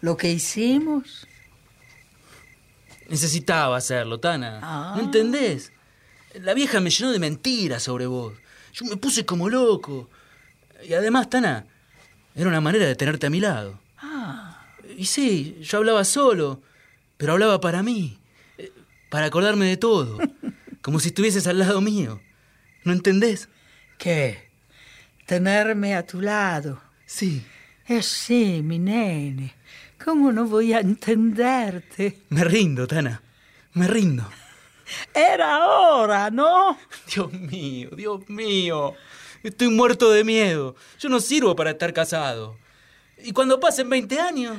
[0.00, 1.26] ¿Lo que hicimos?
[3.10, 4.60] Necesitaba hacerlo, Tana.
[4.62, 4.94] Ah.
[4.96, 5.70] ¿No entendés?
[6.40, 8.32] La vieja me llenó de mentiras sobre vos.
[8.72, 10.08] Yo me puse como loco.
[10.82, 11.66] Y además, Tana,
[12.34, 13.78] era una manera de tenerte a mi lado.
[14.96, 16.62] Y sí, yo hablaba solo,
[17.16, 18.18] pero hablaba para mí,
[18.58, 18.72] eh,
[19.10, 20.18] para acordarme de todo,
[20.82, 22.20] como si estuvieses al lado mío.
[22.84, 23.48] ¿No entendés?
[23.98, 24.48] ¿qué?
[25.26, 26.80] Tenerme a tu lado.
[27.04, 27.44] Sí,
[27.88, 29.54] Eh sí, mi nene.
[30.02, 32.18] ¿Cómo no voy a entenderte?
[32.28, 33.22] me rindo, Tana,
[33.74, 34.24] me rindo.
[35.14, 36.78] Era hora, ¿no?
[37.14, 38.94] Dios mío, Dios mío,
[39.42, 40.76] estoy muerto de miedo.
[40.98, 42.56] Yo no sirvo para estar casado.
[43.22, 44.58] Y cuando pasen 20 años,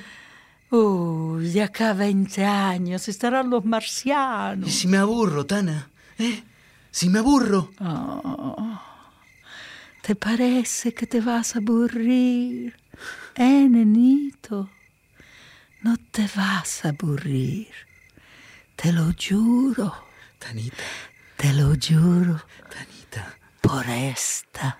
[0.69, 4.71] Uy, de acá a 20 años estarán los ¿y marcianos.
[4.71, 5.89] si me aburro, Tana?
[6.19, 6.43] ¿Eh?
[6.91, 7.71] Si me aburro.
[7.79, 8.79] Oh,
[10.01, 12.75] ¿Te parece que te vas a aburrir?
[13.35, 14.69] Eh, nenito,
[15.83, 17.67] no te vas a aburrir.
[18.75, 19.93] Te lo juro.
[20.39, 20.83] Tanita,
[21.37, 22.41] Te lo juro.
[22.69, 23.37] Tanita.
[23.61, 24.77] Por esta.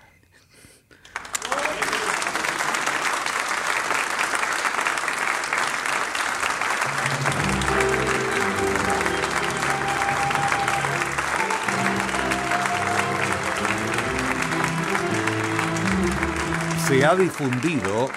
[17.04, 18.08] Ha difundido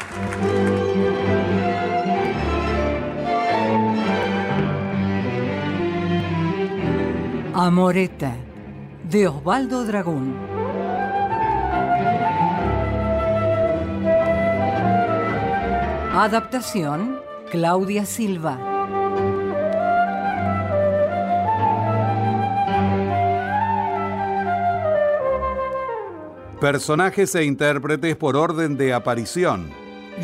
[7.53, 8.33] Amoreta,
[9.03, 10.35] de Osvaldo Dragón.
[16.13, 17.19] Adaptación,
[17.51, 18.70] Claudia Silva.
[26.61, 29.71] Personajes e intérpretes por orden de aparición.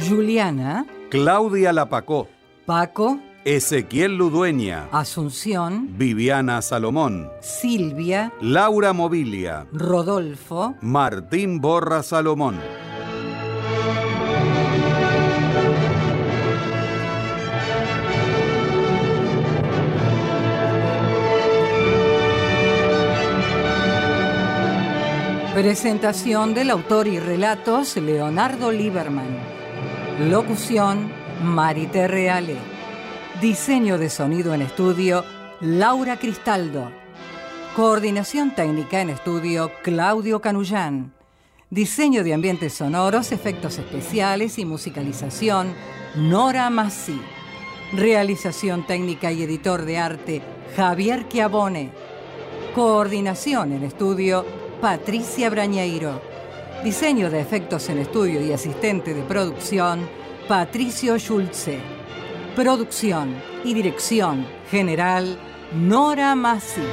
[0.08, 2.30] Juliana, Claudia Lapacó,
[2.68, 12.87] Paco, Ezequiel Ludueña, Asunción, Viviana Salomón, Silvia, Laura Mobilia, Rodolfo, Martín Borra Salomón.
[25.58, 29.40] Presentación del autor y relatos Leonardo Lieberman.
[30.30, 31.12] Locución
[31.42, 32.58] Marité Reale.
[33.42, 35.26] Diseño de sonido en estudio
[35.60, 36.92] Laura Cristaldo.
[37.76, 41.16] Coordinación técnica en estudio Claudio Canullán.
[41.72, 45.74] Diseño de ambientes sonoros, efectos especiales y musicalización
[46.14, 47.20] Nora Massi.
[47.94, 50.42] Realización técnica y editor de arte
[50.76, 51.90] Javier Chiavone.
[52.76, 56.22] Coordinación en estudio Patricia Brañeiro.
[56.84, 60.08] Diseño de efectos en estudio y asistente de producción,
[60.48, 61.80] Patricio Schulze.
[62.56, 65.40] Producción y dirección general,
[65.74, 66.84] Nora Massi.